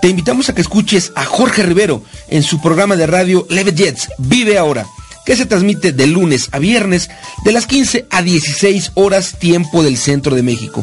Te 0.07 0.11
invitamos 0.11 0.49
a 0.49 0.55
que 0.55 0.61
escuches 0.61 1.11
a 1.17 1.25
Jorge 1.25 1.65
Rivero 1.65 2.01
en 2.29 2.45
su 2.45 2.61
programa 2.61 2.95
de 2.95 3.09
radio 3.09 3.45
Leve 3.51 3.73
Jets, 3.73 4.09
Vive 4.19 4.57
Ahora, 4.57 4.87
que 5.25 5.35
se 5.35 5.47
transmite 5.47 5.91
de 5.91 6.07
lunes 6.07 6.49
a 6.53 6.61
viernes 6.61 7.11
de 7.45 7.51
las 7.51 7.67
15 7.67 8.07
a 8.09 8.23
16 8.23 8.93
horas 8.95 9.37
tiempo 9.41 9.83
del 9.83 9.97
centro 9.97 10.37
de 10.37 10.45
México. 10.45 10.81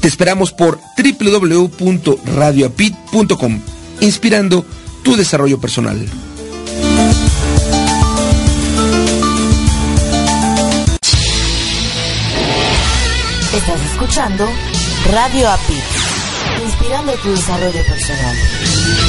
Te 0.00 0.06
esperamos 0.06 0.52
por 0.52 0.78
www.radioapit.com, 0.96 3.60
inspirando 4.02 4.64
tu 5.02 5.16
desarrollo 5.16 5.60
personal. 5.60 6.06
Estás 13.52 13.80
escuchando 13.90 14.48
Radio 15.10 15.48
API, 15.48 15.74
inspirando 16.90 17.12
tu 17.22 17.30
desarrollo 17.30 17.84
personal. 17.84 18.99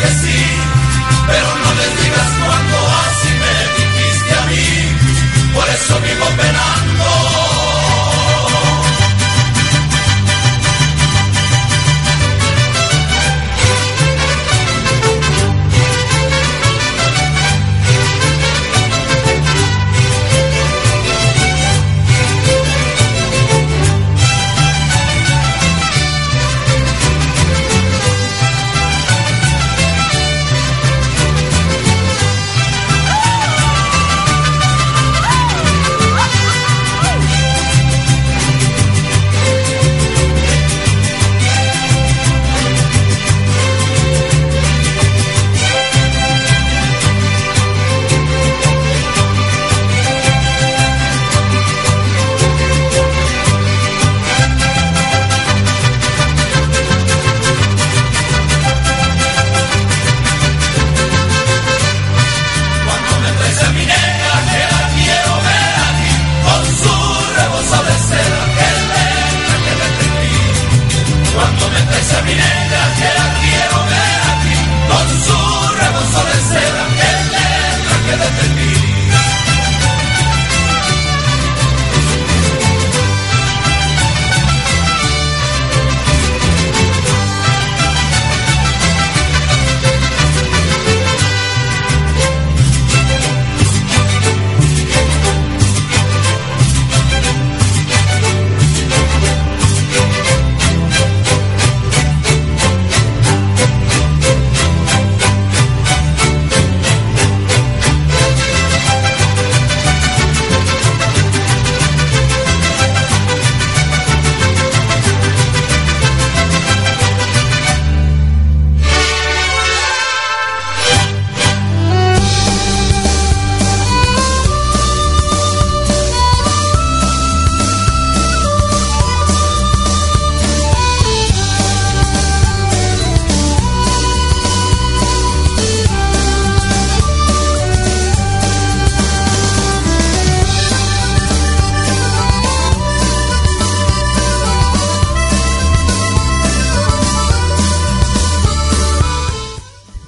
Que 0.00 0.08
sí, 0.08 0.42
pero 1.26 1.48
no 1.62 1.74
les 1.74 2.02
digas 2.02 2.30
cuando 2.44 2.76
así 3.04 3.30
me 3.42 3.54
dijiste 3.78 4.34
a 4.34 4.42
mí, 4.46 5.52
por 5.54 5.68
eso 5.68 6.00
vivo 6.00 6.26
penando. 6.36 6.79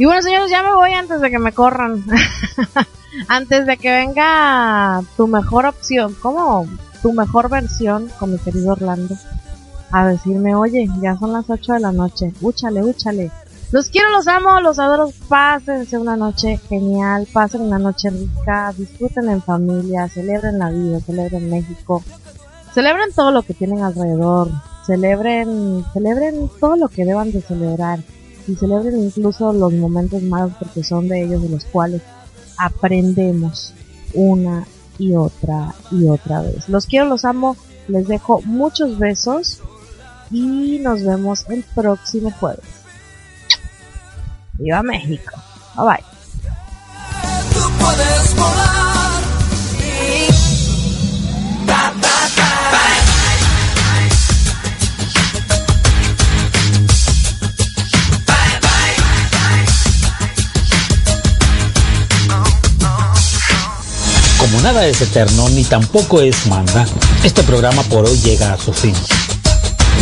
Y 0.03 0.05
bueno, 0.05 0.21
señores, 0.21 0.51
ya 0.51 0.65
me 0.65 0.75
voy 0.75 0.93
antes 0.95 1.21
de 1.21 1.31
que 1.31 1.39
me 1.39 1.53
corran. 1.53 2.05
antes 3.29 3.67
de 3.67 3.77
que 3.77 3.89
venga 3.89 5.01
tu 5.17 5.29
mejor 5.29 5.65
opción, 5.65 6.17
¿cómo? 6.21 6.67
Tu 7.03 7.13
mejor 7.13 7.49
versión 7.49 8.11
con 8.19 8.33
mi 8.33 8.39
querido 8.39 8.73
Orlando. 8.73 9.15
A 9.93 10.09
decirme, 10.09 10.57
oye, 10.57 10.89
ya 11.01 11.17
son 11.17 11.33
las 11.33 11.49
8 11.49 11.75
de 11.75 11.79
la 11.79 11.93
noche. 11.93 12.33
Úchale, 12.41 12.83
úchale. 12.83 13.31
Los 13.71 13.91
quiero, 13.91 14.11
los 14.11 14.27
amo, 14.27 14.61
los 14.61 14.81
adoro. 14.81 15.13
Pásense 15.29 15.97
una 15.97 16.17
noche 16.17 16.59
genial, 16.69 17.29
pasen 17.33 17.61
una 17.61 17.79
noche 17.79 18.11
rica, 18.11 18.75
disfruten 18.77 19.31
en 19.31 19.41
familia, 19.41 20.09
celebren 20.09 20.59
la 20.59 20.71
vida, 20.71 20.99
celebren 20.99 21.49
México, 21.49 22.03
celebren 22.75 23.13
todo 23.15 23.31
lo 23.31 23.43
que 23.43 23.55
tienen 23.55 23.85
alrededor, 23.85 24.51
celebren, 24.85 25.85
celebren 25.93 26.51
todo 26.59 26.75
lo 26.75 26.89
que 26.89 27.05
deban 27.05 27.31
de 27.31 27.41
celebrar 27.41 28.01
y 28.47 28.55
celebren 28.57 29.05
incluso 29.05 29.53
los 29.53 29.73
momentos 29.73 30.23
malos 30.23 30.53
porque 30.59 30.83
son 30.83 31.09
de 31.09 31.23
ellos 31.23 31.43
de 31.43 31.49
los 31.49 31.65
cuales 31.65 32.03
aprendemos 32.59 33.73
una 34.15 34.67
y 34.99 35.15
otra 35.15 35.75
y 35.91 36.07
otra 36.09 36.43
vez. 36.43 36.69
Los 36.69 36.87
quiero, 36.87 37.07
los 37.07 37.25
amo, 37.25 37.57
les 37.89 38.07
dejo 38.09 38.41
muchos 38.43 38.99
besos 38.99 39.61
y 40.31 40.79
nos 40.81 41.03
vemos 41.05 41.45
el 41.49 41.65
próximo 41.75 42.31
jueves. 42.31 42.65
¡Viva 44.55 44.83
México! 44.83 45.33
Bye 45.77 45.85
bye. 45.87 46.05
Nada 64.61 64.87
es 64.87 65.01
eterno 65.01 65.49
ni 65.49 65.65
tampoco 65.65 66.21
es 66.21 66.47
manda, 66.47 66.87
este 67.25 67.43
programa 67.43 67.83
por 67.85 68.05
hoy 68.05 68.19
llega 68.21 68.53
a 68.53 68.59
su 68.59 68.73
fin. 68.73 68.95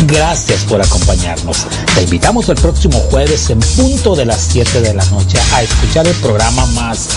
Gracias 0.07 0.61
por 0.63 0.81
acompañarnos. 0.81 1.65
Te 1.93 2.03
invitamos 2.03 2.49
el 2.49 2.55
próximo 2.55 2.99
jueves 3.11 3.49
en 3.49 3.59
punto 3.59 4.15
de 4.15 4.25
las 4.25 4.41
7 4.51 4.81
de 4.81 4.93
la 4.93 5.05
noche 5.05 5.37
a 5.53 5.61
escuchar 5.61 6.07
el 6.07 6.15
programa 6.15 6.65
más... 6.67 7.07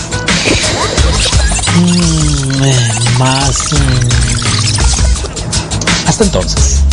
Mm, 1.75 2.63
eh, 2.63 2.93
más... 3.17 3.73
Mm. 3.73 4.07
Hasta 6.07 6.23
entonces. 6.23 6.84